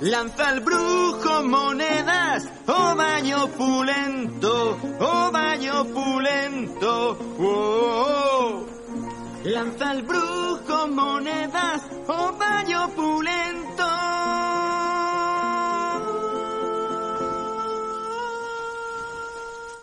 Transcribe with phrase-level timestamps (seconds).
[0.00, 8.66] Lanza el brujo monedas, oh baño pulento, oh baño pulento, oh.
[9.44, 13.84] Lanza el brujo monedas, oh baño pulento.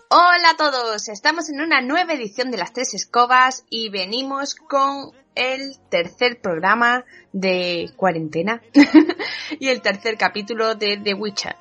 [0.09, 5.12] Hola a todos, estamos en una nueva edición de las tres escobas y venimos con
[5.38, 8.62] el tercer programa de cuarentena
[9.59, 11.56] y el tercer capítulo de The Witcher.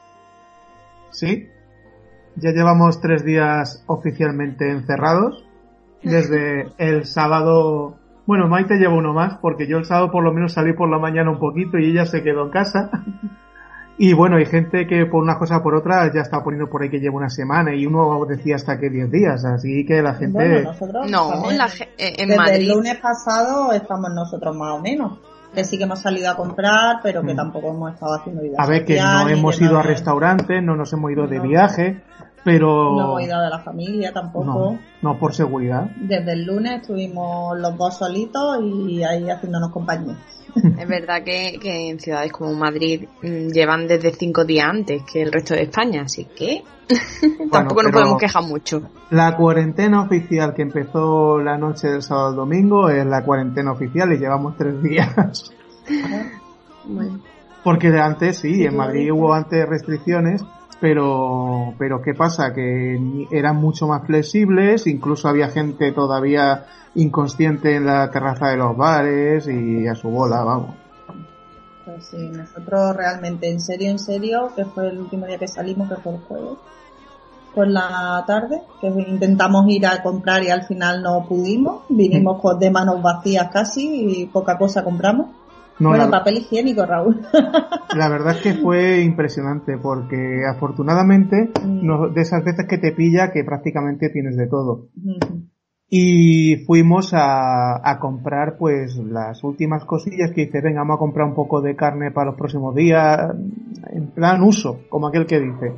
[1.10, 1.48] Sí,
[2.36, 5.44] ya llevamos tres días oficialmente encerrados.
[6.02, 10.52] Desde el sábado, bueno, Maite lleva uno más porque yo el sábado por lo menos
[10.52, 12.90] salí por la mañana un poquito y ella se quedó en casa.
[13.98, 16.82] Y bueno, hay gente que por una cosa o por otra ya está poniendo por
[16.82, 20.14] ahí que lleva una semana y uno decía hasta que 10 días, así que la
[20.14, 20.32] gente...
[20.36, 22.54] Bueno, nosotros No, también, la ge- eh, en desde Madrid.
[22.56, 25.18] el lunes pasado estamos nosotros más o menos.
[25.54, 27.36] Que sí que hemos salido a comprar, pero que Mm.
[27.36, 30.92] tampoco hemos estado haciendo vida A ver, que no hemos ido a restaurantes, no nos
[30.92, 31.44] hemos ido de No.
[31.44, 32.02] viaje,
[32.46, 32.94] pero...
[32.94, 34.44] No hemos ido de la familia tampoco.
[34.44, 35.90] no, no por seguridad.
[35.96, 40.16] Desde el lunes estuvimos los dos solitos y ahí haciéndonos compañía.
[40.78, 45.22] Es verdad que, que en ciudades como Madrid mm, llevan desde cinco días antes que
[45.22, 46.62] el resto de España, así que
[47.50, 48.80] tampoco nos podemos quejar mucho.
[49.10, 54.12] La cuarentena oficial que empezó la noche del sábado al domingo es la cuarentena oficial
[54.12, 55.52] y llevamos tres días.
[56.88, 57.18] Bueno,
[57.64, 59.10] Porque de antes sí, Sí, en Madrid sí.
[59.10, 60.44] hubo antes restricciones,
[60.80, 62.52] pero, pero ¿qué pasa?
[62.52, 68.76] Que eran mucho más flexibles, incluso había gente todavía inconsciente en la terraza de los
[68.76, 70.74] bares y a su bola, vamos.
[71.84, 75.88] Pues sí, nosotros realmente, en serio, en serio, que fue el último día que salimos,
[75.88, 76.58] que fue el jueves,
[77.54, 82.58] por la tarde, que intentamos ir a comprar y al final no pudimos, vinimos con
[82.58, 85.28] de manos vacías casi y poca cosa compramos.
[85.78, 87.20] No, bueno, la, papel higiénico, Raúl.
[87.96, 91.86] la verdad es que fue impresionante porque afortunadamente Mm.
[91.86, 94.88] no- de esas veces que te pilla que prácticamente tienes de todo.
[95.88, 101.28] Y fuimos a, a comprar pues las últimas cosillas que dice, venga, vamos a comprar
[101.28, 103.30] un poco de carne para los próximos días,
[103.92, 105.72] en plan uso, como aquel que dice.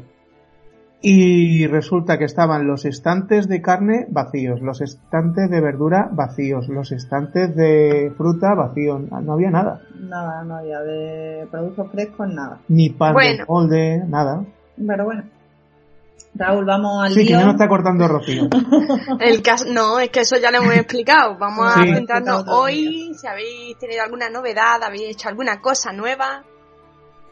[1.01, 6.91] Y resulta que estaban los estantes de carne vacíos, los estantes de verdura vacíos, los
[6.91, 9.81] estantes de fruta vacíos, no había nada.
[10.01, 12.59] nada, no había de productos frescos, nada.
[12.69, 14.45] Ni pan de molde, nada.
[14.77, 15.23] Pero bueno.
[16.35, 18.49] Raúl, vamos al Sí, que ya no está cortando Rocío.
[19.21, 21.37] el caso, no, es que eso ya lo hemos explicado.
[21.39, 21.81] Vamos Sí.
[21.91, 26.43] a centrarnos hoy, si habéis tenido alguna novedad, habéis hecho alguna cosa nueva.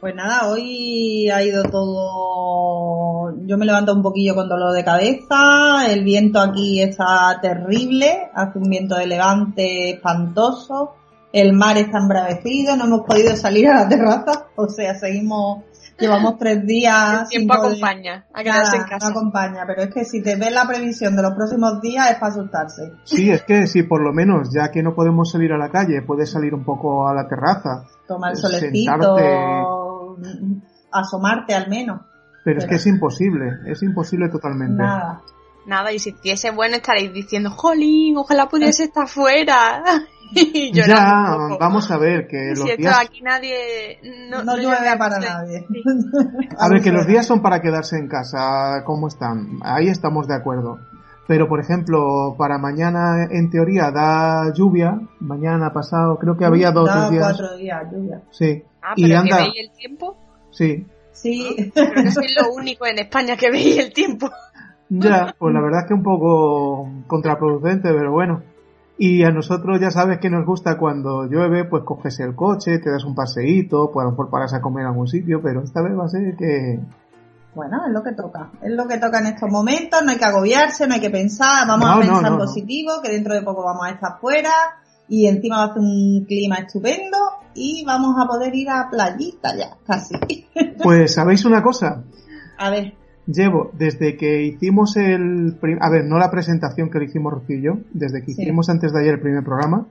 [0.00, 3.05] Pues nada, hoy ha ido todo.
[3.46, 5.86] Yo me levanto un poquillo con dolor de cabeza.
[5.90, 8.30] El viento aquí está terrible.
[8.34, 10.94] Hace un viento de levante espantoso.
[11.32, 12.76] El mar está embravecido.
[12.76, 14.46] No hemos podido salir a la terraza.
[14.56, 15.64] O sea, seguimos.
[15.98, 17.22] Llevamos tres días.
[17.22, 19.06] El tiempo acompaña a quedarse en Nada, casa.
[19.10, 22.16] no acompaña, pero es que si te ves la previsión de los próximos días es
[22.18, 22.92] para asustarse.
[23.04, 26.02] Sí, es que si por lo menos, ya que no podemos salir a la calle,
[26.06, 27.84] puedes salir un poco a la terraza.
[28.06, 29.06] Toma el Sentarte.
[29.06, 30.16] solecito,
[30.92, 32.00] asomarte al menos.
[32.46, 34.80] Pero es que es imposible, es imposible totalmente.
[34.80, 35.20] Nada.
[35.66, 39.82] Nada, y si estuviese bueno estaréis diciendo, jolín, ojalá pudiese estar fuera.
[40.32, 43.98] y Ya, vamos a ver que si los esto días, aquí nadie...
[44.30, 45.26] No, No, llueve llueve para Sí.
[45.28, 45.66] nadie.
[46.58, 49.58] a ver que los días son para quedarse en casa, ¿cómo están?
[49.62, 50.78] Ahí estamos de acuerdo.
[51.26, 56.86] Pero por ejemplo, para mañana en teoría da lluvia, mañana pasado, creo que había dos
[56.88, 57.24] Da días.
[57.24, 58.22] cuatro días, lluvia.
[58.30, 58.62] Sí.
[58.80, 60.16] Ah, y pero que anda, veis el tiempo.
[60.52, 60.86] sí.
[61.16, 64.28] Sí, Creo que sois lo único en España que veis el tiempo.
[64.90, 68.42] Ya, pues la verdad es que un poco contraproducente, pero bueno.
[68.98, 72.90] Y a nosotros ya sabes que nos gusta cuando llueve, pues coges el coche, te
[72.90, 75.82] das un paseíto, pues a lo mejor paras a comer en algún sitio, pero esta
[75.82, 76.80] vez va a ser que...
[77.54, 78.50] bueno, es lo que toca.
[78.62, 81.66] Es lo que toca en estos momentos, no hay que agobiarse, no hay que pensar,
[81.68, 82.38] vamos No, a no, pensar no, no.
[82.38, 84.52] positivo, que dentro de poco vamos a estar fuera
[85.08, 87.18] y encima va a hacer un clima estupendo
[87.56, 90.14] y vamos a poder ir a playita ya, casi.
[90.82, 92.04] Pues, ¿sabéis una cosa?
[92.58, 92.94] A ver,
[93.26, 95.56] Llevo, desde que hicimos el...
[95.60, 98.42] prim- A ver, no la presentación que le hicimos Rocío y yo, desde que Sí.
[98.42, 99.88] hicimos antes de ayer el primer programa,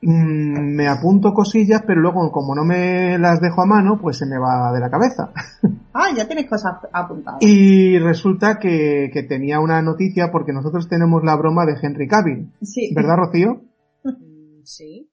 [0.00, 4.24] mm, me apunto cosillas, pero luego como no me las dejo a mano, pues se
[4.26, 5.30] me va de la cabeza.
[5.96, 7.38] Ah, ya tienes cosas apuntadas.
[7.40, 12.50] Y resulta que, que tenía una noticia porque nosotros tenemos la broma de Henry Cavill.
[12.62, 12.92] Sí.
[12.94, 13.60] ¿Verdad, Rocío?
[14.04, 15.08] Mm, Sí.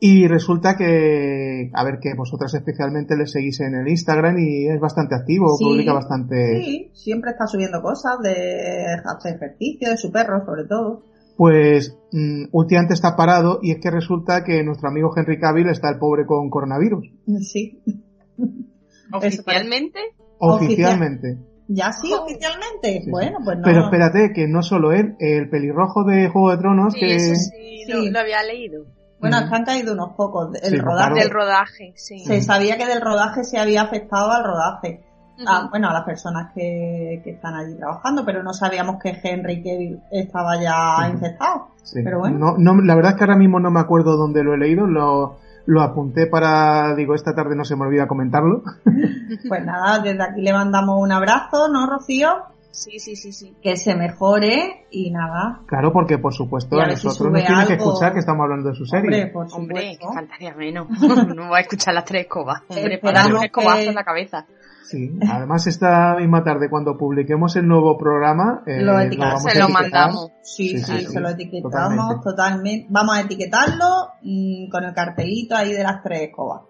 [0.00, 4.78] Y resulta que, a ver, que vosotras especialmente le seguís en el Instagram y es
[4.78, 6.62] bastante activo, Sí, publica bastante.
[6.62, 11.02] Sí, siempre está subiendo cosas de hacer ejercicio, de su perro sobre todo.
[11.36, 15.88] Pues mm, últimamente está parado y es que resulta que nuestro amigo Henry Cavill está
[15.90, 17.04] el pobre con coronavirus.
[17.40, 17.82] Sí.
[19.12, 19.98] ¿Oficialmente?
[20.38, 21.38] Oficialmente.
[21.66, 23.02] ¿Ya sí, oficialmente?
[23.04, 23.64] Sí, bueno, pues no.
[23.64, 27.34] Pero espérate, que no solo él, el pelirrojo de Juego de Tronos, Sí, que eso
[27.34, 28.10] sí, lo, Sí.
[28.10, 28.86] lo había leído.
[29.20, 29.42] Bueno, Mm.
[29.44, 30.54] es que han caído unos pocos.
[30.62, 31.14] El Sí, rodaje.
[31.20, 32.20] Del rodaje, sí.
[32.20, 35.04] Se sabía que del rodaje se había afectado al rodaje.
[35.46, 39.62] A, bueno, a las personas que, que están allí trabajando, pero no sabíamos que Henry
[39.62, 41.68] Cavill estaba ya infectado.
[41.84, 42.00] Sí.
[42.02, 42.38] Pero bueno.
[42.38, 44.86] No, no, la verdad es que ahora mismo no me acuerdo dónde lo he leído,
[44.88, 45.36] lo,
[45.66, 48.62] lo apunté para, digo, esta tarde no se me olvida comentarlo.
[49.48, 52.30] Pues nada, desde aquí le mandamos un abrazo, ¿no, Rocío?
[52.70, 53.56] Sí, sí, sí, sí.
[53.62, 55.62] Que se mejore y nada.
[55.66, 58.74] Claro, porque por supuesto a si nosotros nos tiene que escuchar que estamos hablando de
[58.76, 59.04] su serie.
[59.04, 60.88] Hombre, por Hombre, que faltaría menos.
[61.34, 62.62] no voy a escuchar las tres escobas.
[62.68, 64.46] Hombre, para Esperamos darle un escobazo que- en la cabeza.
[64.84, 69.58] Sí, además esta misma tarde cuando publiquemos el nuevo programa, eh, Lo vamos a Se
[69.58, 70.30] lo mandamos.
[70.40, 72.24] Sí, Sí, sí, sí, se lo etiquetamos totalmente.
[72.24, 72.86] totalmente.
[72.88, 73.84] Vamos a etiquetarlo
[74.22, 76.62] mm, con el cartelito ahí de las tres escobas.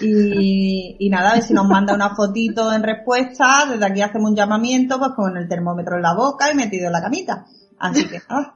[0.00, 3.66] Y, y nada, a ver si nos manda una fotito en respuesta.
[3.70, 6.92] Desde aquí hacemos un llamamiento, pues con el termómetro en la boca y metido en
[6.92, 7.44] la camita.
[7.78, 8.54] Así que, ah,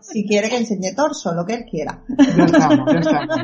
[0.00, 2.02] si quiere que enseñe torso, lo que él quiera.
[2.36, 3.36] Ya estamos, ya estamos.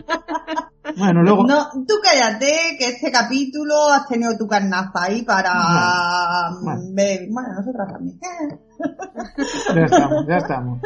[0.96, 6.80] Bueno, luego, No, tú cállate, que este capítulo has tenido tu carnaza ahí para Bueno.
[6.82, 7.28] mm, ver.
[7.30, 8.18] Bueno, nosotras también.
[9.74, 10.80] ya estamos, ya estamos.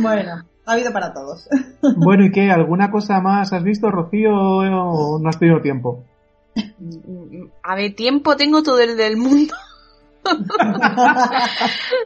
[0.00, 1.48] Bueno, ha habido para todos.
[1.96, 2.50] Bueno, ¿y qué?
[2.50, 6.04] ¿Alguna cosa más has visto, Rocío, o no has tenido tiempo?
[6.78, 9.54] Mm, A ver, tiempo tengo todo el del mundo.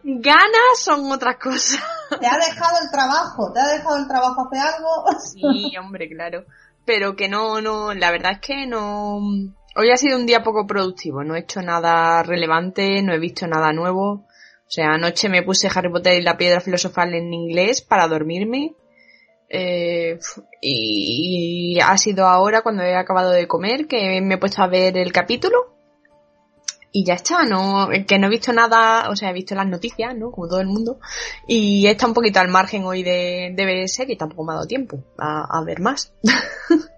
[0.04, 1.82] Ganas son otras cosas.
[2.20, 3.52] ¿Te ha dejado el trabajo?
[3.52, 5.04] ¿Te ha dejado el trabajo hacer algo?
[5.18, 6.44] Sí, hombre, claro.
[6.84, 9.18] Pero que no, no, la verdad es que no.
[9.78, 11.22] Hoy ha sido un día poco productivo.
[11.24, 14.24] No he hecho nada relevante, no he visto nada nuevo.
[14.66, 18.74] O sea, anoche me puse Harry Potter y la piedra filosofal en inglés para dormirme.
[19.48, 20.18] Eh,
[20.60, 24.98] y, ha sido ahora cuando he acabado de comer que me he puesto a ver
[24.98, 25.74] el capítulo.
[26.90, 30.16] Y ya está, no, que no he visto nada, o sea, he visto las noticias,
[30.16, 30.30] ¿no?
[30.30, 30.98] Como todo el mundo.
[31.46, 34.66] Y estado un poquito al margen hoy de, de ver serie, tampoco me ha dado
[34.66, 36.12] tiempo a, a ver más.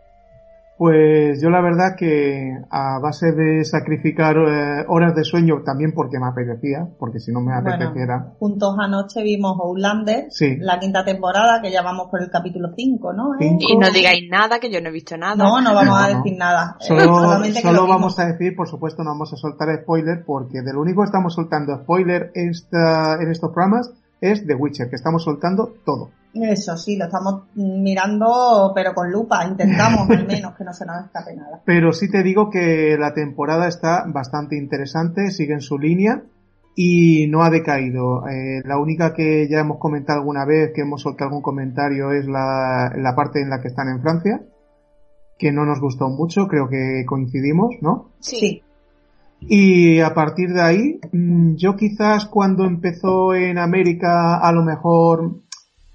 [0.79, 6.21] Pues yo la verdad que a base de sacrificar eh, horas de sueño también porque
[6.21, 8.33] me apetecía, porque si no me Bueno, apeteciera.
[8.39, 10.57] juntos anoche vimos Outlander, Sí.
[10.61, 13.35] la quinta temporada, que ya vamos por el capítulo 5, ¿no?
[13.35, 13.39] ¿Eh?
[13.41, 13.65] Cinco.
[13.69, 15.35] Y no digáis nada, que yo no he visto nada.
[15.35, 16.17] No, no vamos No, a no.
[16.19, 16.77] decir nada.
[16.79, 20.73] Eh, Solo, que vamos a decir, por supuesto, no vamos a soltar spoiler, porque de
[20.73, 25.25] lo único que estamos soltando spoiler esta, en estos programas es The Witcher, que estamos
[25.25, 26.11] soltando todo.
[26.35, 29.47] Eso sí, lo estamos mirando, pero con lupa.
[29.47, 31.61] Intentamos al menos que no se nos escape nada.
[31.65, 36.23] Pero sí te digo que la temporada está bastante interesante, sigue en su línea
[36.77, 38.29] y no ha decaído.
[38.29, 42.27] Eh, la única que ya hemos comentado alguna vez, que hemos soltado algún comentario, es
[42.27, 44.43] la, la parte en la que están en Francia,
[45.39, 48.13] que no nos gustó mucho, creo que coincidimos, ¿no?
[48.21, 48.63] Sí.
[49.41, 55.37] Y a partir de ahí, mm, yo quizás cuando empezó en América, a lo mejor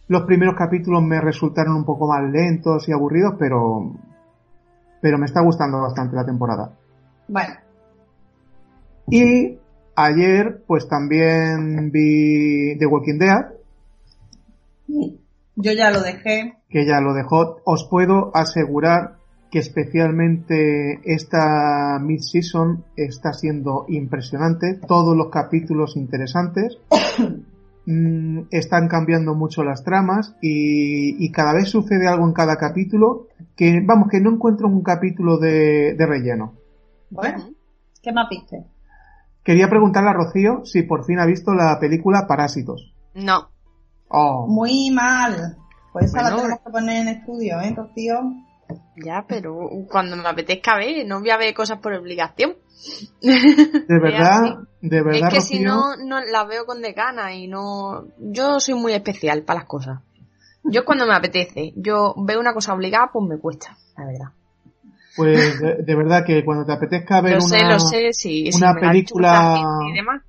[0.07, 3.91] los primeros capítulos me resultaron un poco más lentos y aburridos, pero,
[5.01, 6.71] pero me está gustando bastante la temporada.
[7.27, 7.53] Bueno,
[9.09, 9.57] Y
[9.95, 13.45] ayer, pues también vi The Walking Dead,
[15.55, 16.55] yo ya lo dejé.
[16.69, 17.57] que ya lo dejó.
[17.65, 19.17] Os puedo asegurar
[19.53, 24.79] que especialmente esta mid-season está siendo impresionante.
[24.87, 26.79] Todos los capítulos interesantes.
[27.85, 33.27] Mm, están cambiando mucho las tramas y, y cada vez sucede algo en cada capítulo
[33.57, 36.53] que, vamos, que no encuentro un capítulo de, de relleno.
[37.09, 37.49] Bueno,
[38.01, 38.63] ¿qué más viste?
[39.43, 42.93] Quería preguntarle a Rocío si por fin ha visto la película Parásitos.
[43.15, 43.49] No.
[44.07, 45.57] Oh, Muy mal.
[45.91, 48.15] Pues esa la tenemos que poner en estudio, ¿eh, Rocío?
[48.95, 52.55] Ya, pero cuando me apetezca ver, no voy a ver cosas por obligación.
[53.21, 58.05] de verdad, de verdad, es que si no, no las veo con decana y no...
[58.17, 59.99] Yo soy muy especial para las cosas.
[60.63, 64.27] Yo cuando me apetece, yo veo una cosa obligada, pues me cuesta, la verdad.
[65.15, 68.51] Pues de, de verdad que cuando te apetezca ver Lo sé, una, lo sé, sí.
[68.51, 70.21] sí, una película- y demás.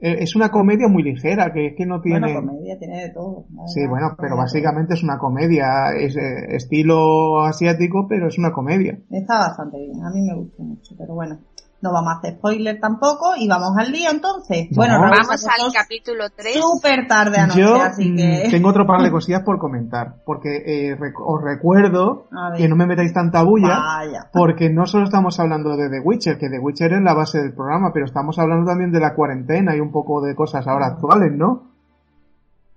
[0.00, 2.32] Eh, es una comedia muy ligera, que es que no tiene...
[2.32, 3.44] Bueno, comedia tiene de todo.
[3.66, 8.98] Sí, bueno, pero básicamente es una comedia, es eh, estilo asiático, pero es una comedia.
[9.10, 11.38] Está bastante bien, a mí me gusta mucho, pero bueno.
[11.82, 14.68] No vamos a hacer spoiler tampoco y vamos al día entonces.
[14.72, 16.56] Bueno, vamos al capítulo 3.
[16.60, 18.44] Súper tarde anoche, Yo así que...
[18.46, 22.76] mm, tengo otro par de cosillas por comentar, porque eh, rec- os recuerdo que no
[22.76, 24.26] me metáis tanta bulla, Vaya.
[24.30, 27.54] porque no solo estamos hablando de The Witcher, que The Witcher es la base del
[27.54, 31.32] programa, pero estamos hablando también de la cuarentena y un poco de cosas ahora actuales,
[31.32, 31.70] ¿no?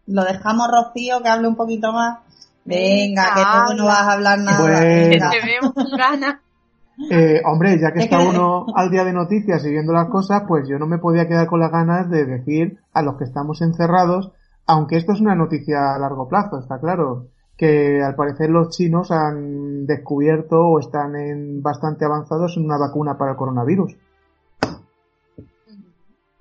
[0.07, 2.19] Lo dejamos Rocío que hable un poquito más.
[2.65, 3.41] Venga, que
[3.71, 4.59] tú no vas a hablar nada.
[4.61, 4.79] Bueno.
[5.31, 6.35] Te veo con ganas.
[7.09, 10.43] Eh, hombre, ya que Es está uno al día de noticias y viendo las cosas,
[10.47, 13.61] pues yo no me podía quedar con las ganas de decir a los que estamos
[13.61, 14.31] encerrados,
[14.67, 19.11] aunque esto es una noticia a largo plazo, está claro, que al parecer los chinos
[19.11, 23.95] han descubierto o están en bastante avanzados en una vacuna para el coronavirus.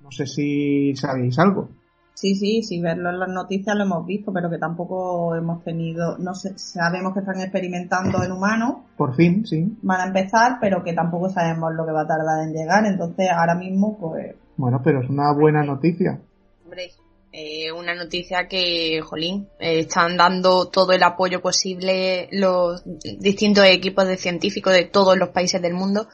[0.01, 1.69] No sé si sabéis algo.
[2.13, 6.17] Sí, sí, sí, verlo en las noticias lo hemos visto, pero que tampoco hemos tenido,
[6.19, 9.75] no sé, sabemos que están experimentando en humanos, Por fin, sí.
[9.81, 13.29] van a empezar, pero que tampoco sabemos lo que va a tardar en llegar, entonces
[13.29, 16.21] ahora mismo, pues, Bueno, pero es una buena noticia.
[16.63, 16.91] Hombre,
[17.31, 22.83] eh, una noticia que, jolín, eh, están dando todo el apoyo posible los
[23.19, 26.07] distintos equipos de científicos de todos los países del mundo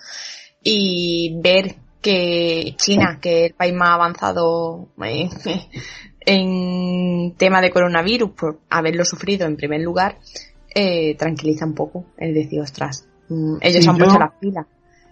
[0.63, 5.29] y ver que China, que es el país más avanzado eh,
[6.25, 10.17] en tema de coronavirus, por haberlo sufrido en primer lugar,
[10.73, 14.65] eh, tranquiliza un poco el decir, ostras, mm, ellos Sí, han yo- puesto las pilas.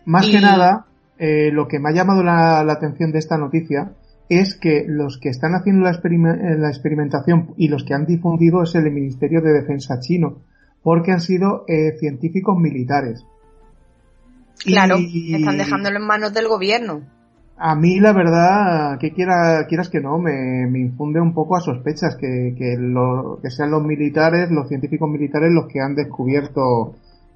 [0.05, 0.85] Más Y- que nada,
[1.17, 3.91] eh, lo que me ha llamado la, la atención de esta noticia
[4.29, 8.61] es que los que están haciendo la, eh, la experimentación y los que han difundido
[8.63, 10.37] es el Ministerio de Defensa chino,
[10.83, 13.25] porque han sido eh, científicos militares.
[14.63, 17.01] Claro, Y están dejándolo en manos del gobierno.
[17.59, 21.61] A mí, la verdad, que quiera, quieras que no, me, me infunde un poco a
[21.61, 26.93] sospechas que, que, lo- que sean los militares, los científicos militares, los que han descubierto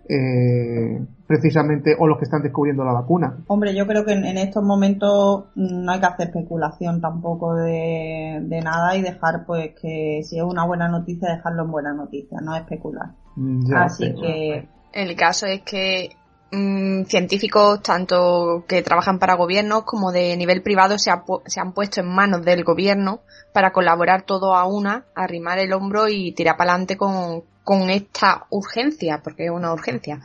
[0.08, 3.38] eh, precisamente, o los que están descubriendo la vacuna.
[3.48, 7.56] hombre, yo creo que en, en estos momentos mm, no hay que hacer especulación tampoco
[7.56, 11.94] de, de nada y dejar, pues, que si es una buena noticia, dejarlo en buena
[11.94, 13.12] noticia, no especular.
[13.38, 16.10] Mm, ya, Así que, El caso es que
[16.51, 21.74] mm, científicos, tanto que trabajan para gobiernos como de nivel privado, se, ha se han
[21.74, 23.22] puesto en manos del gobierno
[23.53, 28.46] para colaborar todo a una, arrimar el hombro y tirar para adelante con, con esta
[28.50, 30.22] urgencia, porque es una urgencia.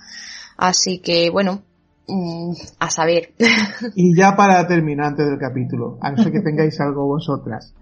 [0.57, 1.63] Así que, bueno,
[2.09, 3.35] mm, a saber.
[3.95, 7.75] Y ya para terminar antes del capítulo, a no ser que tengáis algo vosotras,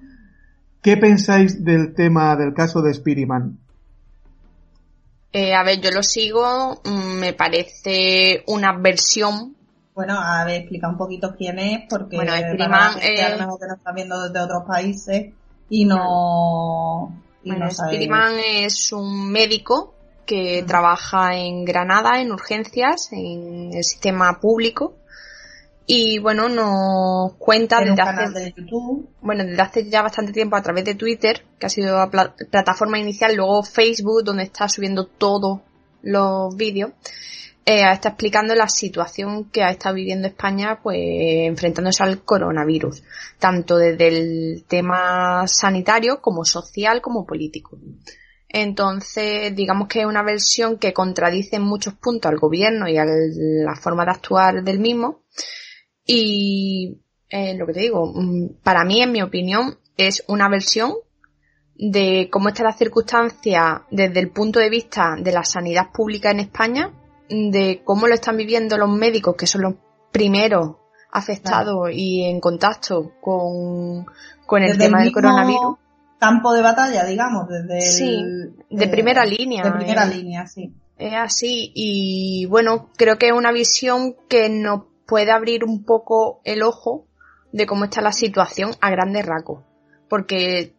[0.83, 3.59] ¿qué pensáis del tema del caso de Spiriman?
[5.37, 9.57] Eh, a ver, yo lo sigo, mm, me parece una versión.
[9.93, 13.39] Bueno, a ver, explica un poquito quién es, porque Bueno, la gente a eh, lo
[13.39, 15.33] mejor que nos viendo desde otros países
[15.69, 17.21] y no...
[17.43, 23.73] Y Bueno, no sabe- Spiriman es un médico que trabaja en Granada en urgencias, en
[23.75, 24.95] el sistema público.
[25.87, 29.09] Y bueno, nos cuenta desde hace, de YouTube.
[29.21, 32.35] bueno, desde hace ya bastante tiempo a través de Twitter, que ha sido la pla-
[32.51, 35.61] plataforma inicial, luego Facebook, donde está subiendo todos
[36.03, 36.93] los vídeos.
[37.67, 43.03] Eh, está explicando la situación que ha estado viviendo España, pues enfrentándose al coronavirus,
[43.39, 47.79] tanto desde el tema sanitario como social como político.
[48.49, 53.05] Entonces, digamos que es una versión que contradice en muchos puntos al gobierno y a
[53.07, 55.23] la forma de actuar del mismo.
[56.07, 60.93] Y eh, lo que te digo, mm, para mí, en mi opinión, es una versión
[61.77, 66.41] de cómo está la circunstancia desde el punto de vista de la sanidad pública en
[66.41, 66.93] España,
[67.29, 69.75] de cómo lo están viviendo los médicos, que son los
[70.13, 70.77] primeros
[71.11, 74.07] afectados y en contacto con,
[74.47, 75.77] con el Desde tema del coronavirus.
[76.19, 80.15] Campo de batalla, digamos, desde Sí, el, de eh, primera línea, De primera eh.
[80.15, 80.73] línea, sí.
[80.97, 86.41] Es así y bueno, creo que es una visión que nos puede abrir un poco
[86.45, 87.07] el ojo
[87.53, 89.61] de cómo está la situación a grandes rasgos.
[90.09, 90.75] Porque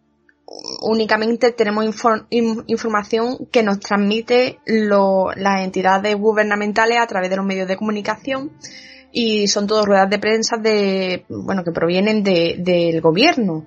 [0.81, 7.45] únicamente tenemos infor- in- información que nos transmite las entidades gubernamentales a través de los
[7.45, 8.51] medios de comunicación
[9.11, 13.65] y son todas ruedas de prensa de, bueno, que provienen de, del gobierno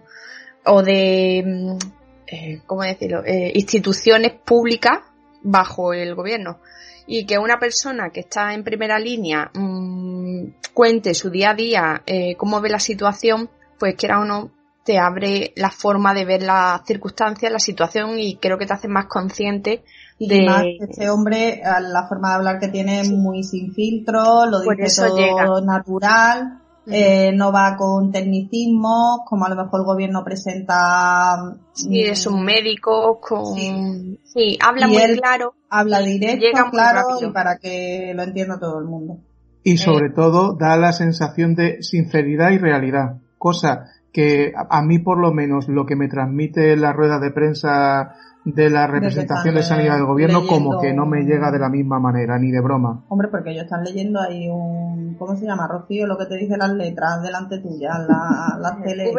[0.66, 1.78] o de, mm,
[2.26, 4.98] eh, ¿cómo decirlo?, Eh, instituciones públicas
[5.42, 6.60] bajo el gobierno.
[7.10, 12.02] Y que una persona que está en primera línea mm, cuente su día a día,
[12.06, 13.48] eh, cómo ve la situación,
[13.78, 14.50] pues quiera o no,
[14.84, 18.88] te abre la forma de ver las circunstancias, la situación y creo que te hace
[18.88, 19.82] más consciente
[20.18, 20.46] Y de...
[20.46, 24.62] más que este hombre, la forma de hablar que tiene es muy sin filtro, lo
[24.62, 25.60] Por dice todo llega.
[25.62, 26.60] natural.
[26.90, 31.56] Eh, no va con tecnicismos, como a lo mejor el gobierno presenta.
[31.72, 33.56] Sí, es un médico con.
[34.24, 35.54] Sí, habla muy claro.
[35.70, 39.18] Habla directo, claro, y para que lo entienda todo el mundo.
[39.62, 40.12] Y sobre eh.
[40.14, 45.68] todo da la sensación de sinceridad y realidad, cosa que a mí por lo menos
[45.68, 48.14] lo que me transmite la rueda de prensa
[48.44, 51.98] de la representación de sanidad del gobierno como que no me llega de la misma
[51.98, 53.04] manera, ni de broma.
[53.08, 56.06] Hombre, porque ellos están leyendo ahí un, ¿cómo se llama, Rocío?
[56.06, 59.12] Lo que te dice las letras delante tuya, la, la tele.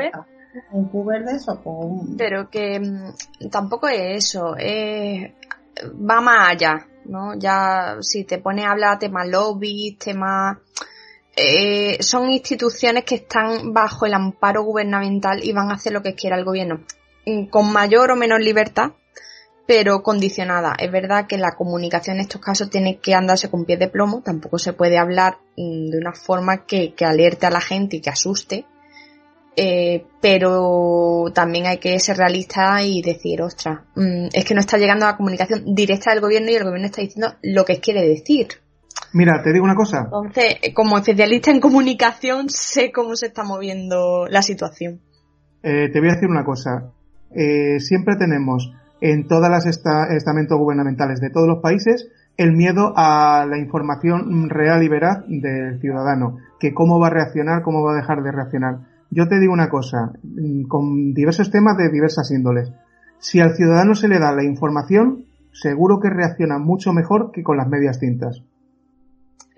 [0.72, 7.36] Un cuber de eso, pues Pero que mm, tampoco es eso, va más allá, ¿no?
[7.36, 10.60] Ya si te pone a hablar tema lobby, tema...
[11.42, 16.14] Eh, son instituciones que están bajo el amparo gubernamental y van a hacer lo que
[16.14, 16.82] quiera el gobierno,
[17.50, 18.92] con mayor o menor libertad,
[19.70, 20.74] pero condicionada.
[20.80, 24.24] Es verdad que la comunicación en estos casos tiene que andarse con pies de plomo,
[24.24, 28.10] tampoco se puede hablar mm, de una forma que, alerte a la gente y que
[28.10, 28.66] asuste,
[29.56, 34.80] eh, pero también hay que ser realista y decir, ostras, mm, es que no está
[34.80, 38.48] llegando la comunicación directa del gobierno y el gobierno está diciendo lo que quiere decir.
[39.14, 40.06] Mira, te digo una cosa.
[40.06, 45.00] Entonces, como especialista en comunicación, sé cómo se está moviendo la situación.
[45.62, 46.92] Eh, te voy a decir una cosa.
[47.31, 52.09] Eh, siempre tenemos en todas las estamentos gubernamentales de todos los países
[52.39, 57.63] el miedo a la información real y veraz del ciudadano, que cómo va a reaccionar,
[57.63, 58.79] cómo va a dejar de reaccionar.
[59.12, 62.71] Yo te digo una cosa, mm, con diversos temas de diversas índoles.
[63.17, 67.57] Si al ciudadano se le da la información, seguro que reacciona mucho mejor que con
[67.57, 68.41] las medias tintas.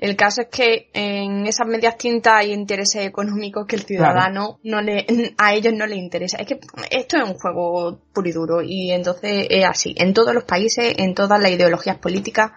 [0.01, 4.81] El caso es que en esas medias tintas hay intereses económicos que el ciudadano no
[4.81, 5.05] le,
[5.37, 6.37] a ellos no le interesa.
[6.37, 9.93] Es que esto es un juego puro y duro y entonces es así.
[9.95, 12.51] En todos los países, en todas las ideologías políticas,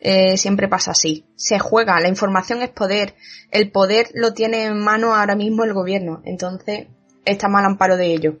[0.00, 1.26] eh, siempre pasa así.
[1.36, 3.14] Se juega, la información es poder.
[3.50, 6.22] El poder lo tiene en mano ahora mismo el gobierno.
[6.24, 6.86] Entonces,
[7.26, 8.38] está mal amparo de ello.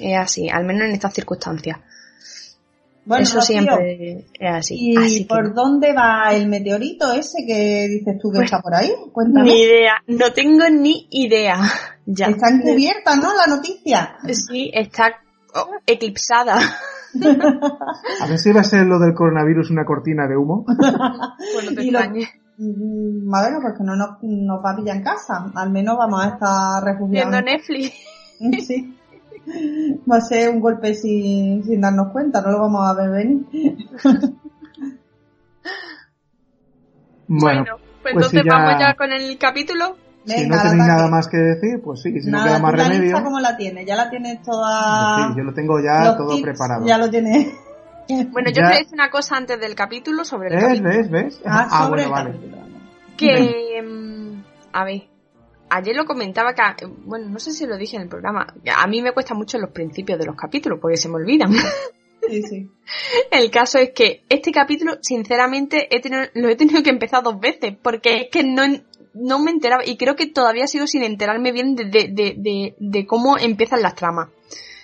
[0.00, 1.78] Es así, al menos en estas circunstancias.
[3.06, 4.74] Bueno, Eso siempre es así.
[4.98, 8.90] ¿Y por dónde va el meteorito ese que dices tú que pues, está por ahí?
[9.12, 9.46] Cuéntame.
[9.46, 11.56] Ni idea, no tengo ni idea.
[12.08, 12.26] Ya.
[12.26, 13.34] Está encubierta, ¿no?
[13.34, 14.16] La noticia.
[14.30, 15.08] Sí, está
[15.56, 16.54] oh, eclipsada.
[18.20, 20.64] A ver si va a ser lo del coronavirus una cortina de humo.
[20.68, 21.90] bueno, te.
[22.58, 25.50] Mm, bueno, porque no nos, nos va a pillar en casa.
[25.52, 27.32] Al menos vamos a estar refugiados.
[27.32, 27.92] Viendo Netflix.
[28.64, 28.96] sí.
[30.10, 33.46] Va a ser un golpe sin, sin darnos cuenta, no lo vamos a ver venir.
[37.28, 37.64] bueno,
[38.02, 39.96] pues, pues entonces vamos ya con el capítulo.
[40.24, 43.22] si no tenéis nada más que decir, pues sí, si no queda más remedio.
[43.22, 43.86] ¿Cómo la tienes?
[43.86, 45.28] ¿Ya la tienes toda...?
[45.28, 46.84] Sí, yo lo tengo ya todo preparado.
[46.86, 47.48] Ya lo tienes.
[48.08, 50.90] Bueno, yo quería decir una cosa antes del capítulo sobre el ¿Ves, capítulo.
[50.90, 51.10] ¿Ves?
[51.10, 51.42] ¿Ves?
[51.44, 52.34] Ah, ah bueno, vale.
[53.16, 53.82] Que...
[53.82, 55.02] Mm, a ver,
[55.68, 59.02] ayer lo comentaba que, bueno, no sé si lo dije en el programa, a mí
[59.02, 61.52] me cuesta mucho los principios de los capítulos porque se me olvidan.
[62.28, 62.70] Sí, sí.
[63.30, 67.38] El caso es que este capítulo, sinceramente, he tenido, lo he tenido que empezar dos
[67.38, 68.62] veces porque es que no,
[69.14, 73.38] no me enteraba y creo que todavía sigo sin enterarme bien de, de, de, cómo
[73.38, 74.28] empiezan las tramas.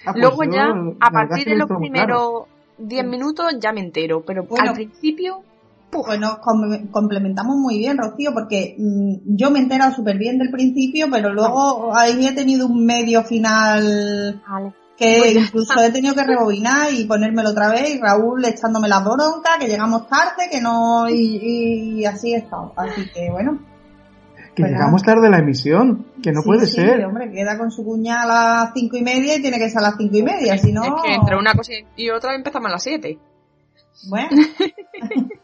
[0.04, 2.44] Ah, pues Luego ya, a partir de los primeros
[2.78, 5.44] 10 minutos ya me entero, pero al principio
[5.92, 6.40] bueno,
[6.90, 11.32] complementamos muy bien, Rocío, porque mm, yo me he enterado súper bien del principio, pero
[11.32, 14.42] luego ahí he tenido un medio final
[14.96, 19.58] que incluso he tenido que rebobinar y ponérmelo otra vez y Raúl echándome la bronca,
[19.60, 22.72] que llegamos tarde, que no, y, así he estado.
[22.76, 23.58] Así que bueno.
[24.54, 27.04] Que pues llegamos tarde a la emisión, que no puede sí, ser.
[27.06, 29.82] hombre, queda con su cuña a las cinco y media y tiene que ser a
[29.82, 30.82] las cinco y media, si no...
[30.84, 33.18] Es que entre una cosa y otra empezamos a las siete.
[34.08, 34.28] Bueno.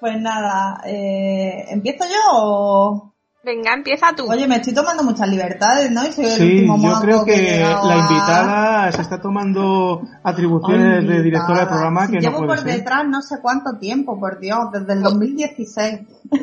[0.00, 3.14] Pues nada, eh, ¿empiezo yo o...?
[3.42, 4.30] Venga, empieza tú.
[4.30, 6.06] Oye, me estoy tomando muchas libertades, ¿no?
[6.06, 11.60] Y soy el sí, yo creo que, la invitada se está tomando atribuciones de directora
[11.60, 15.02] de programa que llevo no por detrás no sé cuánto tiempo, por Dios, desde el
[15.02, 16.00] 2016.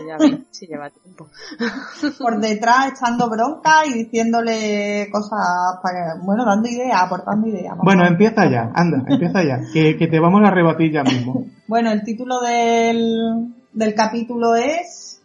[0.07, 1.27] Ya ves, sí lleva tiempo.
[2.19, 5.39] por detrás echando bronca y diciéndole cosas,
[5.83, 7.75] para, bueno, dando ideas, aportando ideas.
[7.83, 11.45] Bueno, empieza ya, anda, empieza ya, que, que te vamos a rebatir ya mismo.
[11.67, 15.16] bueno, el título del, del capítulo es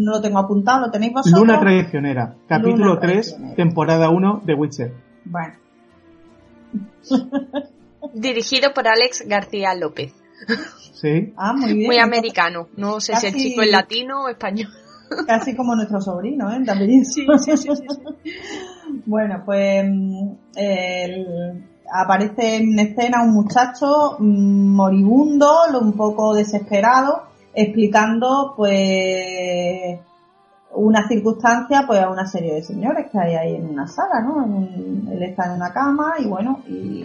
[0.00, 1.40] no lo tengo apuntado, ¿lo tenéis vosotros?
[1.40, 4.94] Luna Traicionera, capítulo 3, temporada 1 de Witcher.
[5.24, 5.54] Bueno.
[8.14, 10.14] Dirigido por Alex García López.
[10.94, 11.32] Sí.
[11.36, 11.86] Ah, muy bien.
[11.86, 12.68] Muy americano.
[12.76, 14.68] No sé si el chico es latino o español.
[15.26, 16.62] Casi como nuestro sobrino, ¿eh?
[16.64, 17.04] También.
[17.04, 17.68] Sí, sí, sí,
[19.06, 19.84] Bueno, pues
[21.92, 29.98] aparece en escena un muchacho mm, moribundo, un poco desesperado, explicando pues
[30.72, 34.44] una circunstancia pues a una serie de señores que hay ahí en una sala, ¿no?
[35.10, 37.04] él está en una cama y bueno, y,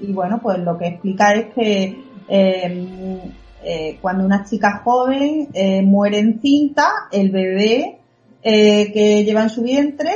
[0.00, 3.20] y bueno, pues lo que explica es que em,
[3.64, 8.00] eh, cuando una chica joven eh, muere encinta, el bebé
[8.42, 10.10] eh, que lleva en su vientre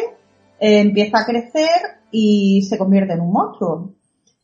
[0.58, 3.90] eh, empieza a crecer y se convierte en un monstruo.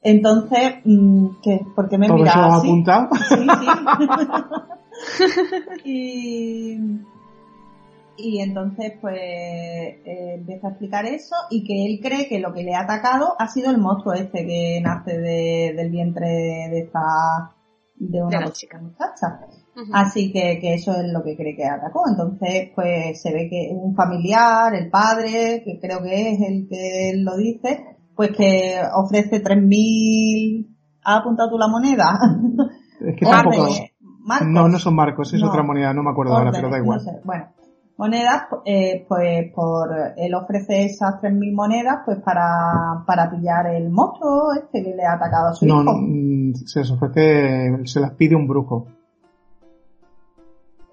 [0.01, 1.61] Entonces, mm, ¿qué?
[1.75, 2.69] ¿por qué me ¿Todo miras así?
[2.69, 3.09] apuntado?
[3.29, 3.67] Sí, sí.
[5.85, 6.77] y,
[8.17, 12.63] y entonces, pues, eh, empieza a explicar eso y que él cree que lo que
[12.63, 16.27] le ha atacado ha sido el monstruo este que nace de- del vientre
[16.71, 17.01] de esta,
[17.97, 18.53] de una De muchacha.
[18.53, 18.79] chica.
[18.81, 19.47] muchacha.
[19.95, 22.03] Así que, que eso es lo que cree que atacó.
[22.11, 27.13] Entonces, pues se ve que un familiar, el padre, que creo que es el que
[27.17, 30.67] lo dice, pues que ofrece 3.000...
[31.05, 32.13] ¿Has apuntado tú la moneda?
[33.01, 33.67] Es que tampoco...
[34.25, 34.49] Marcos.
[34.49, 35.49] No, no son marcos, es No.
[35.49, 36.99] otra moneda, no me acuerdo ahora, pero da igual.
[36.99, 37.21] no sé.
[37.25, 37.47] Bueno,
[37.97, 44.53] monedas, eh, pues por él ofrece esas 3.000 monedas pues para, para pillar el monstruo
[44.55, 45.93] este que le ha atacado a su No, hijo.
[46.01, 48.87] mm, se les ofrece, se las pide un brujo.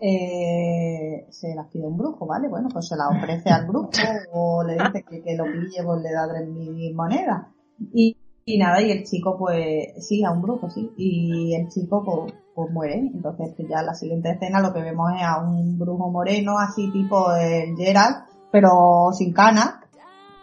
[0.02, 2.48] Eh, se las pide un brujo, ¿vale?
[2.48, 3.90] Bueno, pues se las ofrece al brujo
[4.34, 7.48] o le dice que, que lo pille, pues le da 3.000 monedas.
[7.94, 8.16] Y,
[8.54, 10.92] y nada, y el chico pues, sí, a un brujo, sí.
[10.98, 12.98] Y el chico pues, pues muere.
[12.98, 16.58] Entonces pues ya en la siguiente escena lo que vemos es a un brujo moreno,
[16.58, 19.76] así tipo el Gerald, pero sin canas.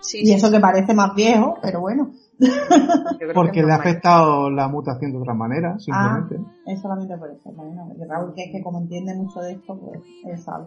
[0.01, 2.13] Sí, Y sí, eso que parece más viejo, pero bueno.
[3.35, 6.39] Porque le ha afectado la mutación de otra manera, simplemente.
[6.67, 7.51] Es solamente por eso.
[7.53, 10.67] Bueno, y Raúl, que es que como entiende mucho de esto, pues él sabe.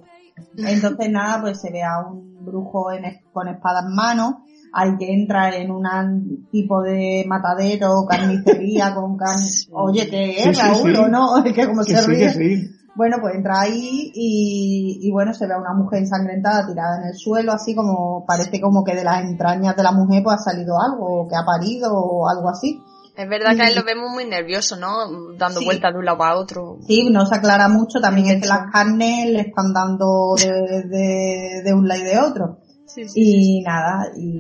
[0.58, 5.12] Entonces nada, pues se ve a un brujo en con espada en mano, al que
[5.13, 9.47] entra en un tipo de matadero, carnicería con carne.
[9.71, 10.95] Oye, ¿qué es, Sí, sí, Raúl?
[10.95, 11.01] sí.
[11.01, 11.38] ¿O no?
[11.45, 12.19] Es que como que se sí, ríe.
[12.19, 12.69] que sí.
[12.95, 17.08] Bueno, pues entra ahí y, y bueno, se ve a una mujer ensangrentada tirada en
[17.10, 20.51] el suelo, así como parece como que de las entrañas de la mujer pues ha
[20.51, 22.82] salido algo, o que ha parido o algo así.
[23.15, 24.89] Es verdad que a él lo vemos muy nervioso, ¿no?
[25.38, 25.65] Dando Sí.
[25.65, 26.77] vueltas de un lado a otro.
[26.88, 31.62] Sí, no se aclara mucho, también es que las carnes le están dando de, de,
[31.63, 32.58] de un lado y de otro.
[32.89, 34.38] Sí, Y nada, y,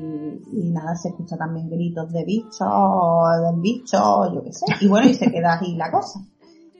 [0.51, 2.65] y nada, se escucha también gritos de bicho,
[3.45, 4.65] del bicho, yo qué sé.
[4.81, 6.19] Y bueno, y se queda ahí la cosa.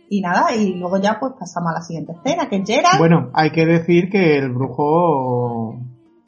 [0.09, 2.97] Y nada, y luego ya pues pasamos a la siguiente escena, que es Gerald.
[2.97, 5.79] Bueno, hay que decir que el brujo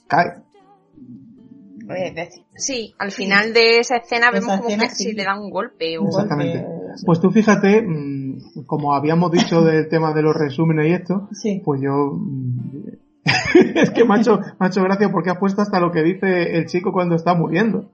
[0.07, 0.43] cae.
[2.13, 5.03] Decir, sí, al final de esa escena vemos como escena, que sí.
[5.05, 6.03] si le dan un golpe o...
[6.03, 6.65] Golpe, Exactamente.
[7.05, 11.61] Pues tú fíjate, mm, como habíamos dicho del tema de los resúmenes y esto, Sí.
[11.65, 12.17] pues yo...
[13.75, 17.15] es que ha hecho gracia porque has puesto hasta lo que dice el chico cuando
[17.15, 17.85] está muriendo.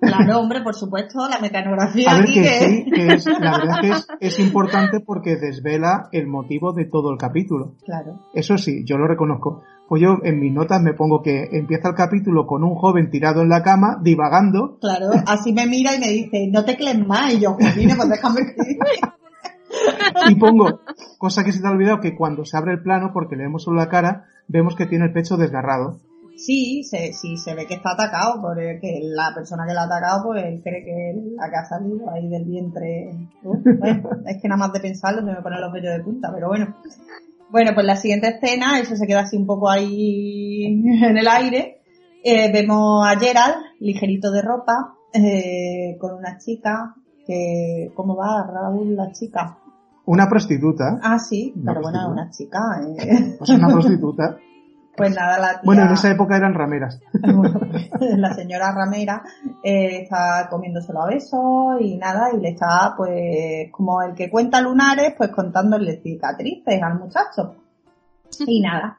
[0.00, 3.58] Claro, hombre, por supuesto, la mecanografía A ver aquí que que- sí, que es, la
[3.58, 7.72] verdad que es, es importante porque desvela el motivo de todo el capítulo.
[7.84, 8.20] Claro.
[8.34, 9.62] Eso sí, yo lo reconozco.
[9.88, 13.40] Pues yo en mis notas me pongo que empieza el capítulo con un joven tirado
[13.40, 17.32] en la cama, divagando, Claro, así me mira y me dice, no te cles más,
[17.32, 18.76] y yo, jolines, pues déjame escribir.
[20.28, 20.80] y pongo,
[21.18, 23.64] cosa que se te ha olvidado, que cuando se abre el plano, porque le vemos
[23.64, 25.98] solo la cara, vemos que tiene el pecho desgarrado.
[26.36, 30.24] Sí, se, sí, se ve que está atacado, porque la persona que lo ha atacado,
[30.24, 33.10] pues él cree que es la que ha salido ahí del vientre.
[33.42, 36.48] Uf, bueno, es que nada más de pensarlo me ponen los vellos de punta, pero
[36.48, 36.76] bueno.
[37.50, 41.80] Bueno, pues la siguiente escena, eso se queda así un poco ahí en el aire.
[42.22, 48.94] Eh, vemos a Gerald, ligerito de ropa, eh, con una chica, que, ¿cómo va Raúl
[48.94, 49.58] la chica?
[50.06, 52.60] Una prostituta, Ah, sí, Una pero bueno, una chica,
[52.98, 53.34] eh.
[53.38, 54.36] pues una prostituta.
[54.96, 55.60] Pues nada, la tía...
[55.62, 56.98] Bueno, en esa época eran rameras.
[58.00, 59.22] La señora Ramera
[59.62, 64.62] eh, está comiéndoselo a besos y nada, y le está, pues, como el que cuenta
[64.62, 67.56] lunares, pues contándole cicatrices al muchacho.
[68.46, 68.98] Y nada.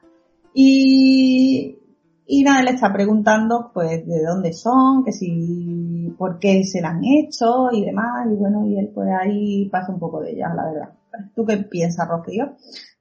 [0.54, 1.78] Y,
[2.26, 6.90] y nada, le está preguntando, pues, de dónde son, que si, por qué se la
[6.90, 10.54] han hecho y demás, y bueno, y él, pues, ahí pasa un poco de ella,
[10.54, 10.97] la verdad.
[11.34, 12.56] ¿Tú qué piensas, Rocío?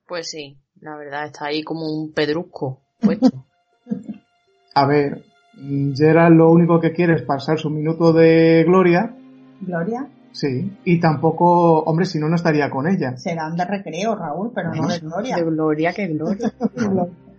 [0.08, 3.46] Pues sí, la verdad está ahí como un pedrusco puesto.
[4.76, 5.24] A ver,
[5.56, 9.14] mm, Gerald lo único que quiere es pasar su minuto de gloria,
[9.60, 13.18] Gloria, sí, y tampoco, hombre, si no, no estaría con ella.
[13.18, 15.36] serán de recreo, Raúl, pero no de gloria.
[15.36, 16.52] De gloria, que gloria.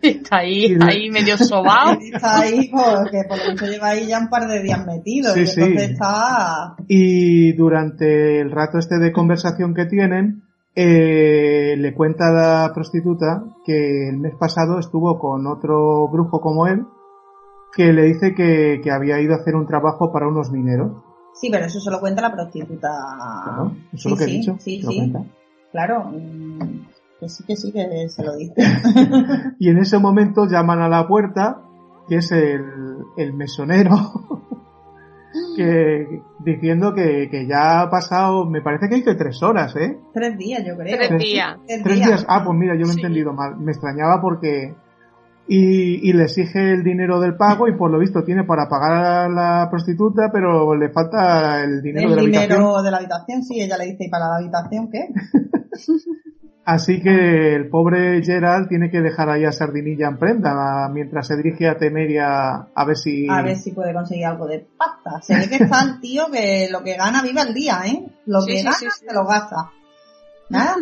[0.02, 1.96] Está ahí, ahí medio sobao.
[2.12, 5.40] está ahí porque por lo visto lleva ahí ya un par de días metido Sí,
[5.42, 5.60] y sí.
[5.60, 10.42] entonces está Y durante el rato este de conversación que tienen,
[10.80, 16.68] eh, le cuenta a la prostituta que el mes pasado estuvo con otro brujo como
[16.68, 16.86] él,
[17.74, 20.92] que le dice que, que había ido a hacer un trabajo para unos mineros.
[21.34, 22.88] sí pero eso se lo cuenta la prostituta
[23.44, 24.56] Claro, eso es sí, lo que he sí, dicho.
[24.60, 25.24] sí, lo cuenta.
[25.72, 26.58] claro mm,
[27.20, 28.54] que que sí, que sí, que se lo dice.
[29.58, 31.62] y en ese momento llaman a la puerta,
[32.08, 32.62] que es el,
[33.16, 33.96] el mesonero,
[35.56, 39.98] que diciendo que, que, ya ha pasado, me parece que dice tres horas, ¿eh?
[40.14, 40.96] Tres días, yo creo.
[40.96, 41.56] Tres, días.
[41.66, 42.26] Tres, días.
[42.28, 43.56] Ah, pues mira, yo lo he entendido mal.
[43.58, 44.74] Me extrañaba porque...
[45.50, 48.92] Y, y, le exige el dinero del pago y por lo visto tiene para pagar
[48.92, 52.84] a la prostituta, pero le falta el dinero el de la dinero habitación.
[52.84, 55.08] de la habitación, sí, ella le dice, ¿y para la habitación qué?
[56.70, 61.34] Así que el pobre Gerald tiene que dejar ahí a Sardinilla en prenda mientras se
[61.38, 63.26] dirige a Temeria a ver si...
[63.30, 65.22] A ver si puede conseguir algo de pasta.
[65.22, 68.04] Se ve que está el tío que lo que gana vive al día, ¿eh?
[68.26, 69.06] Lo Sí, que sí, gana sí, sí.
[69.08, 69.70] se lo gasta.
[70.50, 70.74] Nada.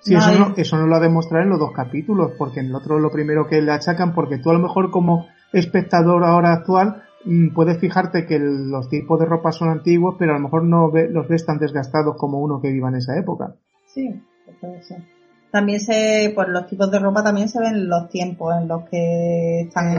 [0.00, 2.66] Sí, No eso, no, eso no lo ha demostrado en los dos capítulos, porque en
[2.68, 6.54] el otro lo primero que le achacan, porque tú a lo mejor como espectador ahora
[6.54, 10.40] actual mm, puedes fijarte que el- los tipos de ropa son antiguos, pero a lo
[10.44, 13.56] mejor no ve- los ves tan desgastados como uno que viva en esa época.
[13.86, 14.22] Sí,
[14.60, 15.02] puede ser.
[15.50, 19.60] También se, pues los tipos de ropa también se ven los tiempos en los que
[19.60, 19.96] están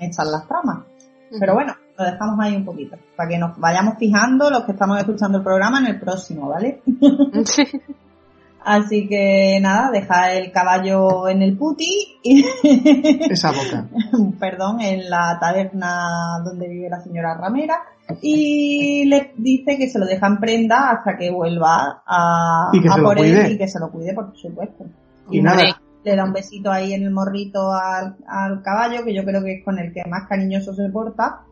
[0.00, 0.84] hechas las tramas.
[1.38, 4.98] Pero bueno, lo dejamos ahí un poquito, para que nos vayamos fijando los que estamos
[4.98, 6.82] escuchando el programa en el próximo, ¿vale?
[7.44, 7.64] Sí.
[8.64, 12.44] Así que nada, deja el caballo en el puti y,
[13.30, 13.88] Esa boca.
[14.38, 17.78] perdón, en la taberna donde vive la señora Ramera
[18.20, 22.88] y le dice que se lo deja en prenda hasta que vuelva a, Y que
[22.88, 23.46] a se lo por cuide.
[23.46, 24.84] él y que se lo cuide, por supuesto.
[25.30, 29.14] Y nada, nada, le da un besito ahí en el morrito al, al caballo, que
[29.14, 31.42] yo creo que es con el que más cariñoso se porta.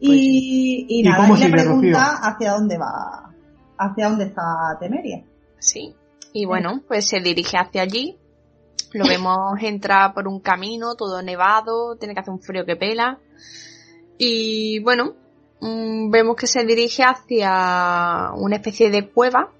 [0.00, 2.18] Y, y ¿Y nada, y le pregunta Rocío?
[2.28, 3.30] hacia dónde va,
[3.78, 4.42] hacia dónde está
[4.78, 5.24] Temeria.
[5.58, 5.94] Sí.
[6.36, 8.18] Y bueno, pues se dirige hacia allí.
[8.92, 13.20] Lo vemos entrar por un camino todo nevado, tiene que hacer un frío que pela.
[14.18, 15.14] Y bueno,
[15.60, 19.52] mm, vemos que se dirige hacia una especie de cueva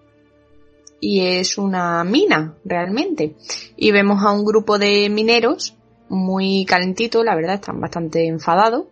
[1.01, 3.37] y es una mina realmente.
[3.77, 5.77] Y vemos a un grupo de mineros
[6.09, 8.87] muy calentitos, la verdad, están bastante enfadados,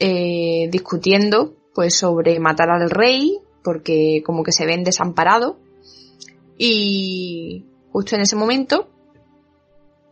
[0.00, 5.56] eh, discutiendo pues sobre matar al rey porque como que se ven desamparados
[6.64, 8.88] y justo en ese momento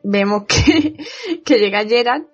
[0.02, 0.96] vemos que,
[1.44, 2.24] que llega Gerard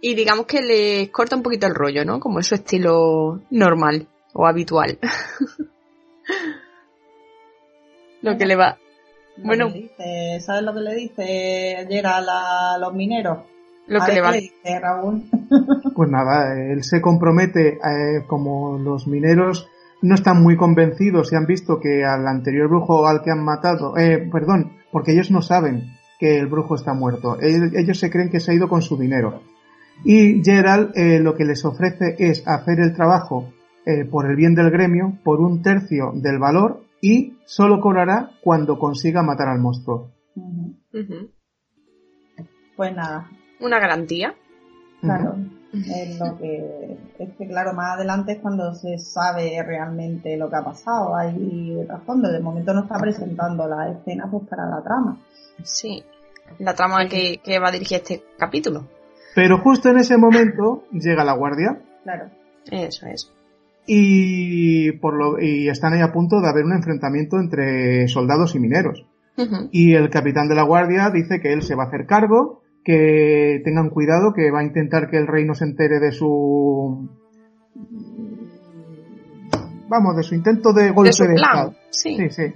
[0.00, 2.18] y digamos que le corta un poquito el rollo, ¿no?
[2.18, 4.98] Como es su estilo normal o habitual.
[8.22, 8.78] Lo que le va.
[9.36, 9.68] Bueno.
[9.70, 13.40] dice, ¿Sabes lo que le dice Gerald a los mineros?
[13.86, 14.30] Lo A que le va.
[14.32, 15.24] qué le dice Raúl.
[15.94, 19.68] Pues nada, él se compromete, eh, como los mineros
[20.06, 23.96] no están muy convencidos y han visto que al anterior brujo al que han matado,
[23.96, 28.30] eh, perdón, porque ellos no saben que el brujo está muerto, El- ellos se creen
[28.30, 29.42] que se ha ido con su dinero.
[30.04, 33.52] Y Gerald eh, lo que les ofrece es hacer el trabajo
[33.86, 38.78] eh, por el bien del gremio por un tercio del valor y solo cobrará cuando
[38.78, 40.10] consiga matar al monstruo.
[40.34, 41.30] Ujú.
[42.76, 44.34] Pues nada, Una garantía.
[45.00, 45.36] claro.
[45.72, 50.56] Es lo que, es que claro, más adelante es cuando se sabe realmente lo que
[50.56, 51.14] ha pasado.
[51.14, 52.30] Hay trasfondo.
[52.32, 55.18] De momento no está presentando la escena pues para la trama.
[55.62, 56.02] Sí.
[56.60, 58.86] La trama que, que va a dirigir este capítulo.
[59.34, 62.30] Pero justo en ese momento llega la guardia Claro.
[62.70, 63.30] Eso es.
[63.86, 68.60] y por lo y están ahí a punto de haber un enfrentamiento entre soldados y
[68.60, 69.04] mineros.
[69.70, 73.60] Y el capitán de la guardia dice que él se va a hacer cargo, que
[73.64, 77.08] tengan cuidado, que va a intentar que el rey no se entere de su
[79.88, 81.50] vamos, de su intento de golpe De su de plan.
[81.52, 81.74] estado.
[81.90, 82.16] Sí.
[82.16, 82.54] Sí, sí.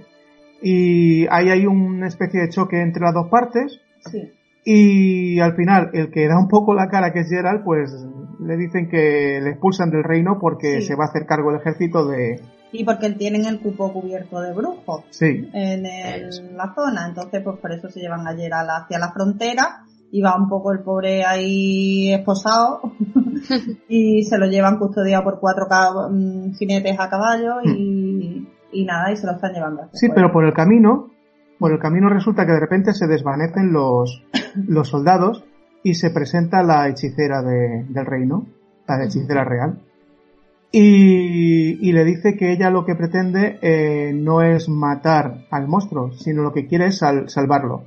[0.61, 4.31] Y ahí hay una especie de choque entre las dos partes Sí.
[4.63, 7.91] y al final el que da un poco la cara que es Gerald, pues
[8.39, 10.87] le dicen que le expulsan del reino porque Sí.
[10.87, 12.39] se va a hacer cargo el ejército de
[12.71, 15.03] Y porque tienen el cupo cubierto de brujos.
[15.09, 17.07] sí, en el- la zona.
[17.07, 20.71] Entonces, pues por eso se llevan a Gerald hacia la frontera y va un poco
[20.73, 22.81] el pobre ahí esposado
[23.89, 25.67] y se lo llevan custodiado por cuatro
[26.09, 30.45] mm, jinetes a caballo y, y nada, y se lo están llevando Sí, pero por
[30.45, 31.09] el camino,
[31.59, 34.23] por el camino resulta que de repente se desvanecen los,
[34.67, 35.43] los soldados
[35.83, 38.45] y se presenta la hechicera de- del reino,
[38.87, 39.79] la hechicera real.
[40.73, 46.11] Y, y le dice que ella lo que pretende eh, no es matar al monstruo,
[46.13, 47.83] sino lo que quiere es sal- salvarlo.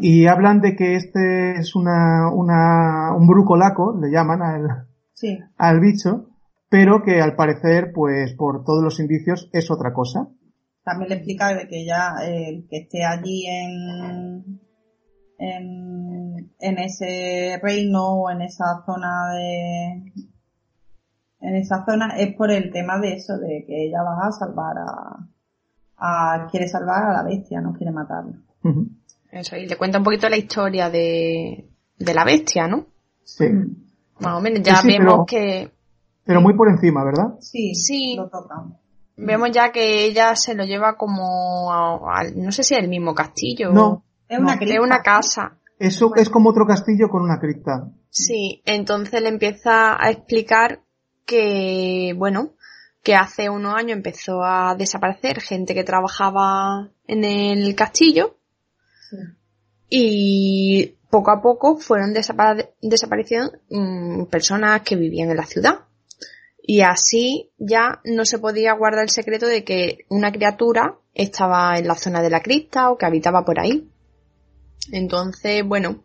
[0.00, 5.80] Y hablan de que este es una, una, un brucolaco, le llaman al, Sí, al
[5.80, 6.30] bicho,
[6.68, 10.28] pero que al parecer, pues por todos los indicios, es otra cosa.
[10.82, 14.60] también le explica de que ya eh, el que esté allí en,
[15.38, 20.12] en, en ese reino o en esa zona de
[21.40, 24.76] en esa zona es por el tema de eso, de que ella va a salvar
[24.78, 25.26] a,
[25.96, 28.38] a quiere salvar a la bestia, no quiere matarla.
[29.32, 31.66] Eso, y le cuenta un poquito la historia de,
[31.98, 32.86] de la bestia, ¿no?
[33.24, 33.46] Sí.
[34.20, 35.70] Más o menos, ya Sí, sí, vemos pero- que
[36.24, 37.34] Pero muy por encima, ¿verdad?
[37.40, 38.14] Sí, Sí.
[38.16, 38.30] lo
[39.16, 42.88] vemos ya que ella se lo lleva como a, a- no sé si es el
[42.88, 43.72] mismo castillo.
[43.72, 44.04] No.
[44.28, 44.58] Es una No.
[44.58, 44.74] cripta.
[44.74, 45.58] Es una casa.
[45.78, 47.88] Eso es como otro castillo con una cripta.
[48.10, 50.80] Sí, entonces le empieza a explicar
[51.26, 52.50] que, bueno,
[53.02, 58.36] que hace unos años empezó a desaparecer gente que trabajaba en el castillo.
[59.88, 65.80] Y poco a poco fueron desapare- desapareciendo mm, personas que vivían en la ciudad.
[66.62, 71.88] Y así ya no se podía guardar el secreto de que una criatura estaba en
[71.88, 73.90] la zona de la cripta o que habitaba por ahí.
[74.92, 76.04] Entonces, bueno,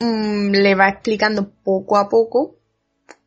[0.00, 2.56] mm, le va explicando poco a poco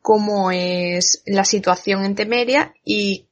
[0.02, 3.27] cómo es la situación en Temeria y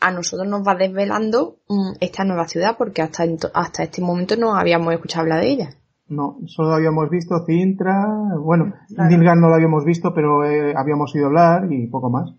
[0.00, 4.54] a nosotros nos va desvelando mm, esta nueva ciudad porque hasta, hasta este momento no
[4.54, 5.70] habíamos escuchado hablar de ella.
[6.08, 8.04] No, solo habíamos visto Cintra,
[8.38, 9.10] bueno, Claro.
[9.10, 12.34] Nilgan no lo habíamos visto, pero eh, habíamos ido hablar y poco más.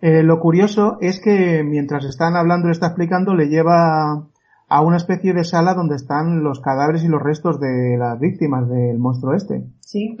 [0.00, 4.28] Eh, lo curioso es que mientras están hablando, le está explicando, le lleva
[4.68, 8.68] a una especie de sala donde están los cadáveres y los restos de las víctimas
[8.68, 9.66] del monstruo este.
[9.80, 10.16] Sí.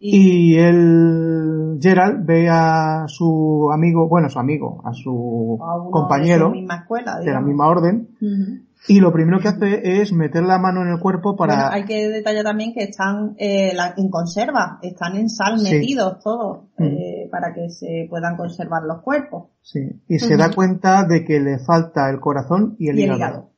[0.00, 6.50] Y el Gerald ve a su amigo, bueno, su amigo, a su a de compañero
[6.50, 8.08] misma escuela, de la misma orden,
[8.86, 11.54] y lo primero que hace es meter la mano en el cuerpo para...
[11.54, 15.74] Bueno, hay que detallar también que están eh, la- en conserva, están en sal Sí.
[15.74, 16.84] metidos todos, Mm.
[16.84, 19.48] eh, para que se puedan conservar los cuerpos.
[19.62, 23.06] Sí, y se da cuenta de que le falta el corazón y el, Y el
[23.16, 23.18] hígado.
[23.18, 23.50] hígado.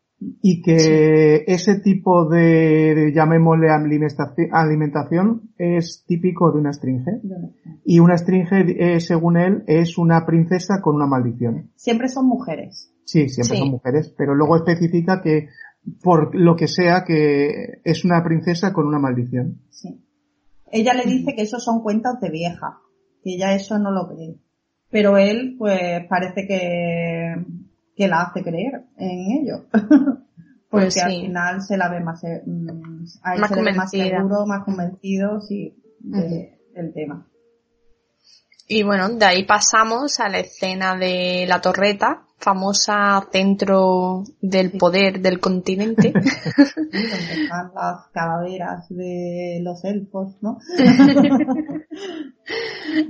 [0.42, 7.20] Y que ese tipo de, llamémosle alimentaci- alimentación es típico de una esfinge.
[7.86, 11.70] Y una esfinge, eh, según él, es una princesa con una maldición.
[11.74, 12.92] Siempre son mujeres.
[13.04, 13.62] Sí, siempre Sí.
[13.62, 15.48] son mujeres, pero luego especifica que
[16.02, 19.62] por lo que sea que es una princesa con una maldición.
[19.70, 20.04] Sí.
[20.70, 22.78] Ella le dice que eso son cuentas de vieja,
[23.24, 24.36] que ella eso no lo cree.
[24.90, 25.80] Pero él, pues,
[26.10, 27.34] parece que,
[28.00, 29.66] que la hace creer en ello.
[30.70, 31.20] Porque Pues al sí.
[31.22, 35.40] final se la ve más, mm, a Más se le ve más seguro, más convencido,
[35.42, 37.26] sí, de- del tema.
[38.66, 45.20] Y bueno, de ahí pasamos a la escena de la torreta, famosa centro del poder
[45.20, 46.12] del continente.
[46.76, 50.58] donde están las calaveras de los elfos, ¿no?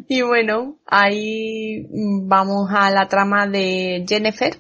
[0.09, 1.87] y bueno, ahí
[2.24, 4.55] vamos a la trama de Jennifer,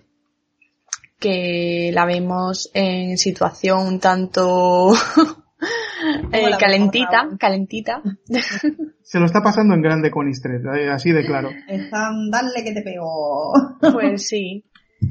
[1.20, 4.92] que la vemos en situación un tanto
[6.32, 8.02] eh, calentita, vemos, calentita.
[9.02, 11.50] Se lo está pasando en grande con Istred, eh, así de claro.
[11.68, 13.52] Están, dale que te pego.
[13.92, 14.64] Pues sí.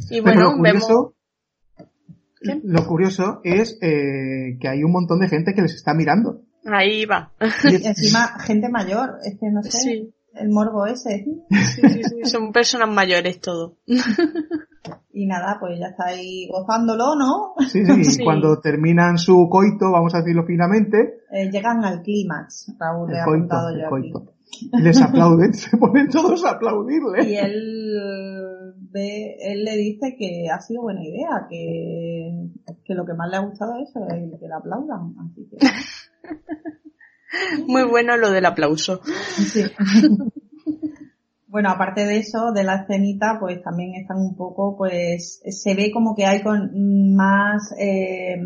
[0.09, 0.83] Y Pero bueno, lo vemos...
[0.83, 1.15] curioso,
[2.63, 6.41] lo curioso es eh, que hay un montón de gente que les está mirando.
[6.65, 7.33] Ahí va.
[7.63, 10.13] Y encima, gente mayor, es que no sé, Sí.
[10.33, 11.25] el morbo ese.
[11.49, 13.77] Sí, sí, sí, son personas mayores todo.
[15.13, 17.53] Y nada, pues ya está ahí gozándolo, ¿no?
[17.67, 18.23] sí, sí, Sí.
[18.23, 23.21] cuando terminan su coito, vamos a decirlo finamente, Eh, llegan al clímax, Raúl, le el
[23.21, 24.17] ha coito, apuntado yo coito.
[24.19, 24.69] aquí.
[24.81, 27.29] Les aplauden, se ponen todos a aplaudirle.
[27.29, 32.47] Y él ve, él le dice que ha sido buena idea, que,
[32.85, 35.13] que lo que más le ha gustado es eso, el que le aplaudan.
[35.19, 35.57] Así que,
[37.67, 39.01] Muy bueno lo del aplauso.
[39.03, 39.63] Sí.
[41.49, 45.91] Bueno, aparte de eso, de la escenita, pues también están un poco, pues se ve
[45.91, 48.37] como que hay con más eh,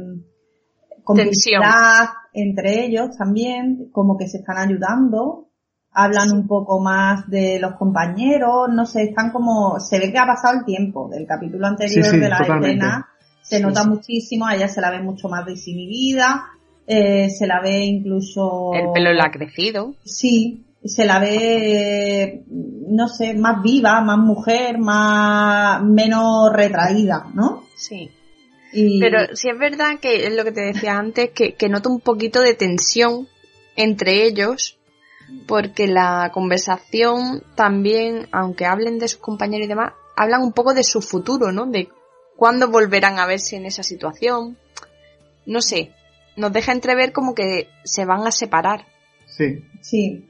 [1.04, 5.50] complicidad entre ellos también, como que se están ayudando,
[5.92, 10.26] hablan un poco más de los compañeros, no sé, están como, se ve que ha
[10.26, 12.70] pasado el tiempo del capítulo anterior Sí, sí, de la totalmente.
[12.70, 13.08] escena,
[13.42, 13.90] se Sí, nota sí.
[13.90, 16.46] muchísimo, a ella se la ve mucho más desinhibida,
[16.88, 18.72] eh, se la ve incluso...
[18.74, 19.94] El pelo le ha crecido.
[20.04, 27.64] Sí, se la ve, no sé, más viva, más mujer, más, menos retraída, ¿no?
[27.76, 28.12] Sí.
[28.74, 31.90] Y, Pero sí es verdad que es lo que te decía antes, que, que noto
[31.90, 33.28] un poquito de tensión
[33.76, 34.78] entre ellos,
[35.48, 40.84] porque la conversación también, aunque hablen de sus compañeros y demás, hablan un poco de
[40.84, 41.66] su futuro, ¿no?
[41.66, 41.90] De
[42.36, 44.58] cuándo volverán a verse en esa situación.
[45.46, 45.92] No sé,
[46.36, 48.86] nos deja entrever como que se van a separar.
[49.28, 50.30] Sí, sí.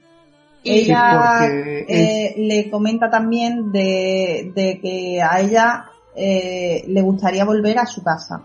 [0.64, 5.86] Ella porque eh, le comenta también de, de que a ella
[6.16, 8.42] eh, le gustaría volver a su casa,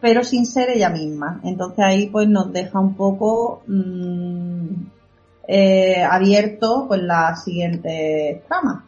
[0.00, 1.40] pero sin ser ella misma.
[1.44, 4.68] Entonces ahí pues nos deja un poco mm,
[5.48, 8.86] eh, abierto pues la siguiente trama.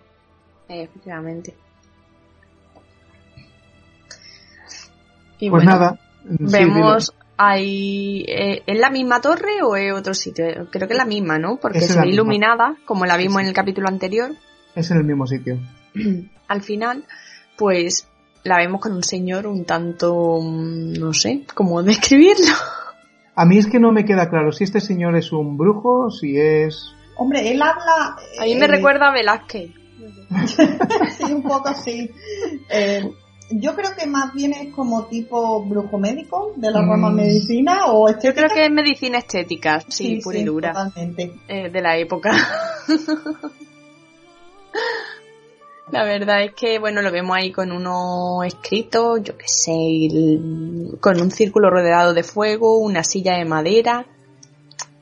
[0.69, 1.55] Efectivamente.
[5.41, 5.99] Y pues bueno, nada,
[6.29, 8.25] Sí, Vemos ahí.
[8.29, 10.69] eh, ¿Es la misma torre o es otro sitio?
[10.71, 11.57] Creo que es la misma, ¿no?
[11.57, 14.33] Porque Es se ve iluminada, como la vimos Sí, en el capítulo anterior.
[14.75, 15.59] Es en el mismo sitio.
[16.49, 17.05] Al final,
[17.57, 18.07] pues
[18.45, 20.41] la vemos con un señor un tanto.
[20.43, 22.55] mm, No sé cómo describirlo.
[23.35, 26.39] A mí es que no me queda claro si este señor es un brujo, si
[26.39, 26.93] es...
[27.17, 28.17] Hombre, él habla...
[28.41, 29.71] A mí me eh, recuerda a Velázquez.
[31.17, 32.11] sí, un poco sí.
[32.69, 33.09] Eh,
[33.51, 37.15] yo creo que más bien es como tipo brujo médico de la rama Mm.
[37.15, 41.33] medicina o Yo creo que es medicina estética, sí, Sí, pura sí, y dura, Totalmente.
[41.49, 42.31] eh, de la época.
[45.91, 50.99] La verdad es que, bueno, lo vemos ahí con unos escritos, yo qué sé, el-
[51.01, 54.07] con un círculo rodeado de fuego, una silla de madera.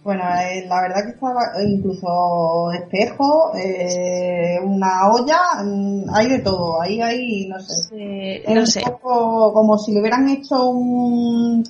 [0.07, 6.81] Bueno, eh, la verdad que estaba incluso espejo, eh, una olla, mm, hay de todo,
[6.81, 7.93] ahí hay, no sé.
[7.97, 11.65] Eh, Es no un sé, poco como si le hubieran hecho un...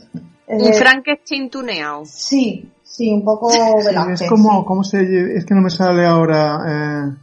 [0.49, 2.03] eh, un Frankenstein tuneado.
[2.05, 4.65] Sí, sí, un poco Sí, es como, sí.
[4.67, 5.01] ¿cómo se,
[5.35, 7.17] es que no me sale ahora,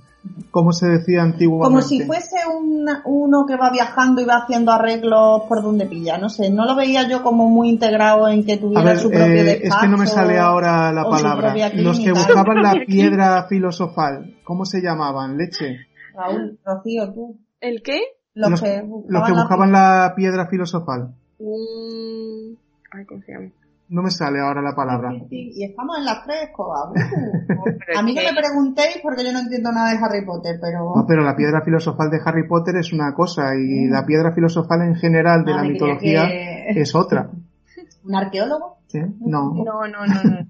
[0.53, 1.67] cómo se decía antiguamente.
[1.67, 6.19] Como si fuese un, uno que va viajando y va haciendo arreglos por donde pilla,
[6.19, 9.25] no sé, no lo veía yo como muy integrado en que tuviera ver, su propio
[9.25, 9.75] eh, despacho.
[9.75, 11.55] es que no me sale ahora la palabra.
[11.73, 15.37] Los que buscaban la piedra filosofal, ¿cómo se llamaban?
[15.37, 15.87] Leche.
[16.15, 17.39] Raúl, Rocío, tú.
[17.59, 18.01] ¿El qué?
[18.35, 21.15] Los, Los- que Los buscaban, que la- buscaban la piedra filosofal.
[21.39, 22.59] Un...
[22.91, 23.49] Ay, ¿cómo se llama?
[23.93, 25.11] No me sale ahora la palabra.
[25.11, 26.89] Sí, sí, y estamos en las tres, Coba.
[26.89, 26.95] Uh.
[27.97, 30.97] A mí no me preguntéis porque yo no entiendo nada de Harry Potter, pero...
[30.97, 34.81] Ah, pero la piedra filosofal de Harry Potter es una cosa y la piedra filosofal
[34.81, 37.29] en general de Ah, la mitología que- es otra.
[38.03, 38.77] ¿Un arqueólogo?
[38.87, 38.99] ¿sí?
[39.19, 39.53] No.
[39.53, 40.47] No, no, no, no.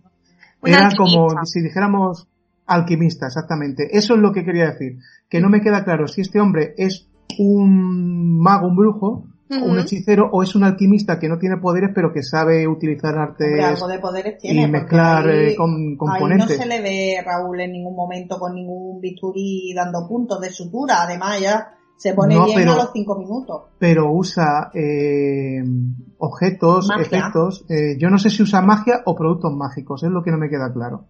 [0.64, 0.96] Era alquimista.
[0.96, 2.28] como si dijéramos
[2.66, 3.90] alquimista, exactamente.
[3.92, 5.00] Eso es lo que quería decir.
[5.28, 9.80] Que no me queda claro si este hombre es un mago, un brujo, o un
[9.80, 13.64] hechicero, o es un alquimista que no tiene poderes pero que sabe utilizar artes Hombre,
[13.66, 14.64] algo de poderes tiene.
[14.64, 16.58] y mezclar ahí- eh, con Ahí no componentes.
[16.58, 21.04] se le ve Raúl en ningún momento con ningún bisturí dando puntos de sutura.
[21.04, 23.64] Además, ya se pone No, bien pero- a los cinco minutos.
[23.78, 25.62] pero usa eh,
[26.18, 27.04] objetos, Magia.
[27.04, 27.66] efectos.
[27.70, 30.50] eh, yo no sé si usa magia o productos mágicos, es lo que no me
[30.50, 31.06] queda claro.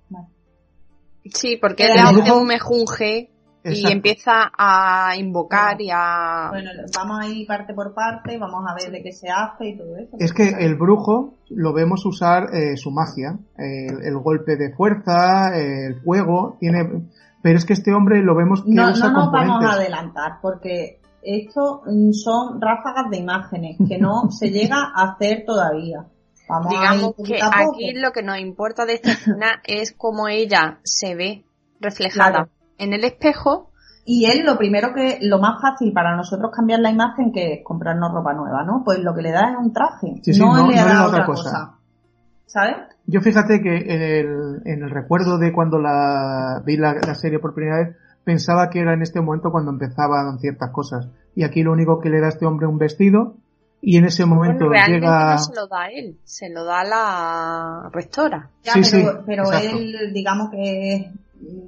[1.34, 3.30] Sí, porque brujo- un mejunje
[3.64, 6.48] y empieza a invocar y a...
[6.50, 9.78] Bueno, vamos a ir parte por parte, vamos a ver de qué se hace y
[9.78, 10.18] todo eso.
[10.20, 15.58] Es que el brujo lo vemos usar eh, su magia, el, el golpe de fuerza,
[15.58, 17.08] el fuego, tiene,
[17.42, 20.40] pero es que este hombre lo vemos que No, usa no nos vamos a adelantar
[20.42, 26.06] porque esto mm, son ráfagas de imágenes que no se llega a hacer todavía.
[26.50, 27.76] Vamos a Digamos que a poco.
[27.76, 31.46] aquí lo que nos importa de esta escena es cómo ella se ve
[31.80, 32.50] reflejada Claro.
[32.78, 33.70] En el espejo.
[34.06, 37.60] Y él lo primero que, lo más fácil para nosotros cambiar la imagen que es
[37.64, 38.82] comprarnos ropa nueva, ¿no?
[38.84, 40.20] Pues lo que le da es un traje.
[40.22, 41.44] Sí, sí, no, no- le no da otra otra cosa.
[41.44, 41.74] cosa.
[42.46, 42.76] ¿Sabes?
[43.06, 47.40] Yo fíjate que en el, en el recuerdo de cuando la, vi la, la serie
[47.40, 51.08] por primera vez, pensaba que era en este momento cuando empezaban ciertas cosas.
[51.36, 53.36] Y aquí lo único que le da a este hombre un vestido,
[53.82, 55.32] y en ese momento Bueno, llega...
[55.34, 58.50] no se lo da él, se lo da la rectora.
[58.64, 61.12] Ya, Sí, pero, sí, pero él, digamos que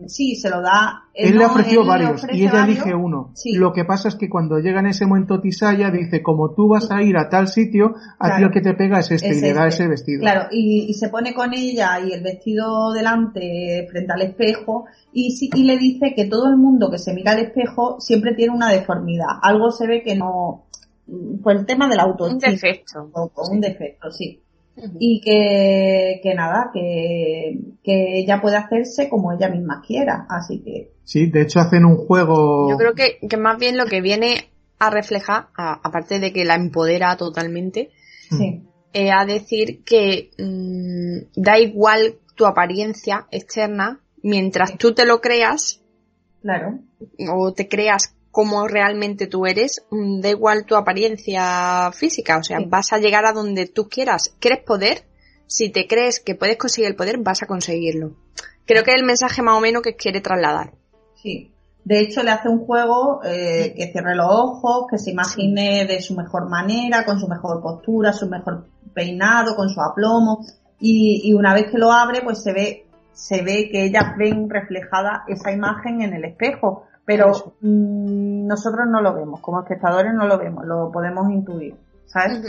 [0.08, 1.04] sí, se lo da.
[1.14, 2.78] Él le ofreció él le varios ofrece y ella varios.
[2.78, 3.32] elige uno.
[3.34, 3.54] Sí.
[3.54, 6.92] Lo que pasa es que cuando llega en ese momento Tisaya dice, como tú vas
[6.92, 8.46] a ir a tal sitio, a ti Claro.
[8.48, 9.84] el que te pega es este Es y le da este.
[9.84, 10.22] ese vestido.
[10.22, 15.32] Claro, y, y se pone con ella y el vestido delante frente al espejo y,
[15.32, 18.54] sí, y le dice que todo el mundo que se mira al espejo siempre tiene
[18.54, 19.28] una deformidad.
[19.42, 20.64] Algo se ve que no...
[21.44, 22.52] Pues el tema del Un autoestima.
[22.52, 23.10] defecto.
[23.14, 24.42] o con un defecto, sí.
[25.00, 30.26] Y que, que nada, que, que ella puede hacerse como ella misma quiera.
[30.30, 32.70] Así que, Sí, de hecho hacen un juego...
[32.70, 34.50] Yo creo que, que más bien lo que viene
[34.80, 37.92] a reflejar, a- aparte de que la empodera totalmente,
[38.32, 38.38] Mm.
[38.38, 38.64] sí.
[38.92, 45.82] es a decir que mm, da igual tu apariencia externa, mientras tú te lo creas
[46.42, 46.80] Claro.
[47.32, 52.58] o te creas como realmente tú eres, mm, da igual tu apariencia física, o sea,
[52.60, 52.66] Sí.
[52.68, 54.36] vas a llegar a donde tú quieras.
[54.42, 55.06] ¿Quieres poder?
[55.48, 58.12] Si te crees que puedes conseguir el poder, vas a conseguirlo.
[58.66, 60.74] Creo que es el mensaje más o menos que quiere trasladar.
[61.24, 61.54] Sí.
[61.86, 66.02] De hecho, le hace un juego eh, que cierre los ojos, que se imagine de
[66.02, 70.46] su mejor manera, con su mejor postura, su mejor peinado, con su aplomo.
[70.78, 74.50] Y, y una vez que lo abre, pues se ve, se ve que ellas ven
[74.50, 76.84] reflejada esa imagen en el espejo.
[77.06, 77.32] Pero
[77.62, 81.76] mm, nosotros no lo vemos, como espectadores no lo vemos, lo podemos intuir,
[82.06, 82.42] ¿sabes?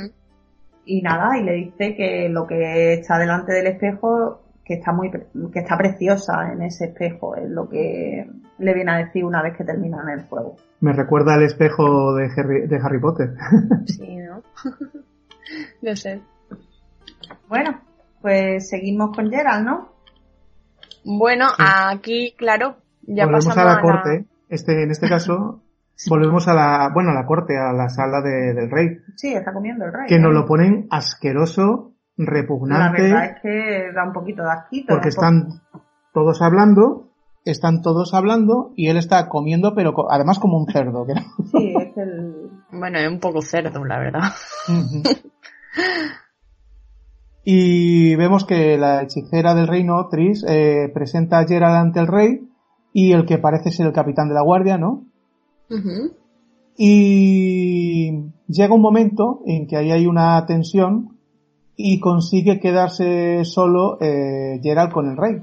[0.87, 5.11] y nada, y le dice que lo que está delante del espejo, que está muy,
[5.11, 9.43] pre- que está preciosa en ese espejo, es lo que le viene a decir una
[9.43, 10.57] vez que terminan el juego.
[10.81, 13.35] Me recuerda al espejo de Harry, de Harry Potter.
[13.87, 14.43] Sí, ¿no?
[15.83, 16.21] no sé.
[17.49, 17.81] Bueno,
[18.23, 19.89] pues seguimos con Gerald, ¿no?
[21.05, 24.25] Bueno, aquí, claro, ya volvemos pasamos a la corte.
[24.49, 25.63] Este, en este caso,
[26.09, 28.99] volvemos a la, bueno, a la corte, a la sala de- del rey.
[29.17, 30.07] Sí, está comiendo el rey.
[30.09, 30.35] Que nos ¿eh?
[30.35, 34.95] lo ponen asqueroso, La repugnante, verdad es que da un poquito de asquito.
[34.95, 35.49] porque están
[36.13, 37.11] todos hablando,
[37.45, 41.05] están todos hablando y él está comiendo, pero co- además como un cerdo.
[41.07, 41.15] no-
[41.53, 42.51] Sí, es el...
[42.73, 44.23] Bueno, es un poco cerdo, la verdad.
[47.45, 52.49] y vemos que la hechicera del reino, Tris, eh, presenta a Gerald ante el rey
[52.99, 55.05] y el que parece ser el capitán de la guardia, ¿no?
[56.79, 58.11] Y
[58.49, 61.19] llega un momento en que ahí hay una tensión
[61.77, 65.43] y consigue quedarse solo eh, Gerald con el rey.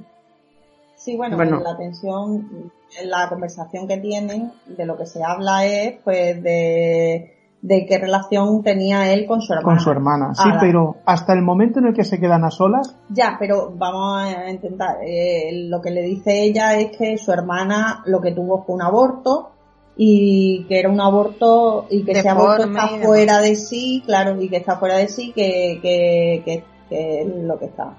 [0.96, 1.58] Sí, bueno, Bueno.
[1.60, 6.42] en la tensión, en la conversación que tienen, de lo que se habla es, pues,
[6.42, 7.33] de,
[7.64, 9.66] de qué relación tenía él con su hermana.
[9.78, 10.60] Con su hermana, sí, Ada.
[10.60, 14.50] pero hasta el momento en el que se quedan a solas, Ya, pero vamos a
[14.52, 14.98] intentar.
[15.02, 18.82] eh, lo que le dice ella es que su hermana lo que tuvo fue un
[18.82, 19.52] aborto
[19.96, 24.50] y que era un aborto y que ese aborto está fuera de sí, claro, y
[24.50, 27.94] que está fuera de sí, que, que, que, que es lo que está.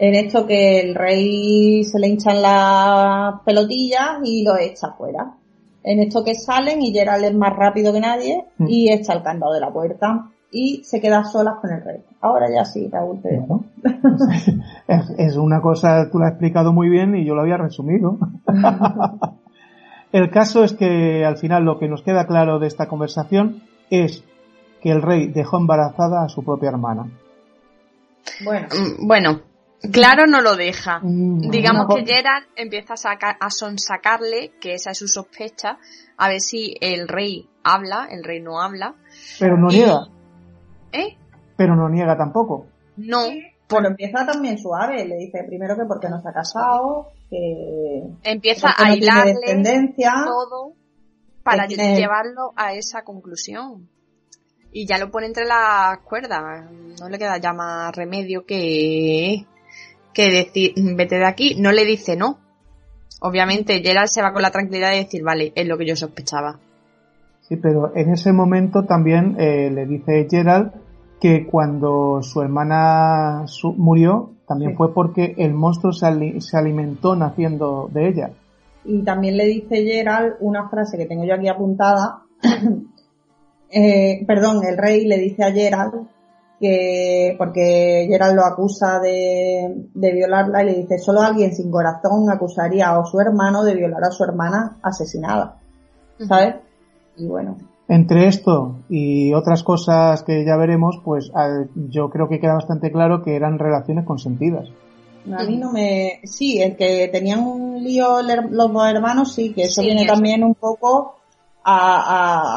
[0.00, 5.34] En esto que el rey se le hinchan las pelotillas y lo echa fuera.
[5.84, 8.66] En esto que salen y Gerald es más rápido que nadie Mm.
[8.68, 11.98] y echa el candado de la puerta y se queda solas con el rey.
[12.20, 13.64] Ahora ya sí, Raúl, te dejo.
[14.88, 18.18] es, es una cosa, tú lo has explicado muy bien y yo lo había resumido.
[20.12, 24.24] el caso es que al final lo que nos queda claro de esta conversación es
[24.82, 27.10] que el rey dejó embarazada a su propia hermana.
[28.44, 29.40] Bueno, Mm, Bueno,
[29.92, 31.00] claro no lo deja.
[31.02, 35.78] Mm, Digamos que co- Gerard empieza a, sacar, a sonsacarle, que esa es su sospecha,
[36.16, 38.94] a ver si el rey habla, el rey no habla.
[39.38, 40.08] Pero no Y- niega,
[40.92, 41.16] ¿Eh?
[41.56, 42.66] pero no niega tampoco.
[42.96, 43.22] No,
[43.68, 48.74] Pero empieza también suave, le dice primero que porque no se ha casado, que empieza
[48.76, 50.12] a hilarle descendencia.
[50.24, 50.72] todo
[51.42, 53.88] para tiene- llevarlo a esa conclusión.
[54.72, 56.70] Y ya lo pone entre las cuerdas.
[57.00, 59.46] No le queda ya más remedio que,
[60.12, 61.54] que decir, vete de aquí.
[61.58, 62.38] No le dice no.
[63.20, 66.58] Obviamente Gerald se va con la tranquilidad de decir, vale, es lo que yo sospechaba.
[67.40, 70.72] Sí, pero en ese momento también eh, le dice Gerald
[71.20, 74.76] que cuando su hermana su- murió, también Sí.
[74.76, 78.30] fue porque el monstruo se, ali- se alimentó naciendo de ella.
[78.84, 82.22] Y también le dice Gerald una frase que tengo yo aquí apuntada.
[83.70, 86.08] Eh, perdón, el rey le dice a Gerald
[86.60, 92.30] que, porque Gerald lo acusa de, de violarla y le dice, solo alguien sin corazón
[92.30, 95.56] acusaría a su hermano de violar a su hermana asesinada.
[96.26, 96.56] ¿Sabes?
[97.16, 97.56] Y bueno,
[97.88, 102.90] Entre esto y otras cosas que ya veremos, pues al- yo creo que queda bastante
[102.92, 104.68] claro que eran relaciones consentidas.
[105.32, 106.20] a mí no me...
[106.24, 110.14] Sí, el que tenían un lío los dos hermanos, sí, que eso Sí, viene eso.
[110.14, 111.17] también un poco
[111.70, 112.00] a,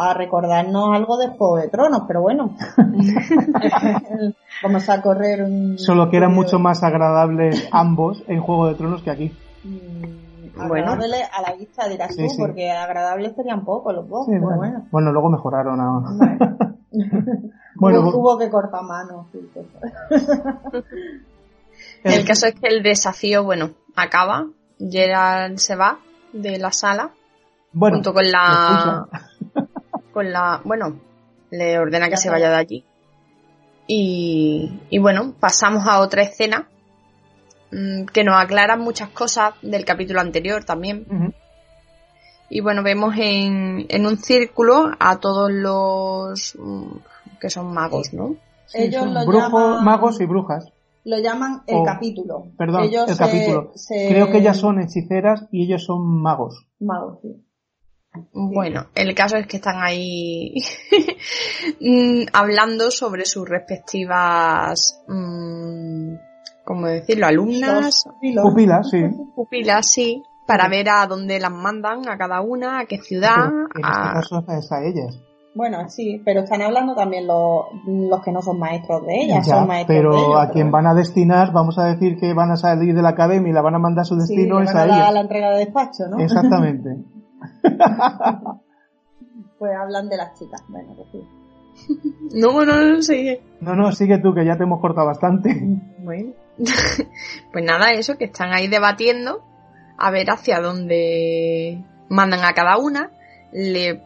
[0.08, 2.56] a- a recordarnos algo de Juego de Tronos, pero bueno.
[4.64, 5.78] Vamos a correr un...
[5.78, 9.32] Solo que eran mucho más agradables ambos en Juego de Tronos que aquí.
[9.64, 10.92] mm, Bueno.
[10.94, 10.98] a
[11.42, 12.36] la vista, dirás Sí, tú, sí.
[12.40, 14.58] porque agradables serían poco los dos, Sí, pero bueno.
[14.60, 14.86] bueno.
[14.92, 15.80] Bueno, luego mejoraron.
[15.82, 16.02] a-
[17.74, 18.02] Bueno.
[18.04, 19.26] Bueno, hubo, que cortar manos.
[22.04, 24.46] El caso es que el desafío, bueno, acaba.
[24.80, 25.98] Gerald se va
[26.34, 27.12] de la sala
[27.74, 29.08] bueno, junto con la
[30.14, 31.00] con la bueno
[31.52, 32.86] le ordena que se vaya de allí
[33.88, 36.68] y, y bueno pasamos a otra escena
[37.72, 41.34] mm, que nos aclara muchas cosas del capítulo anterior también
[42.50, 46.92] y bueno vemos en, en un círculo a todos los mm,
[47.40, 48.36] que son magos no
[48.68, 50.72] Sí, Ellos son lo brujos, llaman- magos y brujas.
[51.04, 52.46] Lo llaman el Oh, capítulo.
[52.58, 53.72] Perdón, Ellos el se- capítulo.
[53.76, 56.68] se- Creo que ellas son hechiceras y ellos son magos.
[56.80, 57.36] Magos, sí.
[58.34, 60.54] Bueno, el caso es que están ahí
[61.80, 66.14] mm, hablando sobre sus respectivas, mm,
[66.66, 67.28] ¿cómo decirlo?
[67.28, 68.06] Alumnas.
[68.42, 69.02] Pupilas, sí.
[69.36, 73.36] pupilas, sí, para ver a dónde las mandan, a cada una, a qué ciudad.
[73.36, 75.20] Pero en este a- caso es a ellas.
[75.54, 79.56] Bueno, sí, pero están hablando también los, los que no son maestros de ella, Ya,
[79.56, 82.34] son maestros pero de ellos, a pero quien van a destinar, vamos a decir que
[82.34, 84.68] van a salir de la academia y la van a mandar a su destino, es
[84.74, 85.14] van a a ellas.
[85.14, 86.20] la entrega de despacho, ¿no?
[86.20, 86.90] Exactamente.
[89.62, 90.64] Pues hablan de las chicas.
[90.70, 92.00] Bueno, pues sí.
[92.34, 93.44] No, no, no, sigue.
[93.60, 95.56] No, no, sigue tú, que ya te hemos cortado bastante.
[96.00, 96.34] Bueno.
[97.54, 99.44] pues nada, eso, que están ahí debatiendo
[100.00, 103.12] a ver hacia dónde mandan a cada una.
[103.54, 104.04] Le,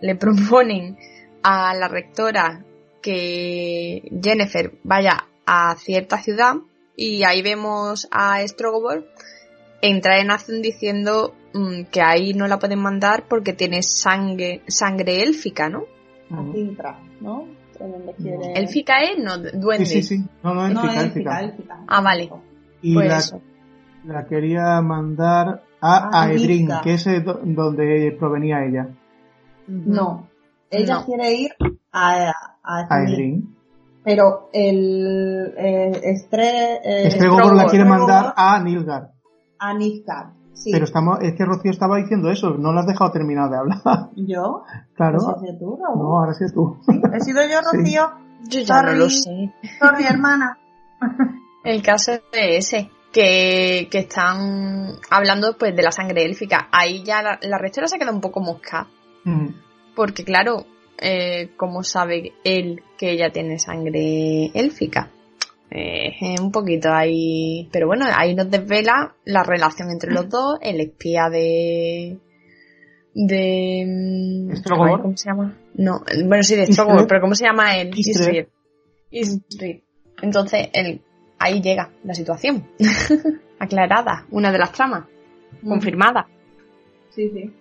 [0.00, 0.96] le proponen
[1.42, 2.64] a la rectora
[3.02, 6.54] que Jennifer vaya a cierta ciudad
[6.94, 9.08] y ahí vemos a Strogobor
[9.80, 11.34] entrar en acción diciendo
[11.90, 15.84] que ahí no la pueden mandar porque tiene sangre, sangre élfica, ¿no?
[16.30, 17.46] A Cintra, ¿no?
[17.74, 19.86] Es donde quiere- Élfica es, no, duende.
[19.86, 20.24] Sí, sí, sí.
[20.42, 21.80] No, no, No, élfica, élfica, élfica.
[21.88, 22.30] Ah, vale.
[22.80, 23.40] Y Pues la, eso.
[24.04, 28.88] la quería mandar a A Aedrin, que es eh, do- donde provenía ella.
[29.66, 30.28] No.
[30.70, 31.04] Ella No.
[31.06, 31.50] quiere ir
[31.92, 32.32] a,
[32.62, 33.56] a, Aedrin.
[34.04, 39.10] Pero el, el Estre, eh, Stregobor la quiere mandar a Nilgar.
[39.58, 40.32] a Nilfgaard.
[40.62, 40.70] Sí.
[40.70, 44.10] Pero estamos, es que Rocío estaba diciendo eso, no lo has dejado terminar de hablar.
[44.16, 44.62] ¿Yo?
[44.94, 45.18] claro.
[45.18, 45.98] ¿Pues has sido tú, Raúl?
[45.98, 46.78] No, ahora sí tú.
[47.12, 47.78] ¿He sido yo, Sí.
[47.78, 48.10] Rocío?
[48.48, 49.52] Yo ya no lo sé.
[49.80, 50.58] Sorry, hermana.
[51.64, 56.68] El caso es ese, que, que están hablando pues de la sangre élfica.
[56.72, 58.88] Ahí ya la, la rechera se queda un poco mosca.
[59.24, 59.48] Mm.
[59.94, 60.66] Porque claro,
[60.98, 65.10] eh, ¿cómo sabe él que ella tiene sangre élfica?
[65.74, 67.68] Eh, un poquito ahí...
[67.72, 72.18] Pero bueno, ahí nos desvela la relación entre los dos, el espía de...
[73.14, 73.84] De...
[73.86, 75.56] mm, ¿Cómo se llama?
[75.74, 76.66] No, el- bueno, sí, de.
[76.66, 77.90] Strogobor, pero ¿cómo se llama él?
[77.94, 78.46] Istrid.
[79.10, 79.80] Istrid.
[80.22, 81.00] Entonces, él,
[81.38, 82.66] ahí llega la situación.
[83.58, 85.04] Aclarada, una de las tramas.
[85.66, 86.26] Confirmada.
[87.10, 87.52] Sí, sí.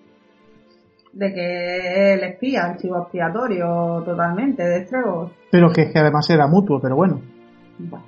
[1.13, 5.31] De que él espía, el chivo expiatorio totalmente de Stregobor.
[5.51, 7.21] Pero que, que además era mutuo, pero bueno.
[7.89, 8.05] Bueno,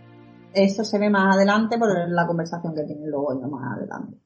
[0.54, 4.18] eso se ve más adelante por la conversación que tienen luego ellos más adelante.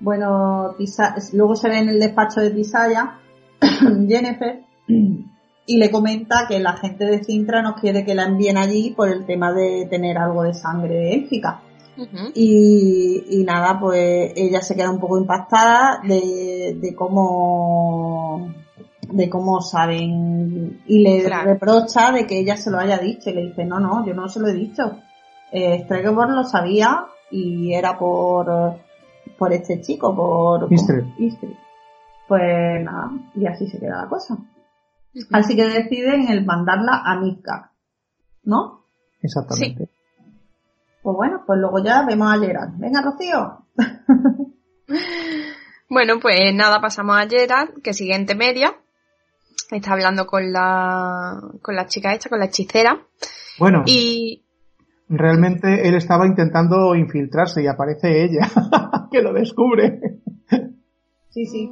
[0.00, 3.18] Bueno, Tisa- luego se ve en el despacho de Tisaya,
[4.08, 4.62] Jennifer,
[5.66, 9.08] y le comenta que la gente de Cintra nos quiere que la envíen allí por
[9.08, 11.62] el tema de tener algo de sangre élfica.
[12.34, 18.52] Y, y nada, pues ella se queda un poco impactada de, de cómo
[19.12, 21.50] de cómo saben y le Claro.
[21.52, 24.28] reprocha de que ella se lo haya dicho y le dice no no yo no
[24.28, 24.98] se lo he dicho
[25.52, 28.78] eh, Stregobor lo sabía y era por
[29.38, 30.72] por este chico por.
[30.72, 31.48] Istrid.
[32.28, 34.36] pues nada y así se queda la cosa
[35.32, 37.70] así que deciden el mandarla a Midgard
[38.44, 38.84] ¿no?
[39.22, 39.88] Exactamente.
[41.02, 43.66] pues bueno pues luego ya vemos a Gerard venga Rocío
[45.88, 48.74] Bueno, pues nada, pasamos a Gerard, que sigue en Temeria.
[49.70, 53.00] Está hablando con la, con la chica esta, con la hechicera.
[53.58, 54.44] Bueno, Y
[55.08, 58.48] realmente él estaba intentando infiltrarse y aparece ella,
[59.10, 60.00] que lo descubre.
[61.30, 61.70] Sí, sí.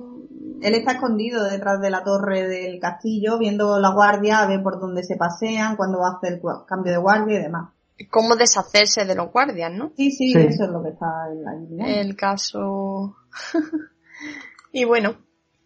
[0.63, 4.81] Él está escondido detrás de la torre del castillo, viendo la guardia, a ver por
[4.81, 7.71] dónde se pasean, cuándo va a hacer el cambio de guardia y demás.
[8.11, 9.93] cómo deshacerse de los guardias, ¿no?
[9.97, 10.39] Sí, sí, Sí.
[10.39, 11.87] eso es lo que está en la.
[11.89, 13.17] El caso.
[14.73, 15.17] y bueno,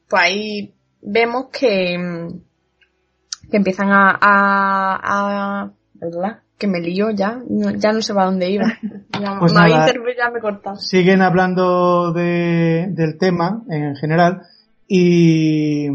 [0.08, 6.38] pues ahí vemos que, mm, que empiezan a, a, a- ¿verdad?
[6.58, 8.66] Que me lío ya, no- ya no sé para dónde iba.
[9.20, 9.86] Ya, Pues me nada.
[9.86, 10.76] ya me he cortado.
[10.76, 14.42] Siguen hablando de, del tema en general
[14.86, 15.86] y,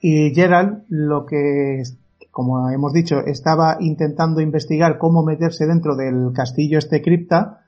[0.00, 1.82] y Gerald lo que,
[2.30, 7.60] como hemos dicho, estaba intentando investigar cómo meterse dentro del castillo este cripta,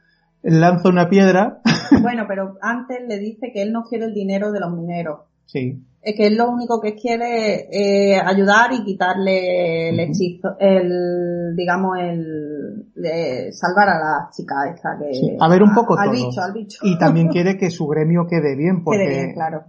[0.42, 1.60] lanza una piedra,
[2.00, 5.20] Bueno, pero antes le dice que él no quiere el dinero de los mineros.
[5.46, 11.54] sí, Es que él lo único que quiere es ayudar y quitarle el hechizo, el,
[11.54, 15.14] digamos, el, de salvar a la chica esta que...
[15.14, 16.14] Sí, a ver un poco al todo.
[16.14, 16.78] bicho, al bicho.
[16.82, 19.64] y también quiere que su gremio quede bien porque, Quede bien, claro.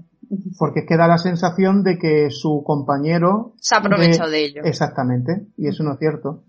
[0.57, 4.61] porque queda la sensación de que su compañero Se ha aprovechado de ello.
[4.63, 6.45] Exactamente, y eso no es cierto.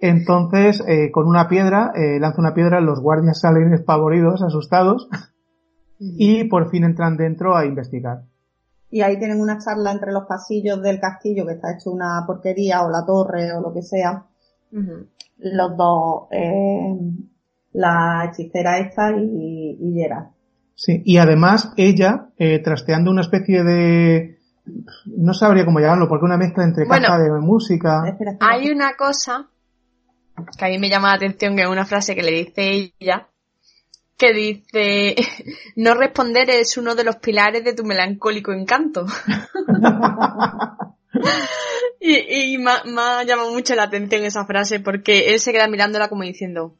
[0.00, 5.08] Entonces, eh, con una piedra, eh, lanza una piedra, los guardias salen espavoridos, asustados,
[6.00, 8.22] y por fin entran dentro a investigar.
[8.90, 12.82] Y ahí tienen una charla entre los pasillos del castillo que está hecho una porquería
[12.82, 14.24] o la torre o lo que sea.
[14.70, 16.96] Los dos, eh,
[17.72, 20.28] la hechicera esta y, y Gerard.
[20.74, 24.38] Sí, y además ella, eh, trasteando una especie de,
[25.06, 27.06] no sabría cómo llamarlo, porque una mezcla entre Bueno.
[27.06, 28.02] caja de música.
[28.06, 28.52] Espera, espera.
[28.52, 29.48] Hay una cosa
[30.56, 33.26] que a mí me llama la atención, que es una frase que le dice ella,
[34.18, 35.14] que dice,
[35.76, 39.06] no responder es uno de los pilares de tu melancólico encanto.
[42.00, 45.52] y y me, ha- me ha llamado mucho la atención esa frase porque él se
[45.52, 46.76] queda mirándola como diciendo,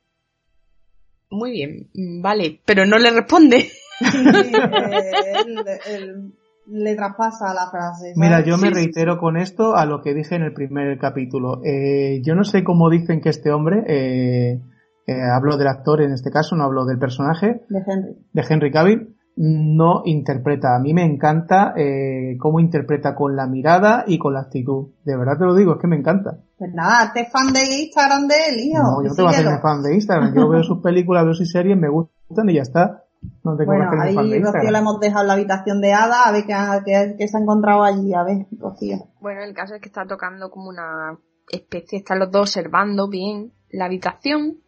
[1.31, 1.89] muy bien,
[2.23, 3.71] vale, pero no le responde.
[4.01, 6.33] Sí, él- él
[6.69, 8.15] le traspasa la frase.
[8.15, 8.17] ¿sabes?
[8.17, 10.97] Mira, yo me Sí, sí, reitero con esto a lo que dije en el primer
[10.99, 11.61] capítulo.
[11.65, 14.61] Eh, yo no sé cómo dicen que este hombre, eh,
[15.09, 18.17] eh, hablo del actor en este caso, no hablo del personaje, De Henry.
[18.33, 20.75] de Henry Cavill, no interpreta.
[20.75, 24.89] A mí me encanta eh, cómo interpreta con la mirada y con la actitud.
[25.05, 26.39] De verdad te lo digo, es que me encanta.
[26.59, 28.83] Pues nada, hazte fan de Instagram de él, hijo.
[28.83, 30.35] No, yo no te voy a hacer fan de Instagram.
[30.35, 33.05] Yo veo sus películas, veo sus series, me gustan y ya está.
[33.45, 35.93] No tengo bueno, que hacerme fan de ahí Rocío le hemos dejado la habitación de
[35.93, 36.55] Ada, a ver qué,
[36.85, 38.97] qué- qué se ha encontrado allí, a ver, Rocío.
[39.21, 41.17] Bueno, el caso es que está tocando como una
[41.51, 44.59] especie, están los dos observando bien la habitación.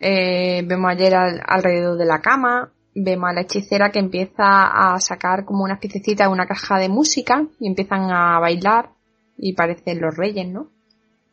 [0.00, 4.98] Eh, vemos ayer al- alrededor de la cama, vemos a la hechicera que empieza a
[4.98, 8.90] sacar como una piececita de una caja de música y empiezan a bailar
[9.36, 10.68] y parecen los reyes, ¿no?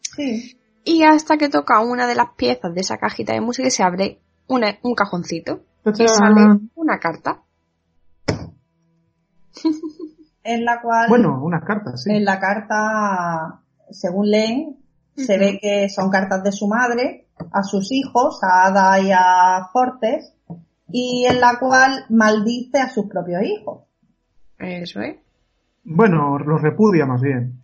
[0.02, 0.58] Sí.
[0.84, 3.84] Y hasta que toca una de las piezas de esa cajita de música y se
[3.84, 5.62] abre una- un cajoncito
[5.98, 7.42] y sale una carta.
[10.44, 12.12] En la cual, Bueno, unas cartas, sí.
[12.12, 13.62] en la carta,
[13.92, 14.78] según leen,
[15.16, 19.68] se ve que son cartas de su madre a sus hijos, a Ada y a
[19.72, 20.34] Fortes,
[20.90, 23.84] y en la cual maldice a sus propios hijos.
[24.60, 25.18] Eso es.
[25.84, 27.62] Bueno, los repudia más bien.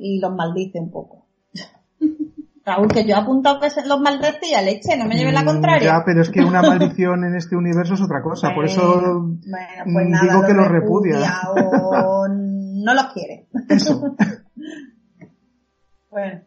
[0.00, 1.26] y los maldice un poco.
[2.64, 5.46] Raúl, que yo he apuntado que se los maldecía, leche, no me lleve la Mm,
[5.46, 5.86] contraria.
[5.98, 8.54] Ya, pero es que una maldición en este universo es otra cosa.
[8.54, 8.82] Por eso
[9.22, 9.38] Bueno,
[9.84, 11.32] pues mm, nada, digo que los repudia.
[11.54, 13.46] o no los quiere.
[13.68, 14.14] Eso.
[16.10, 16.40] Bueno,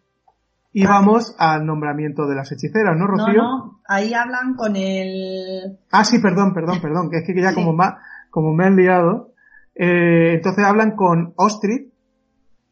[0.73, 3.41] Y vamos al nombramiento de las hechiceras, ¿no, no, Rocío?
[3.41, 5.77] no, ahí hablan con el...
[5.91, 7.55] Ah, sí, perdón, perdón, perdón, que es que ya Sí.
[7.55, 7.97] como, ma-
[8.29, 9.33] como me han liado.
[9.75, 11.87] Eh, entonces hablan con Ostrid,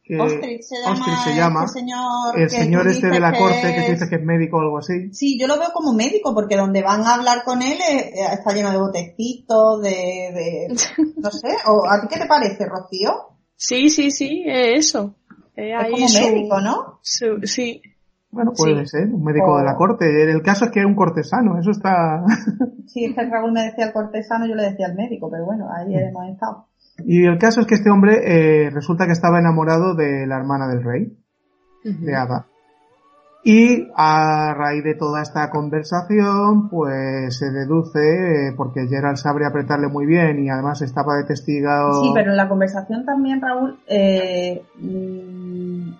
[0.01, 3.73] que Ostrich se llama, Ostrich se llama, este señor el señor este de la corte,
[3.75, 5.13] que tú dices que es médico o algo así.
[5.13, 8.27] Sí, yo lo veo como médico, porque donde van a hablar con él eh, eh,
[8.33, 10.75] está lleno de botecitos, de, de...
[11.17, 13.11] No sé, ¿o ¿a ti qué te parece, Rocío?
[13.55, 15.15] Sí, sí, sí, es eso.
[15.59, 16.99] Eh, Es como su- médico, ¿no?
[17.01, 17.81] su- sí,
[18.31, 18.97] Bueno, puede Sí.
[18.97, 20.05] ser, un médico O- de la corte.
[20.31, 22.23] El caso es que es un cortesano, eso está...
[22.85, 25.67] Sí, es que Raúl me decía el cortesano, yo le decía el médico, pero bueno,
[25.71, 26.65] ahí hemos estado.
[27.05, 30.67] y el caso es que este hombre eh, resulta que estaba enamorado de la hermana
[30.67, 31.17] del rey,
[31.83, 32.45] de Ada.
[33.41, 37.99] Y a raíz de toda esta conversación, pues se deduce,
[38.49, 42.03] eh, porque Gerald sabe apretarle muy bien y además estaba de testigo...
[42.03, 45.91] Sí, pero en la conversación también, Raúl, eh, mm,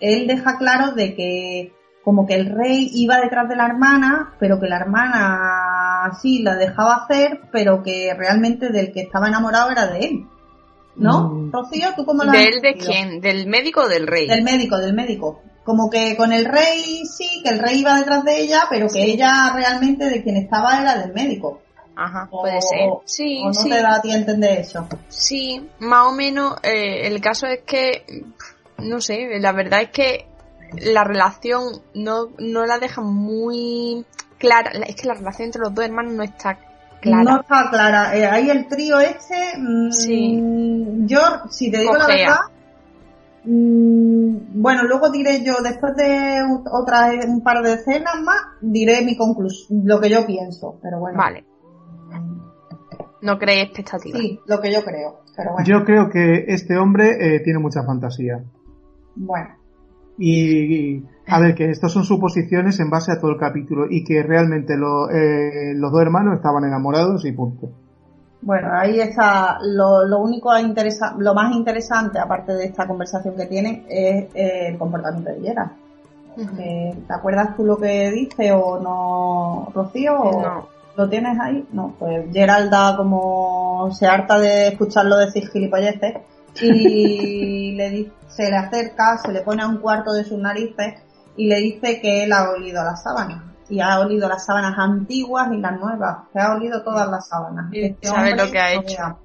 [0.00, 1.72] él deja claro de que
[2.04, 6.56] como que el rey iba detrás de la hermana, pero que la hermana sí la
[6.56, 10.26] dejaba hacer, pero que realmente del que estaba enamorado era de él.
[10.96, 11.30] ¿no?
[11.30, 11.52] Mm.
[11.52, 13.20] Rocío, ¿tú cómo ¿De él de quién?
[13.20, 14.28] ¿Del médico o del rey?
[14.28, 15.40] Del médico, del médico.
[15.64, 19.02] Como que con el rey sí, que el rey iba detrás de ella, pero que
[19.04, 21.60] ella realmente de quien estaba era del médico.
[21.94, 22.88] Ajá, O- puede ser.
[23.04, 23.68] Sí, ¿O no sí.
[23.70, 24.88] te da a ti a entender eso?
[25.08, 26.56] Sí, más o menos.
[26.62, 28.24] eh, el caso es que,
[28.78, 30.26] no sé, la verdad es que
[30.78, 34.04] la relación no, no la deja muy
[34.38, 34.72] clara.
[34.74, 36.58] La- Es que la relación entre los dos hermanos no está
[37.00, 37.22] clara.
[37.22, 38.16] No está clara.
[38.16, 40.40] Eh, ahí el trío este, mm, Sí.
[41.06, 42.36] yo, si te digo la verdad,
[43.44, 46.38] bueno, luego diré yo, después de
[46.70, 51.18] otras, un par de escenas más, diré mi conclusión, lo que yo pienso, pero bueno.
[51.18, 51.44] Vale,
[53.22, 54.20] no crees expectativas.
[54.20, 55.66] Sí, lo que yo creo, pero bueno.
[55.66, 58.42] Yo creo que este hombre eh, tiene mucha fantasía.
[59.14, 59.48] Bueno.
[60.18, 64.04] Y, y, a ver, que estas son suposiciones en base a todo el capítulo y
[64.04, 67.70] que realmente lo- eh, los dos hermanos estaban enamorados y punto.
[68.42, 73.46] Bueno, ahí está lo, lo único interesa, lo más interesante, aparte de esta conversación que
[73.46, 75.54] tienen, es eh, el comportamiento de.
[76.36, 76.56] Ujú.
[76.58, 80.20] Eh, ¿Te acuerdas tú lo que dice o no, Rocío?
[80.20, 80.68] o No.
[80.96, 81.66] ¿Lo tienes ahí?
[81.72, 86.16] No, pues Geralda como se harta de escucharlo decir gilipolleces
[86.60, 90.94] y le dice, se le acerca, se le pone a un cuarto de sus narices
[91.36, 93.51] y le dice que él ha olido las sábanas.
[93.72, 97.72] Y ha olido las sábanas antiguas y las nuevas, que ha olido todas las sábanas.
[97.72, 99.18] Y Este sabe lo que ha no hecho.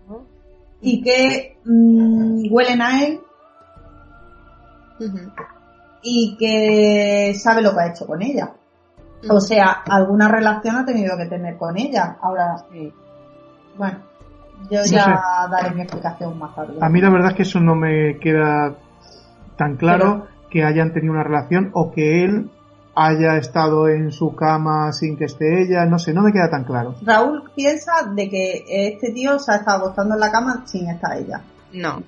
[0.80, 3.20] Y que mm, huelen a él
[6.02, 8.54] y que sabe lo que ha hecho con ella.
[9.30, 12.16] O sea, alguna relación ha tenido que tener con ella.
[12.22, 12.94] Ahora, Sí.
[13.78, 14.00] bueno,
[14.72, 16.78] yo Sí, ya daré mi explicación más tarde.
[16.80, 18.76] A mí la verdad es que eso no me queda
[19.58, 22.50] tan claro que hayan tenido una relación o que él
[23.00, 26.64] haya estado en su cama sin que esté ella, no sé, no me queda tan
[26.64, 26.96] claro.
[27.04, 31.16] Raúl piensa de que este tío se ha estado acostando en la cama sin estar
[31.16, 31.40] ella.
[31.74, 32.02] No.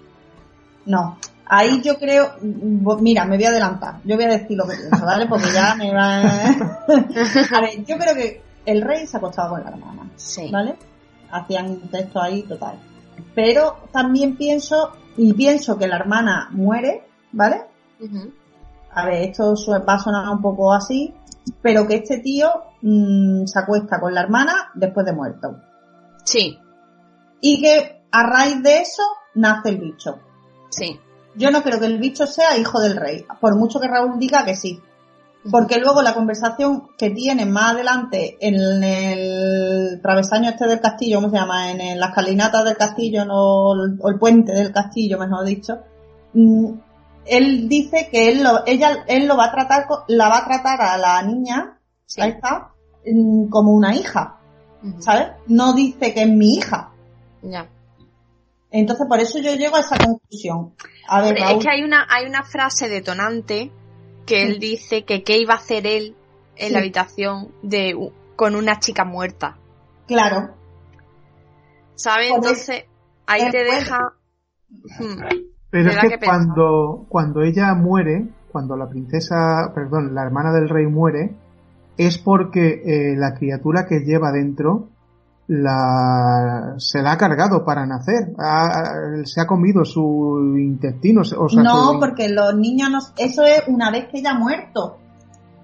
[0.87, 1.17] No.
[1.45, 3.99] Ahí yo creo, mira, me voy a adelantar.
[4.03, 5.27] Yo voy a decir lo que pienso, ¿vale?
[5.27, 6.21] Porque ya me va...
[7.57, 10.09] a ver, yo creo que el rey se ha acostado con la hermana.
[10.15, 10.49] Sí.
[10.51, 10.75] ¿vale?
[11.29, 12.79] Hacían un texto ahí total.
[13.35, 17.61] Pero también pienso, y pienso que la hermana muere, ¿vale?
[17.99, 18.31] Ujú.
[18.93, 19.53] A ver, esto
[19.87, 21.13] va a sonar un poco así,
[21.61, 22.49] pero que este tío
[22.81, 25.57] mm, se acuesta con la hermana después de muerto.
[26.23, 26.59] Sí,
[27.41, 29.03] Y que a raíz de eso
[29.35, 30.19] nace el bicho.
[30.69, 30.99] sí.
[31.35, 34.45] yo no creo que el bicho sea hijo del rey, por mucho que Raúl diga
[34.45, 34.81] que sí.
[35.49, 41.29] Porque luego la conversación que tienen más adelante en el travesaño este del castillo, ¿cómo
[41.29, 41.71] se llama?
[41.71, 45.79] En, las calinatas del castillo, no, o el puente del castillo, mejor dicho,
[46.33, 46.73] mm,
[47.29, 50.81] él dice que él lo, ella, él lo va a tratar, la va a tratar
[50.81, 51.79] a la niña,
[52.17, 52.71] ahí está,
[53.05, 54.37] mm, como una hija,
[54.99, 55.29] ¿sabes?
[55.47, 56.91] No dice que es mi hija.
[57.41, 57.69] Ya.
[58.71, 60.73] Entonces, por eso yo llego a esa conclusión.
[61.07, 63.71] A ver, es que hay una, hay una frase detonante
[64.25, 66.15] que él dice que qué iba a hacer él
[66.55, 67.95] en la habitación de
[68.35, 69.57] con una chica muerta.
[70.07, 70.55] Claro.
[71.95, 72.31] ¿Sabes?
[72.31, 72.85] Entonces,
[73.25, 74.13] ahí te deja.
[74.69, 75.21] Hmm,
[75.71, 80.87] Pero es que, cuando, cuando ella muere, cuando la princesa, perdón, la hermana del rey
[80.87, 81.35] muere,
[81.97, 84.87] es porque eh, la criatura que lleva dentro
[85.49, 88.35] la se la ha cargado para nacer,
[89.25, 91.21] se ha comido su intestino.
[91.21, 94.99] O sea, no, porque los niños, no, eso es una vez que ella ha muerto.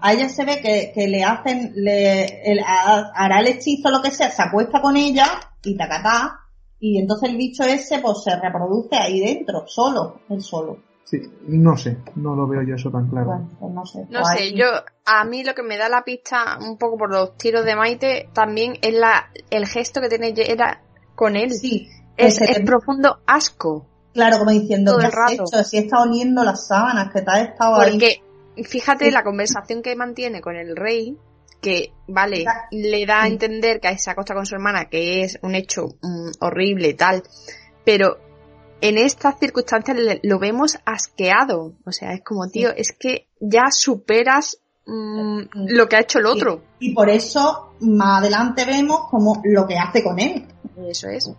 [0.01, 4.29] A ella se ve que, le hacen, le, el, hará el hechizo lo que sea,
[4.29, 5.25] se acuesta con ella
[5.63, 6.41] y tacatá,
[6.87, 10.77] y entonces el bicho ese pues se reproduce ahí dentro, solo, él solo.
[11.03, 13.47] Sí, no sé, no lo veo yo eso tan claro.
[13.59, 14.05] Pues no sé.
[14.09, 14.65] No sé, yo,
[15.05, 18.29] a mí lo que me da la pista un poco por los tiros de Maite
[18.33, 20.81] también es la, el gesto que tiene era
[21.15, 21.51] con él.
[21.51, 21.89] Sí.
[22.17, 23.87] Es, el profundo asco.
[24.13, 25.63] Claro, como diciendo, ¿qué has hecho?
[25.63, 28.21] Si está oliendo las sábanas, que te has estado Porque,
[28.63, 31.17] fíjate la conversación que mantiene con el rey,
[31.65, 35.55] que, vale, le da a entender que se acosta con su hermana, que es un
[35.55, 37.23] hecho mm, horrible y tal,
[37.83, 38.19] pero
[38.81, 41.73] en estas circunstancias lo vemos asqueado.
[41.83, 45.39] O sea, es como, tío, es que ya superas mm,
[45.69, 46.61] lo que ha hecho el otro.
[46.77, 50.45] Y por eso más adelante vemos como lo que hace con él.
[50.87, 51.31] Eso es.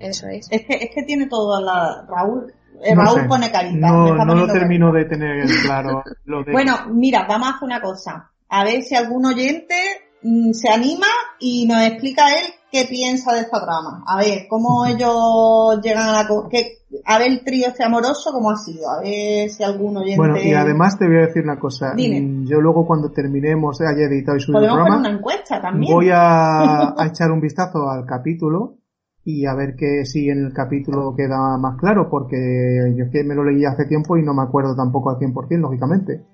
[0.00, 0.48] Eso es.
[0.50, 2.06] Es que, es que tiene toda la...
[2.08, 3.86] Raúl, eh, Raúl pone carita.
[3.86, 6.02] No, no lo termino de tener claro.
[6.52, 8.30] Bueno, mira, vamos a hacer una cosa.
[8.48, 9.74] A ver si algún oyente
[10.22, 11.06] mm, se anima
[11.38, 14.04] y nos explica él qué piensa de esta trama.
[14.06, 16.28] A ver, cómo ellos llegan a la...
[16.50, 18.88] Que, a ver el trío este amoroso, cómo ha sido.
[18.88, 20.18] A ver si alguno oyente...
[20.18, 21.94] Bueno, y además te voy a decir una cosa.
[21.94, 24.98] Mm, yo luego cuando terminemos, haya editado y subido el programa...
[24.98, 25.92] una encuesta también.
[25.92, 28.78] Voy a, echar un vistazo al capítulo
[29.24, 33.24] y a ver que si en el capítulo queda más claro, porque yo es que
[33.24, 36.24] me lo leí hace tiempo y no me acuerdo tampoco al 100%, lógicamente.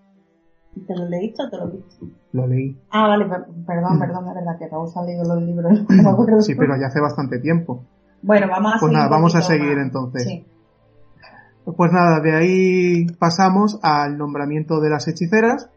[0.87, 2.07] ¿Te lo leíste o te lo viste?
[2.33, 2.77] Lo leí.
[2.91, 4.01] Ah, vale, perdón, mm.
[4.01, 5.79] perdón, es verdad que Raúl ha leído los libros.
[6.45, 7.85] sí, pero ya hace bastante tiempo.
[8.23, 8.97] Bueno, vamos a pues seguir.
[8.97, 10.25] nada, vamos a seguir entonces.
[10.25, 10.47] Sí.
[11.77, 15.71] Pues nada, de ahí pasamos al nombramiento de las hechiceras.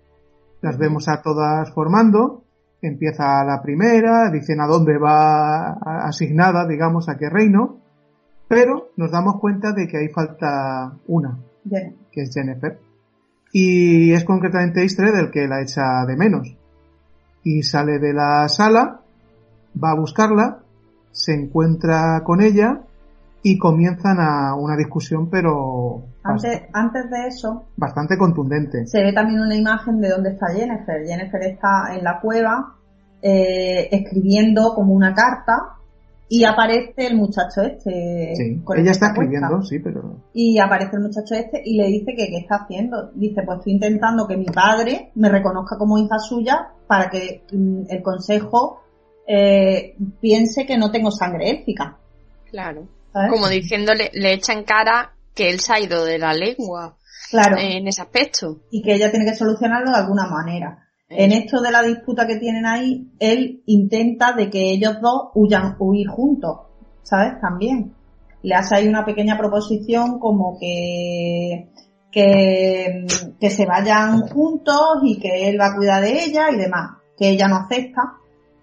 [0.62, 2.44] Las vemos a todas formando.
[2.82, 5.74] Empieza la primera, dicen a dónde va
[6.06, 7.78] asignada, digamos, a qué reino.
[8.48, 11.38] Pero nos damos cuenta de que ahí falta una,
[11.70, 12.80] que es Jennifer.
[13.52, 16.56] Y es concretamente Istred el que la echa de menos.
[17.44, 19.02] Y sale de la sala,
[19.82, 20.60] va a buscarla,
[21.12, 22.82] se encuentra con ella
[23.42, 28.86] y comienzan a una discusión, pero antes, antes de eso bastante contundente.
[28.88, 31.06] Se ve también una imagen de dónde está Jennifer.
[31.06, 32.76] Jennifer está en la cueva
[33.22, 35.77] eh, escribiendo como una carta
[36.30, 38.34] y aparece el muchacho este.
[38.36, 40.24] Sí, ella está escribiendo, sí, pero.
[40.34, 43.12] Y aparece el muchacho este y le dice que qué está haciendo.
[43.14, 47.84] Dice, pues estoy intentando que mi padre me reconozca como hija suya para que mm,
[47.90, 48.82] el consejo
[49.26, 51.98] eh, piense que no tengo sangre élfica.
[52.50, 52.88] Claro.
[53.30, 56.98] Como diciéndole, le echa en cara que él se ha ido de la lengua.
[57.32, 57.58] Claro.
[57.58, 58.60] En ese aspecto.
[58.70, 60.87] Y que ella tiene que solucionarlo de alguna manera.
[61.10, 65.78] En esto de la disputa que tienen ahí, él intenta de que ellos dos huyan,
[65.80, 66.60] huir juntos,
[67.04, 67.40] ¿sabes?
[67.40, 67.94] También.
[68.44, 71.70] Le hace ahí una pequeña proposición como que,
[72.12, 73.06] que,
[73.40, 77.30] que se vayan juntos y que él va a cuidar de ella y demás, que
[77.30, 78.02] ella no acepta.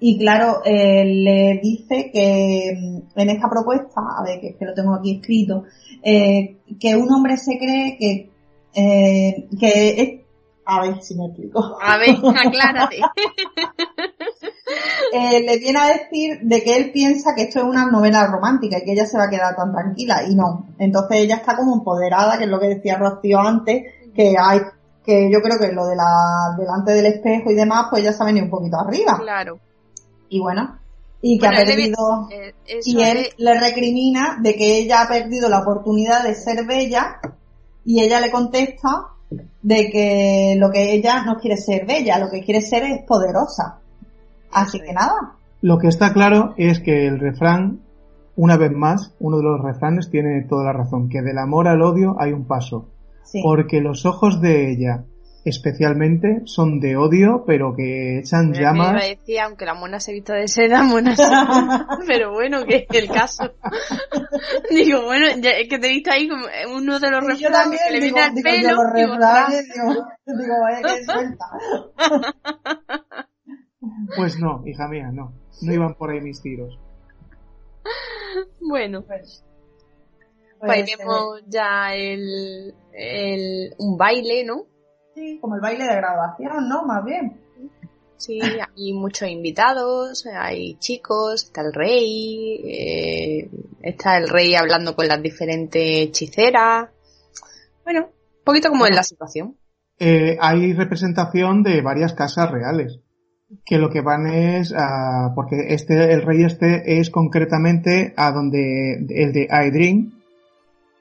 [0.01, 4.95] Y claro, eh, le dice que en esta propuesta, a ver, que, que lo tengo
[4.95, 5.65] aquí escrito,
[6.03, 8.31] eh, que un hombre se cree que,
[8.75, 10.24] eh, que es
[10.67, 11.77] a ver si me explico.
[11.81, 12.97] A ver, aclárate.
[15.13, 18.79] eh, le viene a decir de que él piensa que esto es una novela romántica
[18.79, 20.67] y que ella se va a quedar tan tranquila y no.
[20.79, 23.85] Entonces ella está como empoderada, que es lo que decía Rocío antes,
[24.15, 24.61] que hay
[25.05, 28.23] que yo creo que lo de la delante del espejo y demás, pues ya se
[28.23, 29.19] ha venido un poquito arriba.
[29.19, 29.59] Claro.
[30.31, 30.79] Y bueno,
[31.21, 32.55] y que ha perdido eh,
[32.85, 37.21] y él le recrimina de que ella ha perdido la oportunidad de ser bella
[37.85, 39.14] y ella le contesta
[39.63, 43.81] de que lo que ella no quiere ser bella, lo que quiere ser es poderosa.
[44.53, 45.37] Así que nada.
[45.61, 47.81] Lo que está claro es que el refrán,
[48.37, 51.83] una vez más, uno de los refranes tiene toda la razón, que del amor al
[51.83, 52.89] odio hay un paso.
[53.25, 53.41] Sí.
[53.43, 55.05] porque los ojos de ella
[55.45, 59.03] especialmente son de odio, pero que echan Me a llamas.
[59.03, 61.23] decir, aunque la mona se vista de seda, mona se...
[62.07, 63.45] Pero bueno, que es el caso.
[64.71, 67.93] digo, bueno, ya, es que te viste ahí como uno de los refranes también que
[67.93, 68.83] le digo, viene al digo, yo pelo.
[68.85, 71.45] los digo, refranes, digo, digo, eh, que suelta.
[74.17, 75.33] Pues no, hija mía, no.
[75.63, 76.79] No iban por ahí mis tiros.
[78.61, 79.45] Bueno, Pues,
[80.59, 84.67] pues ahí pues, vemos ya el, el, un baile, ¿no?
[85.15, 86.85] Sí, como el baile de graduación, ¿no?
[86.85, 87.41] Más bien.
[88.17, 93.51] Sí, hay muchos invitados, hay chicos, está el rey, eh,
[93.83, 96.89] está el rey hablando con las diferentes hechiceras.
[97.85, 99.57] Bueno, un poquito como en la situación.
[99.99, 103.01] Eh, hay representación de varias casas reales.
[103.65, 109.05] Que lo que van es a, porque este, el rey este es concretamente a donde,
[109.09, 110.24] el de Aedrin.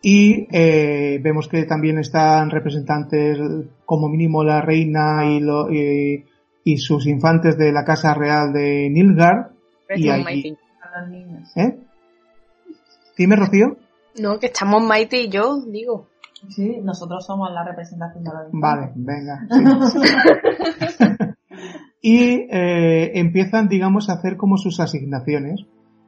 [0.06, 3.40] Y eh, vemos que también están representantes,
[3.86, 6.26] como mínimo la reina y, lo, y,
[6.66, 9.52] y sus infantes de la casa real de Nilgard.
[9.96, 10.58] Y allí-.
[11.56, 11.80] ¿Eh?
[13.18, 13.78] Dime, Rocío.
[14.20, 16.08] No, que estamos Maite y yo, digo.
[16.50, 18.48] Sí, nosotros somos la representación de los.
[18.52, 19.48] Vale, venga.
[19.90, 20.00] sí.
[22.02, 25.62] y eh, empiezan, digamos, a hacer como sus asignaciones.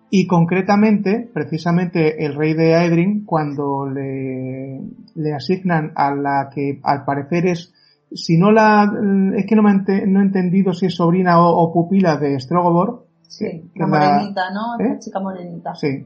[0.10, 4.80] Y concretamente, precisamente el rey de Aedrin, cuando le,
[5.16, 7.74] le asignan a la que al parecer es,
[8.14, 8.89] si no la,
[9.36, 12.39] es que no, me ente- no he entendido si es sobrina o, o pupila de
[12.39, 13.06] Strogobor.
[13.28, 14.76] Sí, la la- morenita, ¿no?
[14.80, 14.88] ¿Eh?
[14.93, 15.76] Esta chica morenita.
[15.76, 16.06] Sí.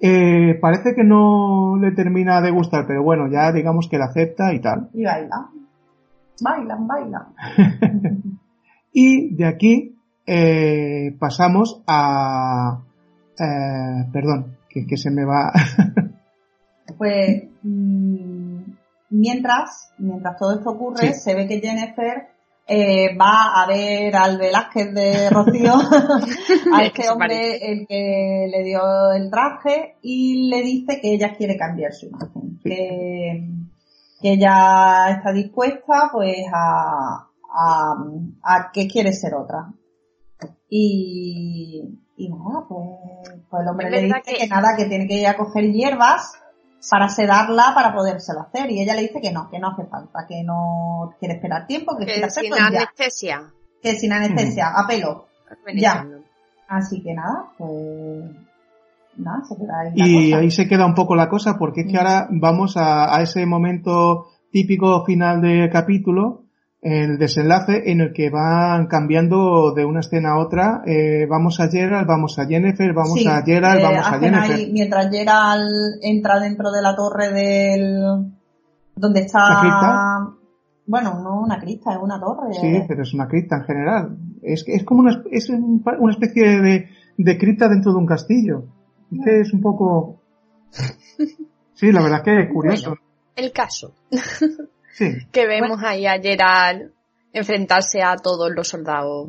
[0.00, 4.54] Eh, parece que no le termina de gustar, pero bueno, ya digamos que la acepta
[4.54, 4.88] y tal.
[4.94, 5.48] Y baila.
[6.40, 7.26] Bailan, bailan.
[8.92, 9.96] Y de aquí
[10.26, 12.80] eh, pasamos a...
[13.40, 15.52] eh, perdón, que, que se me va...
[16.96, 18.60] Pues mm,
[19.10, 21.20] mientras, mientras todo esto ocurre, Sí.
[21.20, 22.28] se ve que Jennifer
[22.66, 25.74] eh, va a ver al Velázquez de Rocío,
[26.74, 28.80] a este hombre el que le dio
[29.14, 32.70] el traje y le dice que ella quiere cambiar su imagen, Sí.
[32.70, 33.48] que,
[34.22, 37.94] que ella está dispuesta pues a, a,
[38.42, 39.68] a que quiere ser otra.
[40.70, 41.82] Y,
[42.18, 42.88] y nada, pues,
[43.48, 44.34] pues el hombre le dice que...
[44.34, 46.32] que- nada, que tiene que ir a coger hierbas
[46.90, 48.70] para sedarla para podérselo hacer.
[48.70, 51.96] Y ella le dice que no, que no hace falta, que no quiere esperar tiempo,
[51.96, 53.42] que, quiere Que hacerlo sin ya, anestesia.
[53.82, 55.26] que sin anestesia, a pelo.
[55.64, 56.06] Viene Ya.
[56.68, 58.24] Así que nada, pues
[59.16, 60.40] nada, se queda ahí Y cosa.
[60.40, 61.98] ahí se queda un poco la cosa porque es que Mm.
[61.98, 66.44] ahora vamos a, a ese momento típico final de capítulo,
[66.80, 70.82] el desenlace en el que van cambiando de una escena a otra.
[70.86, 74.56] eh, vamos a Gerald, vamos a Jennifer, vamos Sí, a Gerald, eh, vamos a Jennifer.
[74.56, 75.68] ahí- mientras Gerald
[76.02, 78.32] entra dentro de la torre del
[78.94, 80.38] donde está ¿La cripta?
[80.86, 84.16] bueno no una crista es una torre Sí, pero es una cripta en general.
[84.42, 88.64] Es, que- es como una, es una especie de, de cripta dentro de un castillo.
[89.12, 90.20] Es que es un poco...
[91.74, 92.96] Sí, la verdad es que es curioso.
[93.36, 93.92] El caso.
[94.98, 95.16] Sí.
[95.32, 96.90] Que vemos ahí a Gerald
[97.32, 99.28] enfrentarse a todos los soldados.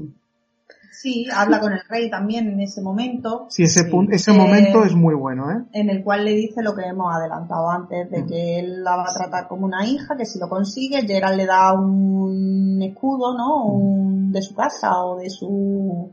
[0.91, 3.89] sí habla con el rey también en ese momento Sí, ese, Sí.
[3.91, 5.63] punto, ese Eh, momento es muy bueno, ¿eh?
[5.71, 8.27] en el cual le dice lo que hemos adelantado antes, de Mm.
[8.27, 11.45] que él la va a tratar como una hija, que si lo consigue, Gerald le
[11.45, 13.65] da un escudo, ¿no?
[13.65, 16.11] Un, de su casa o de su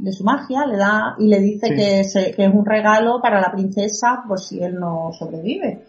[0.00, 1.74] de su magia, le da y le dice Sí.
[1.74, 5.82] que, se- que es un regalo para la princesa por si él no sobrevive.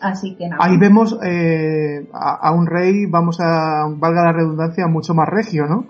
[0.00, 0.64] Así que nada.
[0.64, 5.66] Ahí vemos eh, a, a un rey, vamos a, valga la redundancia, mucho más regio,
[5.66, 5.86] ¿no?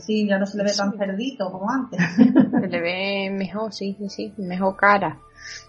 [0.00, 2.00] Sí, ya no se le ve tan cerdito como antes.
[2.16, 5.18] Se le ve mejor, sí, sí, sí, mejor cara.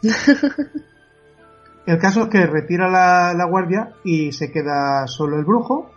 [1.85, 5.91] El caso es que retira la, la guardia y se queda solo el brujo,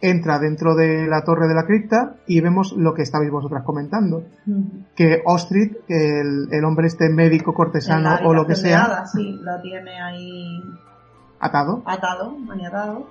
[0.00, 4.22] entra dentro de la torre de la cripta y vemos lo que estabais vosotras comentando.
[4.94, 10.00] Que Ostrid, el, el hombre este médico cortesano o lo que sea, sí, lo tiene
[10.00, 10.62] ahí
[11.46, 13.06] atado, atado, maniatado.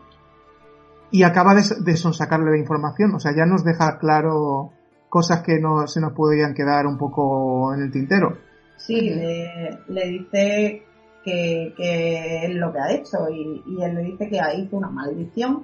[1.12, 3.14] y acaba de, de sonsacarle la información.
[3.16, 4.72] O sea, ya nos deja claro
[5.10, 8.38] cosas que no se nos podrían quedar un poco en el tintero.
[8.78, 10.84] Sí, le, le dice
[11.24, 14.90] que, que es lo que ha hecho y, y él le dice que hizo una
[14.90, 15.64] maldición,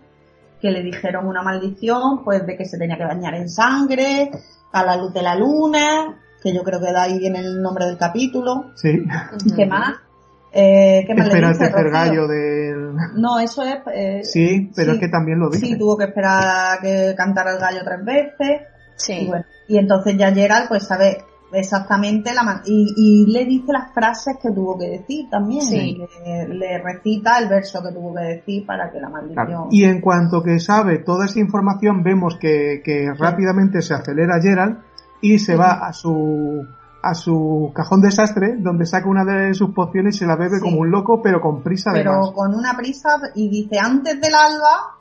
[0.61, 4.29] que le dijeron una maldición pues de que se tenía que bañar en sangre,
[4.71, 7.85] a la luz de la luna, que yo creo que de ahí viene el nombre
[7.87, 8.71] del capítulo.
[8.75, 9.03] Sí.
[9.55, 9.95] ¿Qué más?
[10.51, 11.91] Eh, ¿Qué más le Espera el tercer Rocío?
[11.91, 12.95] gallo del...
[13.15, 13.75] No, eso es...
[13.93, 15.65] eh, Sí, pero sí, es que también lo dice.
[15.65, 18.61] Sí, tuvo que esperar a que cantara el gallo tres veces.
[18.61, 19.25] Y Sí.
[19.27, 21.19] bueno, y entonces ya Gerald pues sabe
[21.53, 25.61] exactamente la y, y le dice las frases que tuvo que decir también.
[25.61, 25.97] Sí.
[26.25, 29.45] Le, le recita el verso que tuvo que decir para que la maldición.
[29.45, 29.67] Claro.
[29.71, 34.79] Y en cuanto que sabe toda esa información, vemos que, que rápidamente se acelera Gerald
[35.21, 36.65] y se va a su
[37.01, 40.61] a su cajón desastre, donde saca una de sus pociones y se la bebe Sí.
[40.61, 42.31] como un loco, pero con prisa pero además.
[42.33, 44.95] con una prisa y dice antes del alba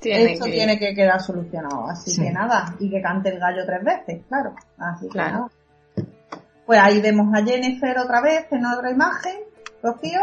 [0.00, 1.88] Tiene esto que- tiene que quedar solucionado.
[1.88, 2.22] Así Sí.
[2.22, 4.54] que nada, y que cante el gallo tres veces, claro.
[4.78, 5.32] Así que Claro.
[5.32, 5.48] nada.
[6.66, 9.36] Pues ahí vemos a Jennifer otra vez en otra imagen,
[9.82, 10.20] Rocío.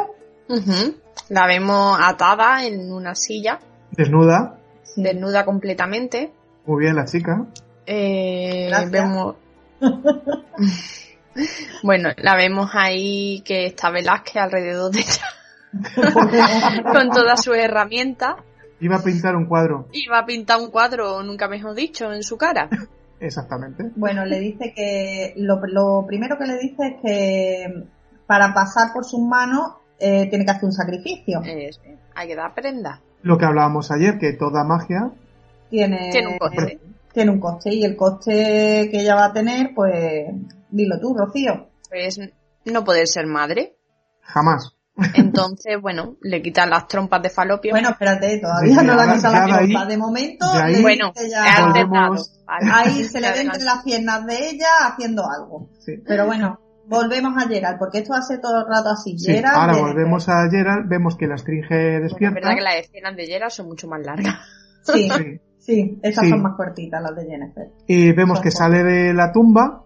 [1.29, 3.59] La vemos atada en una silla,
[3.91, 5.03] Desnuda, Sí.
[5.03, 6.31] desnuda completamente.
[6.65, 7.45] muy bien la chica.
[7.85, 9.35] Eh, vemos.
[11.83, 15.25] bueno, la vemos ahí que está Velázquez alrededor de ella
[16.91, 18.35] con todas sus herramientas
[18.83, 22.35] Iba a pintar un cuadro, va a pintar un cuadro, nunca mejor dicho, en su
[22.35, 22.67] cara.
[23.21, 23.91] exactamente.
[23.95, 27.83] Bueno, le dice que lo, lo primero que le dice es que
[28.27, 31.41] para pasar por sus manos eh, tiene que hacer un sacrificio.
[32.13, 32.99] Hay que dar prenda.
[33.21, 35.11] Lo que hablábamos ayer, que toda magia
[35.69, 36.81] Tiene, Tiene un coste.
[37.13, 40.25] Tiene un coste y el coste que ella va a tener, pues
[40.69, 41.69] dilo tú, Rocío.
[41.89, 42.19] Pues
[42.65, 43.75] no poder ser madre.
[44.21, 44.75] jamás.
[45.15, 47.71] Entonces, bueno, le quitan las trompas de falopio.
[47.71, 49.39] Bueno, espérate, todavía Sí, no la ya- quita ya
[49.73, 51.65] la de momento, de ahí- le Bueno, ya-.
[51.67, 55.69] Volvemos- ahí se le ven entre las piernas de ella haciendo algo.
[55.79, 55.93] Sí.
[56.05, 59.17] Pero bueno, volvemos a Gerald, porque esto ser todo el rato así.
[59.17, 62.35] Sí, Gerald, ahora volvemos a Gerald, vemos que la estringe Bueno, es despierta.
[62.35, 64.35] verdad que las escenas de Gerard son mucho más largas.
[64.83, 65.39] Sí, Sí.
[65.65, 66.29] Sí, estas Sí.
[66.29, 67.71] son más cortitas las de Jennifer.
[67.87, 69.83] Y vemos Son que sale de la tumba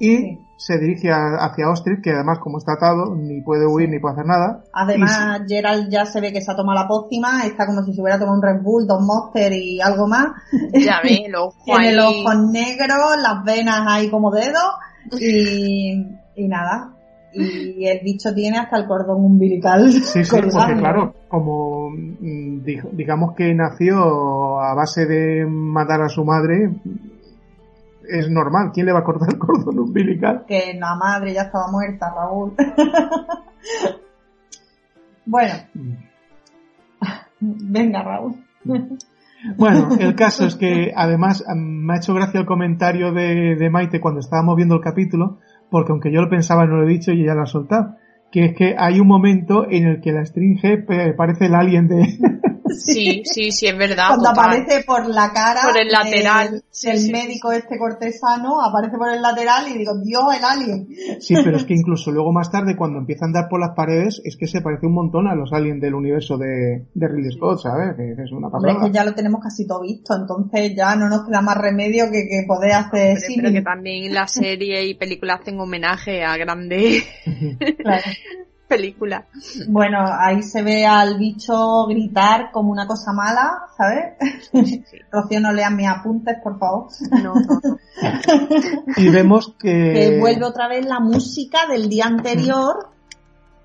[0.00, 0.38] y Sí.
[0.58, 3.92] se dirige a- hacia Ostrid, que además como está atado, ni puede huir Sí.
[3.94, 4.62] ni puede hacer nada.
[4.72, 8.00] Además, Gerald ya se ve que se ha tomado la pócima, está como si se
[8.02, 10.26] hubiera tomado un Red Bull, dos Monster y algo más.
[10.72, 14.74] Ya ves, el ojo Tiene los ojos negros, las venas ahí como dedos
[15.20, 15.92] y,
[16.36, 16.93] y nada.
[17.34, 19.90] Y el bicho tiene hasta el cordón umbilical.
[19.90, 22.62] Sí, sí, porque claro, como mm,
[22.92, 26.70] digamos que nació a base de matar a su madre,
[28.08, 28.70] es normal.
[28.72, 30.44] ¿Quién le va a cortar el cordón umbilical?
[30.46, 32.54] Que la madre ya estaba muerta, Raúl.
[35.26, 35.54] bueno,
[37.40, 38.36] venga, Raúl.
[39.56, 43.70] Bueno, el caso es que además mm, me ha hecho gracia el comentario de, de
[43.70, 45.38] Maite cuando estábamos viendo el capítulo,
[45.74, 47.96] porque aunque yo lo pensaba no lo he dicho y ella lo ha soltado,
[48.30, 51.88] que es que hay un momento en el que la stringe pe- parece el alien
[51.88, 52.06] de...
[52.70, 54.08] Sí, sí, sí, es verdad.
[54.08, 54.44] Cuando total.
[54.44, 56.50] aparece por la cara Por el lateral.
[56.50, 60.44] del, Sí, del sí, médico este cortesano, aparece por el lateral y digo, Dios, el
[60.44, 60.88] alien.
[61.20, 64.20] Sí, pero es que incluso luego más tarde cuando empieza a andar por las paredes
[64.24, 67.60] es que se parece un montón a los aliens del universo de, de Ridley Scott,
[67.62, 67.94] ¿sabes?
[67.96, 68.86] Que es una Hombre, es pasada.
[68.92, 72.26] que ya lo tenemos casi todo visto, entonces ya no nos queda más remedio que,
[72.28, 73.40] que poder hacer Pero, símil.
[73.42, 77.04] pero que también la serie y películas hacen homenaje a grandes
[77.82, 78.02] Claro.
[78.68, 79.24] Películas.
[79.68, 84.14] Bueno, ahí se ve al bicho gritar como una cosa mala, ¿sabes?
[85.12, 86.88] Rocío, no leas mis apuntes, por favor.
[87.22, 87.78] No, no, no.
[88.96, 92.90] Y vemos que, Que vuelve otra vez la música del día anterior,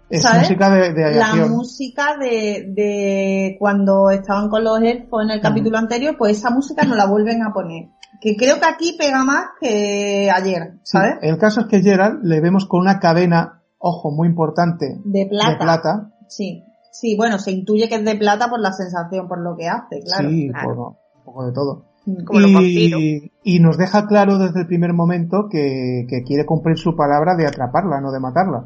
[0.10, 0.41] es ¿sabes?
[0.43, 5.78] música de, de la música de, de cuando estaban con los elfos en el capítulo
[5.78, 7.89] anterior, pues esa música nos la vuelven a poner.
[8.22, 11.14] Que creo que aquí pega más que ayer, Sí, ¿sabes?
[11.22, 15.50] el caso es que Gerald le vemos con una cadena, ojo, muy importante, De plata.
[15.52, 16.10] de plata.
[16.28, 16.64] Sí.
[16.92, 20.02] Sí, bueno, se intuye que es de plata por la sensación, por lo que hace,
[20.06, 20.30] claro.
[20.30, 20.76] sí, claro.
[20.76, 21.86] por- un poco de todo.
[22.26, 23.00] Como los vampiros.
[23.00, 27.36] Y, y nos deja claro desde el primer momento que, que quiere cumplir su palabra
[27.36, 28.66] de atraparla, no de matarla.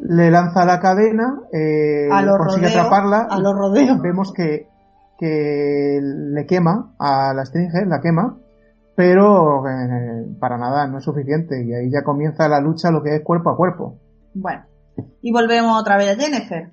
[0.00, 3.26] Le lanza la cadena, eh, A consigue atraparla.
[3.30, 4.00] A los rodeos.
[4.00, 4.68] Vemos que,
[5.18, 8.36] que le quema a la Stringer, la quema,
[8.98, 11.64] pero eh, para nada, no es suficiente.
[11.64, 13.96] Y ahí ya comienza la lucha, lo que es cuerpo a cuerpo.
[14.34, 14.64] Bueno.
[15.22, 16.72] Y volvemos otra vez a Jennifer,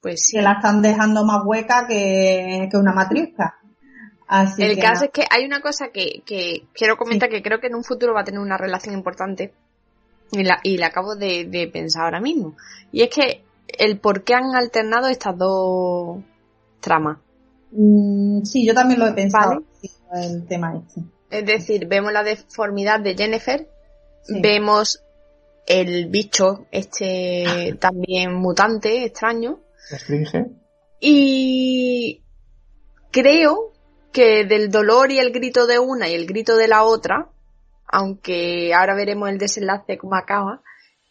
[0.00, 0.38] Pues sí.
[0.38, 3.56] que la están dejando más hueca que, que una matriosca.
[4.26, 7.60] Así El que caso es que hay una cosa que, que quiero comentar que creo
[7.60, 9.52] que en un futuro va a tener una relación importante
[10.32, 12.56] y la, y la acabo de, de pensar ahora mismo.
[12.92, 16.22] Y es que el por qué han alternado estas dos
[16.80, 17.18] tramas.
[17.76, 19.64] Mm, sí, yo también lo he pensado,
[20.10, 20.26] Vale.
[20.26, 21.00] el tema este.
[21.30, 23.68] Es decir, vemos la deformidad de Jennifer,
[24.22, 24.40] Sí.
[24.40, 25.02] vemos
[25.66, 27.44] el bicho este
[27.80, 29.60] también mutante, extraño,
[31.00, 32.22] y
[33.10, 33.72] creo
[34.12, 37.28] que del dolor y el grito de una y el grito de la otra,
[37.86, 40.62] aunque ahora veremos el desenlace cómo acaba,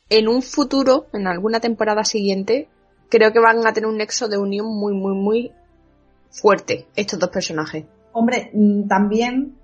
[0.10, 2.69] en un futuro, en alguna temporada siguiente,
[3.10, 5.52] creo que van a tener un nexo de unión muy, muy, muy
[6.34, 7.85] fuerte, estos dos personajes.
[8.11, 9.55] Hombre, mm, también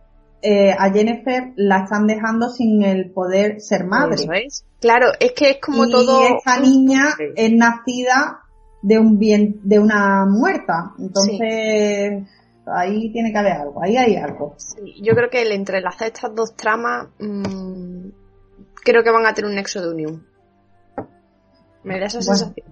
[0.42, 4.24] eh, a Jennifer la están dejando sin el poder ser madre.
[4.46, 4.66] Es.
[4.80, 6.24] Claro, es que es como y todo.
[6.26, 8.44] esta niña es nacida
[8.82, 10.94] de un bien, de una muerta.
[10.98, 12.24] Entonces,
[12.66, 14.54] ahí tiene que haber algo, ahí hay algo.
[14.58, 18.08] Sí, yo creo que el entrelazar estas dos tramas, mm,
[18.76, 20.26] creo que van a tener un nexo de unión.
[21.84, 22.36] Me da esa Bueno.
[22.36, 22.68] sensación.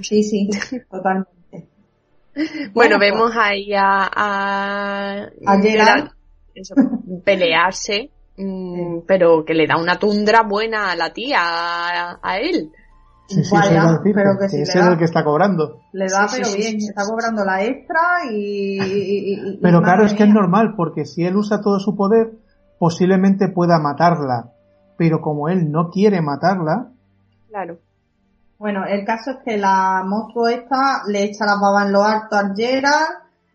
[0.00, 0.48] Sí, sí,
[0.90, 1.30] totalmente.
[2.34, 5.56] Bueno, Bueno, vemos ahí a, a, A
[6.54, 6.74] eso,
[7.24, 12.70] pelearse, mm, pero que le da una tundra buena a la tía, a, a él.
[13.28, 15.80] Sí, sí, Vaya, pero que que si es el que está cobrando.
[15.92, 17.10] Le da, pero sí, bien, sí, está sí.
[17.10, 18.00] cobrando la extra
[18.30, 18.78] y...
[18.82, 21.96] y- y- Pero y claro, es que es normal, porque si él usa todo su
[21.96, 22.32] poder,
[22.78, 24.50] posiblemente pueda matarla.
[24.98, 26.88] Pero como él no quiere matarla,
[27.48, 27.78] Claro.
[28.62, 32.36] Bueno, el caso es que la monstruo esta le echa las babas en lo alto
[32.36, 33.08] a Gerald,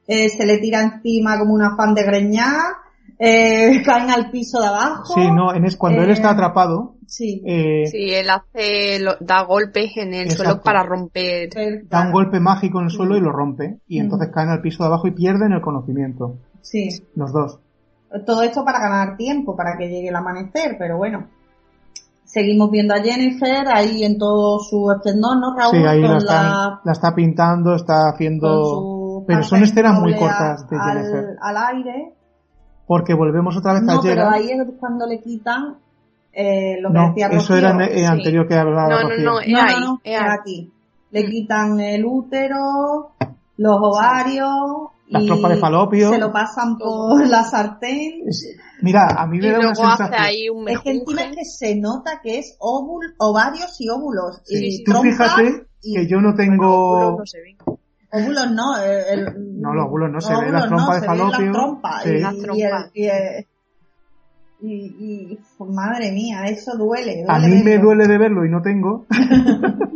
[0.05, 2.73] eh, se le tira encima como una fan de greñar,
[3.17, 5.13] eh, caen al piso de abajo.
[5.13, 9.15] sí, no, en es cuando él Eh, está atrapado, Sí, eh, Sí, él hace, lo-
[9.21, 10.43] da golpes en el Exacto.
[10.43, 11.49] suelo para romper.
[11.87, 13.79] da un golpe mágico en el suelo y lo rompe.
[13.87, 14.03] Y Mm.
[14.03, 16.35] entonces caen al piso de abajo y pierden el conocimiento.
[16.61, 17.59] Sí, Los dos.
[18.25, 21.29] todo esto para ganar tiempo, para que llegue el amanecer, pero bueno.
[22.27, 25.77] Seguimos viendo a Jennifer ahí en todo su esplendor, ¿no, Raúl?
[25.77, 28.65] Sí, ahí la está, la- la está pintando, está haciendo...
[28.65, 31.25] su Pero son escenas muy cortas de al, Jennifer.
[31.41, 32.13] al aire.
[32.85, 34.35] Porque volvemos otra vez No, a pero Geralt.
[34.35, 35.77] ahí es cuando le quitan
[36.33, 37.55] eh, lo que No, decía eso Rocío.
[37.57, 38.05] era en el Sí.
[38.05, 39.23] anterior que hablaba No, no, Rocío.
[39.25, 40.27] no, es No, ahí, no, no, es es ahí.
[40.39, 40.73] aquí.
[41.11, 43.11] Le quitan el útero,
[43.57, 46.09] los ovarios Las y trompas de falopio.
[46.09, 48.23] se lo pasan por la sartén.
[48.81, 50.21] Mira, a mí Y me da una luego hace sensación...
[50.25, 54.41] ahí un Es que encima es que se nota que es óvul, ovarios y óvulos.
[54.43, 54.83] Sí, y sí.
[54.83, 57.15] Tú trompas fíjate y- que yo no Bueno, tengo...
[57.19, 57.57] no se ven.
[58.11, 61.07] Óvulos no, eh, el- No, los óvulos no, se ven las óvulos no, trompas de
[61.07, 61.45] falopio.
[61.45, 62.03] Las trompas.
[62.03, 62.09] Sí.
[62.09, 62.91] Y, Las y trompas.
[62.93, 63.45] el- y el-
[64.59, 64.95] y-
[65.31, 67.23] y- pues, madre mía, eso duele.
[67.27, 67.85] A duele mí me verlo.
[67.85, 69.05] duele de verlo y no tengo.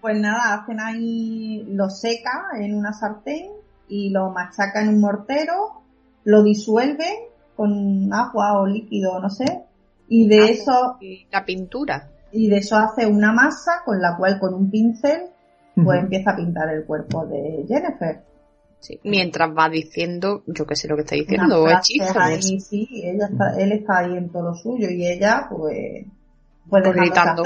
[0.00, 3.50] Pues nada, hacen ahí, lo seca en una sartén
[3.88, 5.82] y lo machaca en un mortero,
[6.24, 7.14] lo disuelven
[7.56, 9.62] con agua o líquido, no sé,
[10.08, 12.08] y de Hace eso, y La pintura.
[12.32, 15.22] y de eso hace una masa con la cual con un pincel
[15.74, 18.20] pues empieza a pintar el cuerpo de Jennifer.
[18.80, 18.98] Sí.
[19.04, 22.16] Mientras va diciendo, yo qué sé lo que está diciendo, o hechizos.
[22.16, 26.04] ahí, sí, ella está, él está ahí en todo lo suyo y ella pues,
[26.68, 27.42] pues Pues gritando.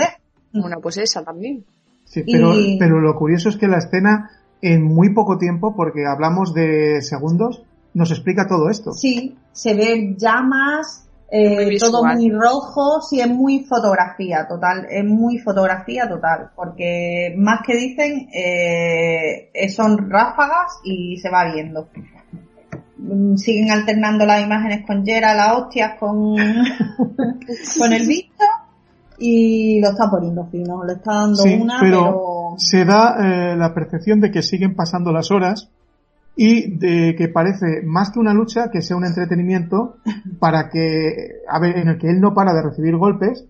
[0.53, 1.65] Bueno, pues esa también.
[2.05, 4.31] Sí, pero, Y- pero lo curioso es que la escena,
[4.63, 7.63] en muy poco tiempo, porque hablamos de segundos,
[7.95, 8.93] nos explica todo esto.
[8.93, 15.03] Sí, se ven llamas, eh, Muy todo muy rojo, sí, es muy fotografía total, es
[15.03, 21.89] muy fotografía total, porque más que dicen, eh, son ráfagas y se va viendo.
[22.99, 26.37] Mm, Siguen alternando las imágenes con Yera, las hostias, con,
[27.79, 28.45] con el bicho,
[29.19, 32.55] y lo está poniendo fino, le está dando Sí, una, pero pero...
[32.59, 33.17] se da
[33.53, 35.71] eh, la percepción de que siguen pasando las horas
[36.37, 39.97] y de que parece más que una lucha que sea un entretenimiento
[40.39, 43.47] para que, a ver, en el que él no para de recibir golpes,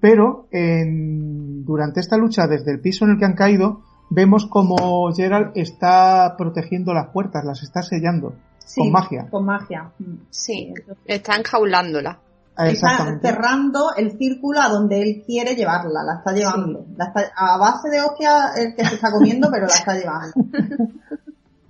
[0.00, 5.12] pero en- durante esta lucha desde el piso en el que han caído vemos como
[5.12, 9.26] Gerald está protegiendo las puertas, las está sellando sí, con magia.
[9.30, 9.90] Con magia.
[9.98, 10.14] Mm.
[10.30, 10.72] Sí,
[11.04, 12.20] está enjaulándola.
[12.64, 13.28] Está Exactamente.
[13.28, 16.86] cerrando el círculo a donde él quiere llevarla, la está llevando.
[16.96, 20.32] La está- a base de hostia el que se está comiendo, pero la está llevando.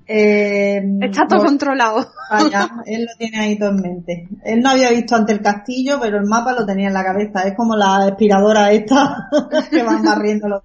[0.09, 2.07] Eh, Está todo pues, controlado.
[2.31, 4.29] vaya, él lo tiene ahí todo en mente.
[4.45, 7.43] Él no había visto ante el castillo, pero el mapa lo tenía en la cabeza.
[7.43, 9.29] Es como la aspiradora esta
[9.71, 10.63] que van barriendo los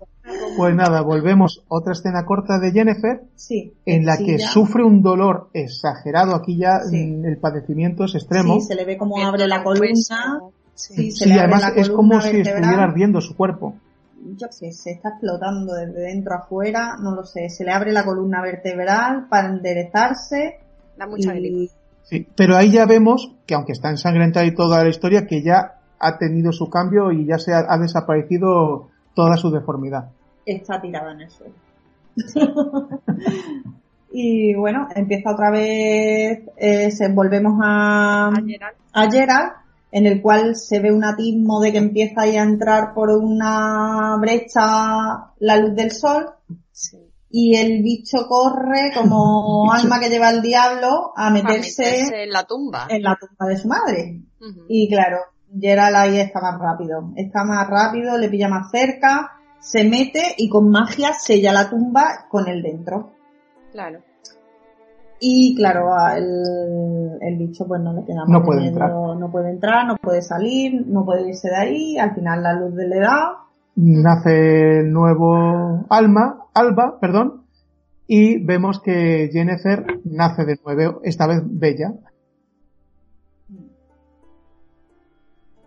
[0.57, 3.73] Pues nada, volvemos otra escena corta de Jennifer Sí.
[3.85, 6.35] en la que sufre un dolor exagerado.
[6.35, 7.21] Aquí ya Sí.
[7.23, 8.55] el padecimiento es extremo.
[8.59, 10.39] Sí, se le ve como abre la columna.
[10.73, 10.93] Sí.
[10.95, 12.55] Sí, se Sí, le abre además la es como si vertebral.
[12.63, 13.75] estuviera ardiendo su cuerpo.
[14.37, 18.03] yo sé, se está explotando desde dentro afuera, no lo sé, se le abre la
[18.05, 20.59] columna vertebral para enderezarse
[20.97, 21.69] Da mucha y
[22.03, 25.79] Sí, pero ahí ya vemos que aunque está ensangrentada y toda la historia, que ya
[25.99, 30.09] ha tenido su cambio y ya se ha, ha desaparecido toda su deformidad.
[30.45, 31.53] Está tirada en el suelo.
[34.11, 38.31] y bueno, empieza otra vez, eh, se, volvemos a,
[38.93, 39.07] A
[39.93, 44.17] en el cual se ve un atismo de que empieza ahí a entrar por una
[44.19, 46.25] brecha la luz del sol
[46.71, 46.97] Sí.
[47.29, 52.45] y el bicho corre como alma que lleva el diablo a meterse, meterse en la
[52.45, 52.87] tumba.
[52.89, 54.21] en la tumba de su madre.
[54.67, 55.17] Y claro,
[55.59, 57.11] Gerald ahí está más rápido.
[57.15, 62.25] Está más rápido, le pilla más cerca, se mete y con magia sella la tumba
[62.29, 63.11] con él dentro.
[63.71, 63.99] Claro.
[65.19, 68.89] Y claro, el, el bicho pues no le queda No puede entrar.
[68.91, 72.73] no puede entrar, no puede salir, no puede irse de ahí, al final la luz
[72.73, 73.37] le da,
[73.75, 77.43] Nace el nuevo Alma, Alba, perdón,
[78.05, 81.93] y vemos que Jennifer nace de nuevo, esta vez bella.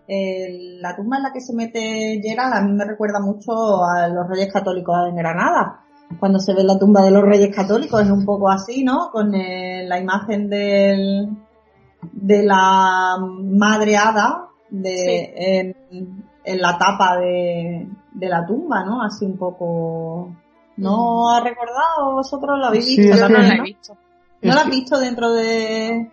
[0.07, 4.09] El- la tumba en la que se mete Gerald a mí me recuerda mucho a
[4.09, 5.81] los Reyes Católicos en Granada.
[6.21, 9.11] Cuando se ve la tumba de los Reyes Católicos es un poco así, ¿no?
[9.11, 11.29] Con eh, la imagen del,
[12.13, 15.33] de la Madre Hada de, Sí.
[15.37, 19.03] en, en la tapa de, de la tumba, ¿no?
[19.03, 20.31] Así un poco...
[20.77, 22.15] ¿No ha recordado?
[22.15, 23.17] ¿Vosotros lo habéis visto?
[23.17, 23.63] no la he ¿no?
[23.63, 23.97] visto.
[24.43, 26.11] ¿No la has visto dentro de...?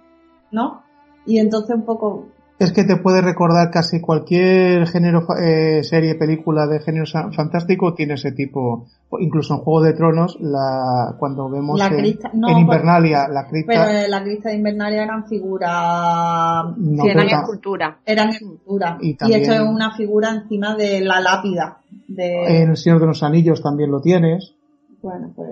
[0.52, 0.84] ¿No?
[1.26, 2.28] Y entonces un poco...
[2.64, 7.06] Es que te puede recordar casi cualquier género, fa- eh, serie, película de género
[7.36, 8.86] fantástico tiene ese tipo.
[9.20, 13.28] Incluso en Juego de Tronos, la, cuando vemos La en, crista- no, en por- Invernalia
[13.28, 17.98] la Pero cripta, en la crista de Invernalia eran figuras, no, Sí, eran pero- escultura.
[18.06, 18.98] eran esculturas.
[19.02, 21.78] Y Y, esto es una figura encima de la lápida.
[22.08, 24.54] De, en El Señor de los Anillos también lo tienes.
[25.02, 25.50] Bueno, pues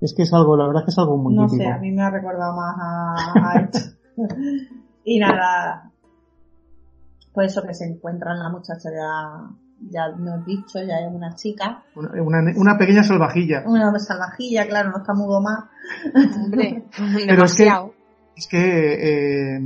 [0.00, 1.64] Es que es algo, la verdad es que es algo muy no típico.
[1.64, 3.78] sé, a mí me ha recordado más a, a esto.
[5.04, 5.90] y nada,
[7.32, 9.48] pues eso que se encuentran la muchacha ya,
[9.90, 11.82] ya no he dicho, ya es una chica.
[11.96, 13.62] Una, una- una pequeña salvajilla.
[13.66, 15.64] Una salvajilla, claro, no está mudo más.
[16.36, 16.84] Hombre,
[17.26, 17.70] Pero es que-.
[18.34, 19.60] Es que eh,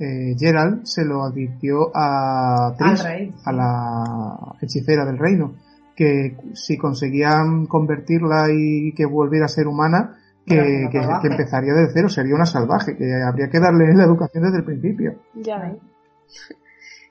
[0.00, 3.34] eh, Gerald se lo advirtió a Trish, Al rey.
[3.44, 5.54] a la hechicera del reino,
[5.94, 12.08] que si conseguían convertirla y que volviera a ser humana, que, que empezaría de cero,
[12.08, 15.14] sería una salvaje, que habría que darle la educación desde el principio.
[15.34, 15.76] Ya ves.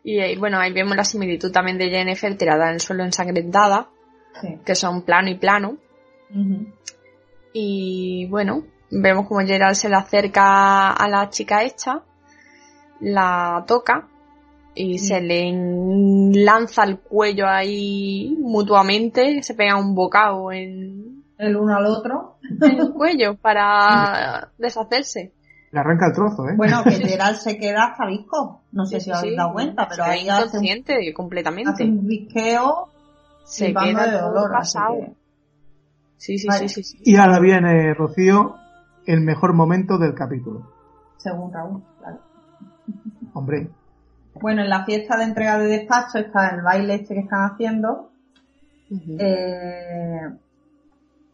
[0.07, 3.90] Y ahí, bueno, ahí vemos la similitud también de Jennifer tirada en el suelo ensangrentada,
[4.40, 4.60] Sí.
[4.64, 5.77] que son plano y plano.
[7.53, 12.03] Y bueno, vemos como Gerald se le acerca a la chica esta,
[12.99, 14.07] la toca
[14.73, 15.52] y se le
[16.44, 22.38] lanza el cuello ahí mutuamente, se pega un bocado en, El uno al otro.
[22.61, 25.32] en el cuello para deshacerse.
[25.76, 26.53] Le arranca el trozo, ¿eh?
[26.56, 28.61] Bueno, que Gerald se queda hasta visco.
[28.72, 31.14] No sé Sí, si os habéis dado cuenta, pero Se ahí hace un, inconsciente hace
[31.14, 31.84] completamente.
[31.84, 32.88] un visqueo
[33.43, 34.56] Se queda de dolor.
[34.56, 34.95] así pasado.
[35.02, 35.14] que-
[36.15, 36.69] Sí, sí, Vale.
[36.69, 36.97] sí, sí, sí.
[37.03, 38.56] Y ahora viene, Rocío,
[39.06, 40.72] el mejor momento del capítulo.
[41.18, 42.19] según Raúl, claro.
[43.34, 43.68] Hombre,
[44.39, 48.11] Bueno, en la fiesta de entrega de despacho está el baile este que están haciendo.
[49.19, 50.22] Eh,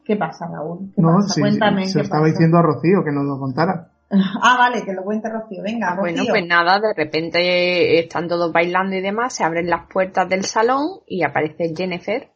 [0.03, 0.91] ¿Qué pasa, Raúl?
[0.95, 1.29] ¿Qué no, pasa?
[1.35, 1.85] sí, Cuéntame.
[1.85, 2.31] se ¿qué lo estaba pasa?
[2.31, 3.90] diciendo a Rocío que nos lo contara.
[4.43, 5.63] Ah, vale, que lo cuente Rocío.
[5.63, 6.01] Venga, Rocío.
[6.01, 10.43] Bueno, pues nada, de repente están todos bailando y demás, se abren las puertas del
[10.45, 12.29] salón y aparece Jennifer,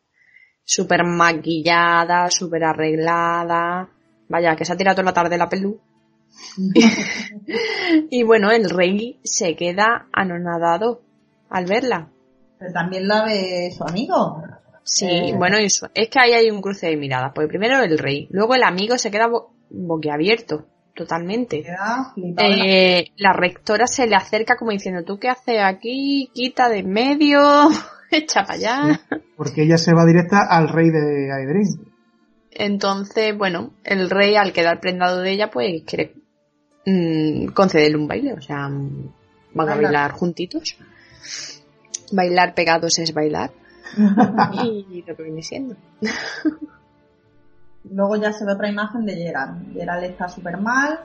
[0.63, 3.89] súper maquillada, súper arreglada,
[4.29, 5.79] vaya, que se ha tirado toda la tarde la pelú.
[8.09, 11.01] y bueno, el rey se queda anonadado
[11.49, 12.09] al verla.
[12.57, 14.41] Pero también la ve su amigo.
[14.83, 15.33] Sí, Eh.
[15.35, 18.63] bueno, es que ahí hay un cruce de miradas, porque primero el rey, luego el
[18.63, 20.65] amigo se queda bo- boquiabierto,
[20.95, 21.63] totalmente.
[22.37, 26.29] Eh, la rectora se le acerca como diciendo, ¿tú qué haces aquí?
[26.33, 27.69] Quita de en medio,
[28.11, 29.01] echa para allá.
[29.35, 31.93] Porque ella se va directa al rey de Aedrin.
[32.51, 36.13] Entonces, bueno, el rey al quedar prendado de ella, pues quiere
[36.85, 39.11] mm, concederle un baile, o sea, mm,
[39.53, 40.77] van a bailar juntitos.
[42.13, 43.51] Bailar pegados es bailar.
[44.63, 45.75] y lo que viene siendo.
[47.91, 49.73] Luego ya se ve otra imagen de Gerald.
[49.73, 50.99] Gerald está súper mal,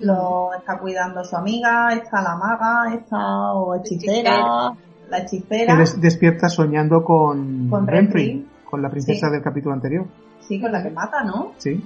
[0.00, 4.72] lo está cuidando su amiga, está la maga, está o hechicera,
[5.10, 8.50] la Que hechicera, des- despierta soñando con, Con Renfri, Renfri.
[8.70, 9.32] con la princesa Sí.
[9.32, 10.06] del capítulo anterior.
[10.40, 11.52] sí, con la que mata, ¿no?
[11.58, 11.82] Sí.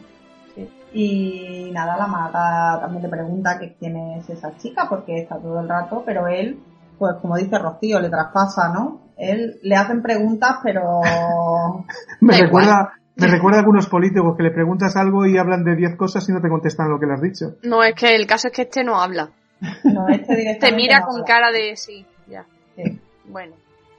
[0.93, 5.61] Y nada, la maga también le pregunta que quién es esa chica, porque está todo
[5.61, 6.59] el rato, pero él,
[6.99, 9.03] pues como dice Rocío, le traspasa, ¿no?
[9.17, 11.01] Él le hacen preguntas, pero
[12.21, 15.75] Me Da recuerda, me recuerda a algunos políticos que le preguntas algo y hablan de
[15.75, 17.57] 10 cosas y no te contestan lo que le has dicho.
[17.63, 19.31] No, es que el caso es que este no habla.
[19.85, 21.27] no, este directamente Te mira no con habla.
[21.27, 22.45] cara de sí, ya.
[22.77, 23.01] Sí.
[23.25, 23.55] Bueno.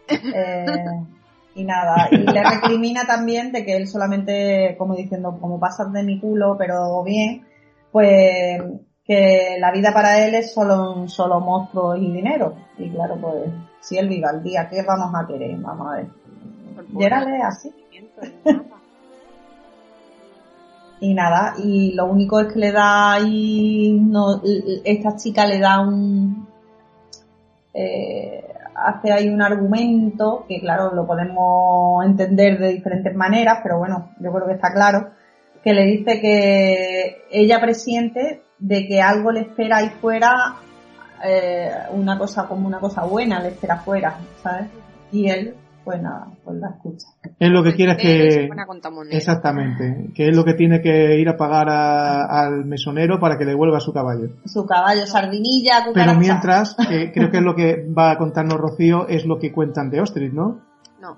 [0.08, 0.66] Eh,
[1.56, 6.04] y nada, y le recrimina también de que él solamente, como diciendo, como pasas de
[6.04, 7.46] mi culo, pero bien,
[7.92, 8.62] pues
[9.06, 12.56] que la vida para él es solo un solo monstruo y dinero.
[12.78, 13.52] Y claro, pues
[13.82, 15.58] si él vive al día, ¿qué vamos a querer?
[15.58, 16.08] Vamos a ver.
[16.98, 17.74] Gerald es así.
[21.02, 24.42] Y nada, y lo único es que le da ahí, no,
[24.84, 26.46] esta chica le da un,
[27.74, 28.44] eh,
[28.76, 34.32] hace ahí un argumento que claro, lo podemos entender de diferentes maneras, pero bueno, yo
[34.32, 35.12] creo que está claro,
[35.64, 40.56] que le dice que ella presiente de que algo le espera ahí fuera,
[41.24, 44.68] eh, una cosa como una cosa buena le espera afuera, ¿sabes?
[45.12, 45.56] Y él,
[45.90, 47.08] pues nada, pues la escucha.
[47.40, 48.48] Él lo que quiere es él se que...
[49.18, 53.46] Exactamente, que es lo que tiene que ir a pagar a- al mesonero para que
[53.46, 54.30] le devuelva su caballo.
[54.46, 59.26] Su caballo, sardinilla, Pero mientras, creo que es lo que va a contarnos Rocío, es
[59.26, 60.62] lo que cuentan de Ostrid, ¿no?
[61.02, 61.18] No.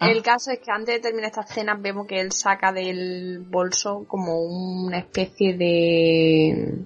[0.00, 0.08] Ah.
[0.08, 4.06] El caso es que antes de terminar esta escena vemos que él saca del bolso
[4.08, 6.78] como una especie de...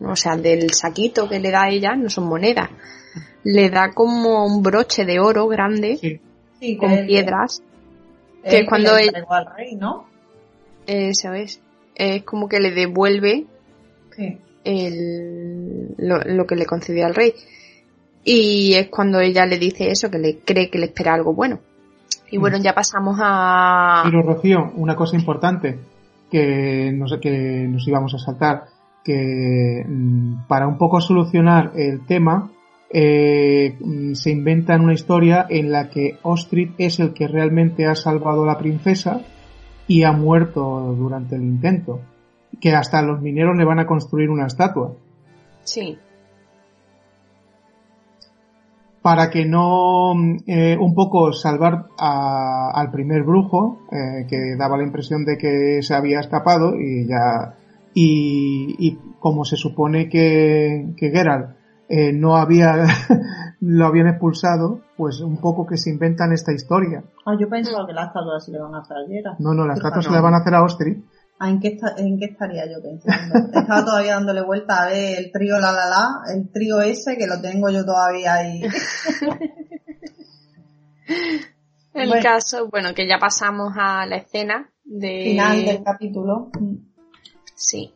[0.00, 2.70] O sea, del saquito que le da a ella, no son monedas.
[3.44, 6.20] Le da como un broche de oro grande Sí.
[6.60, 7.62] Sí, que con piedras.
[8.44, 10.04] él que cuando le él- entregó al rey, ¿no?
[10.86, 11.60] Eh, ¿Sabes?
[11.94, 13.46] Es como que le devuelve
[14.16, 14.38] Sí.
[14.64, 17.32] el, lo, lo que le concedió al rey.
[18.24, 21.60] Y es cuando ella le dice eso, que le cree que le espera algo bueno.
[22.30, 24.02] Y bueno, ya pasamos a...
[24.04, 25.78] Pero Rocío, una cosa importante
[26.30, 28.64] que nos, que nos íbamos a saltar,
[29.02, 32.50] que mm, para un poco solucionar el tema,
[32.92, 37.94] eh, mm, se inventan una historia en la que Ostrid es el que realmente ha
[37.94, 39.20] salvado a la princesa
[39.86, 42.00] y ha muerto durante el intento.
[42.60, 44.92] Que hasta los mineros le van a construir una estatua.
[45.62, 45.98] Sí,
[49.02, 50.12] para que no
[50.46, 55.80] eh, un poco salvar a- al primer brujo eh, que daba la impresión de que
[55.82, 57.54] se había escapado y ya
[57.94, 61.56] y, y como se supone que, que Geralt
[61.92, 62.84] eh, no había
[63.60, 67.92] lo habían expulsado pues un poco que se inventan esta historia Ah, yo pensaba que
[67.92, 69.24] la estatua se le van a hacer ayer.
[69.40, 70.98] no no la estatua se la van a hacer a Ostrid
[71.42, 73.38] Ah, ¿en qué, ¿En qué estaría yo pensando?
[73.58, 77.26] Estaba todavía dándole vuelta a ver el trío la la la, el trío ese que
[77.26, 78.60] lo tengo yo todavía ahí.
[81.94, 82.22] el Bueno.
[82.22, 85.22] caso, bueno, que ya pasamos a la escena de...
[85.30, 86.50] Final del capítulo.
[87.54, 87.94] Sí.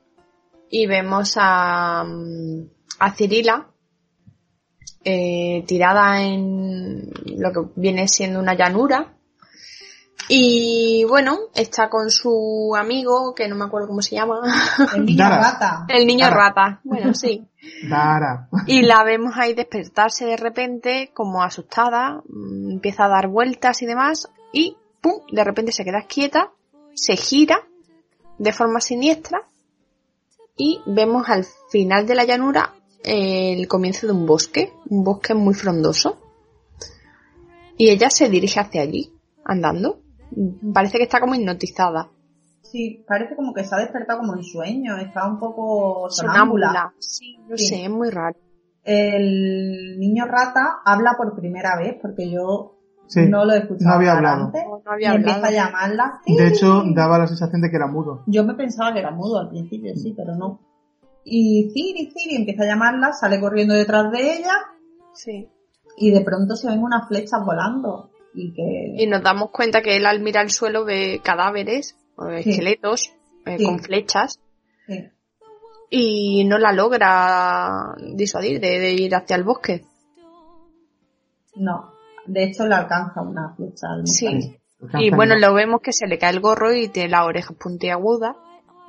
[0.71, 2.63] Y vemos a, mm,
[3.01, 3.67] a Cirila
[5.05, 9.13] eh, tirada en lo que viene siendo una llanura.
[10.29, 14.41] Y bueno, está con su amigo, que no me acuerdo cómo se llama,
[14.95, 15.37] El niño Dara.
[15.39, 15.87] rata.
[15.89, 16.37] el niño Dara.
[16.37, 16.81] rata.
[16.83, 17.47] Bueno, sí.
[17.89, 23.83] Dara Y la vemos ahí despertarse de repente, como asustada, mm, empieza a dar vueltas
[23.83, 25.21] y demás, y ¡pum!
[25.31, 26.51] De repente se queda quieta,
[26.95, 27.61] se gira
[28.39, 29.43] de forma siniestra,
[30.57, 32.73] y vemos al final de la llanura
[33.05, 36.19] el comienzo de un bosque, un bosque muy frondoso.
[37.77, 39.13] Y ella se dirige hacia allí,
[39.45, 39.99] andando.
[40.73, 42.09] Parece que está como hipnotizada.
[42.63, 46.69] Sí, parece como que se ha despertado como en sueño, está un poco Sonámbula.
[46.69, 46.95] sonámbula.
[46.99, 47.67] Sí, no Sí.
[47.67, 48.37] sé, es muy raro.
[48.83, 52.73] El niño rata habla por primera vez porque yo
[53.07, 54.45] Sí, no lo he escuchado no había hablado.
[54.47, 54.63] antes.
[54.65, 55.53] No, no y había empieza hablado.
[55.55, 56.21] a llamarla.
[56.27, 59.39] de hecho daba la sensación de que era mudo Yo me pensaba que era mudo
[59.39, 60.61] al principio, sí, pero no.
[61.25, 64.53] Y Ciri, Ciri empieza a llamarla, sale corriendo detrás de ella
[65.15, 65.49] Sí.
[65.97, 68.11] y de pronto se ven unas flechas volando.
[68.35, 69.03] Y que...
[69.03, 72.51] Y nos damos cuenta que él al mirar el suelo ve cadáveres, o Sí.
[72.51, 73.13] esqueletos,
[73.47, 73.65] eh, Sí.
[73.65, 74.41] con flechas,
[74.87, 75.09] Sí.
[75.91, 79.85] y no la logra disuadir de, de ir hacia el bosque.
[81.57, 81.93] No,
[82.27, 84.59] de hecho le alcanza una flecha al Sí.
[84.99, 88.37] Y bueno, lo vemos que se le cae el gorro y tiene las orejas puntiagudas.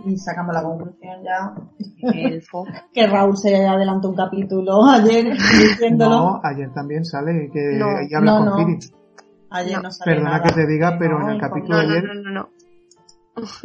[0.04, 1.54] Y sacamos la conclusión ya.
[2.14, 2.66] Elfo.
[2.94, 6.16] Que Raúl se adelantó un capítulo ayer diciéndolo.
[6.16, 8.58] no ayer también sale que No, ella habla no, con no.
[8.58, 8.80] Ciri
[9.52, 9.84] Ayer No.
[9.84, 10.44] no, sale Perdona nada.
[10.44, 12.50] que te diga, pero en el capítulo No, de no, ayer no, no, no.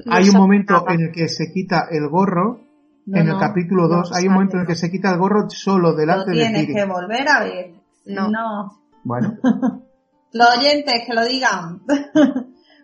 [0.04, 0.94] No hay un momento nada.
[0.94, 2.60] en el que se quita el gorro,
[3.06, 5.10] no, en el no, capítulo no 2, hay un momento en el que se quita
[5.10, 6.74] el gorro solo Lo delante de tienes Ciri.
[6.74, 7.72] que volver a ver.
[8.06, 8.28] No.
[8.28, 8.72] no.
[9.04, 9.34] Bueno,
[10.32, 11.80] Los oyentes que lo digan.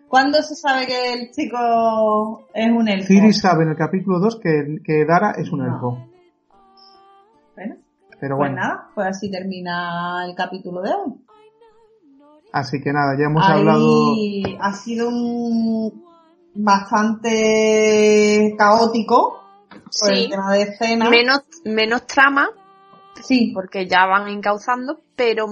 [0.07, 3.07] ¿Cuándo se sabe que el chico es un elfo?
[3.07, 5.65] Ciri sabe en el capítulo 2 que, que Dara es un No.
[5.73, 5.97] elfo.
[7.55, 7.75] Bueno,
[8.19, 11.13] Pero pues bueno, nada, pues así termina el capítulo de hoy.
[12.53, 14.13] así que nada, ya hemos Ahí hablado.
[14.61, 16.03] ha sido un
[16.55, 19.39] bastante caótico
[19.99, 21.09] por el Sí, tema de escena.
[21.09, 22.47] menos, menos trama,
[23.21, 25.47] Sí, porque ya van encauzando, pero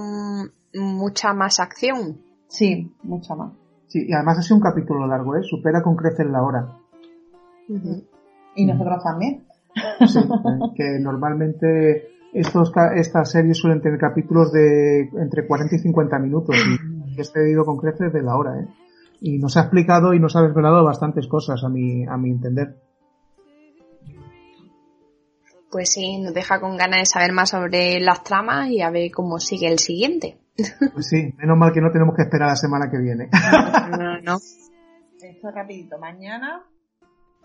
[0.74, 2.20] mucha más acción.
[2.48, 3.52] sí, mucha más.
[3.88, 5.42] Sí, y además ha sido un capítulo largo, ¿eh?
[5.42, 6.68] Supera con creces la hora.
[8.54, 9.44] Y nosotros también.
[10.06, 10.22] Sí, eh,
[10.76, 16.56] que normalmente estos, ca- estas series suelen tener capítulos de entre 40 y 50 minutos
[16.56, 18.66] y este ha ido con creces de la hora, ¿eh?
[19.20, 22.76] Y nos ha explicado y nos ha desvelado bastantes cosas a mi, a mi entender.
[25.70, 29.10] Pues sí, nos deja con ganas de saber más sobre las tramas y a ver
[29.10, 30.38] cómo sigue el siguiente.
[30.92, 33.28] Pues sí, menos mal que no tenemos que esperar la semana que viene.
[33.98, 34.38] No, no.
[35.20, 35.98] Esto rapidito.
[35.98, 36.64] Mañana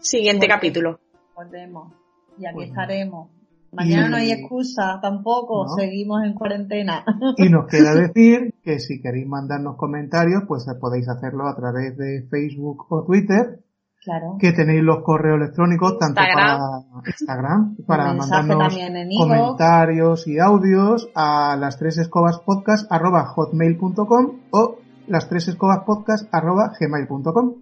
[0.02, 1.00] Siguiente capítulo.
[1.36, 1.94] Volvemos.
[2.38, 3.30] Y aquí estaremos.
[3.72, 7.06] Mañana no hay excusa tampoco, seguimos en cuarentena.
[7.38, 12.28] Y nos queda decir que si queréis mandarnos comentarios, pues podéis hacerlo a través de
[12.30, 13.60] Facebook o Twitter.
[14.04, 14.38] Claro.
[14.40, 16.58] Que tenéis los correos electrónicos tanto para
[17.06, 18.76] Instagram, para mandarnos
[19.16, 26.28] comentarios y audios a las tres escobas podcast arroba hotmail.com o las tres escobas podcast
[26.34, 27.54] arroba gmail.com.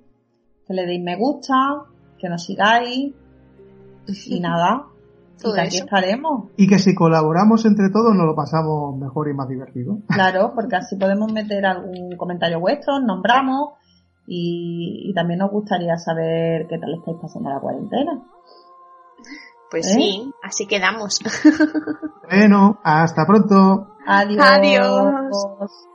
[0.65, 1.83] Que le deis me gusta,
[2.17, 3.13] que nos sigáis
[4.07, 4.85] y nada,
[5.43, 6.51] y aquí estaremos.
[6.55, 9.97] Y que si colaboramos entre todos nos lo pasamos mejor y más divertido.
[10.07, 13.78] Claro, porque así podemos meter algún comentario vuestro, nombramos
[14.31, 18.23] y, también nos gustaría saber qué tal estáis pasando la cuarentena.
[19.71, 19.91] Pues ¿Eh?
[19.91, 21.19] sí, así quedamos.
[22.29, 23.87] bueno, hasta pronto.
[24.05, 24.45] Adiós.
[24.45, 25.89] Adiós.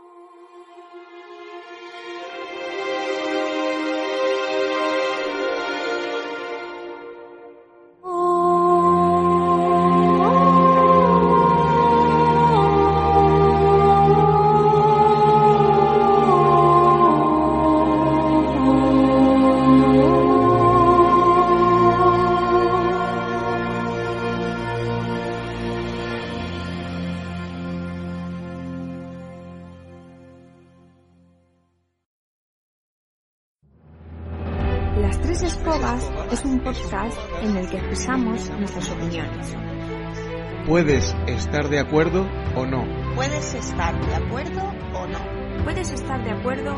[40.74, 42.26] Puedes estar de acuerdo
[42.56, 42.84] o no.
[43.14, 44.60] Puedes estar de acuerdo
[44.92, 45.62] o no.
[45.62, 46.74] Puedes estar de acuerdo,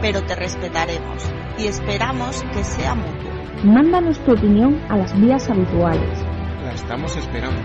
[0.00, 1.24] pero te respetaremos
[1.58, 3.32] y esperamos que sea mutuo.
[3.64, 6.20] Mándanos tu opinión a las vías habituales.
[6.62, 7.60] La estamos esperando.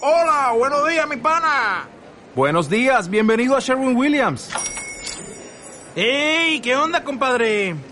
[0.00, 1.86] Hola, buenos días, mi pana.
[2.34, 4.48] Buenos días, bienvenido a Sherwin Williams.
[5.94, 6.60] ¡Ey!
[6.60, 7.91] ¿Qué onda, compadre?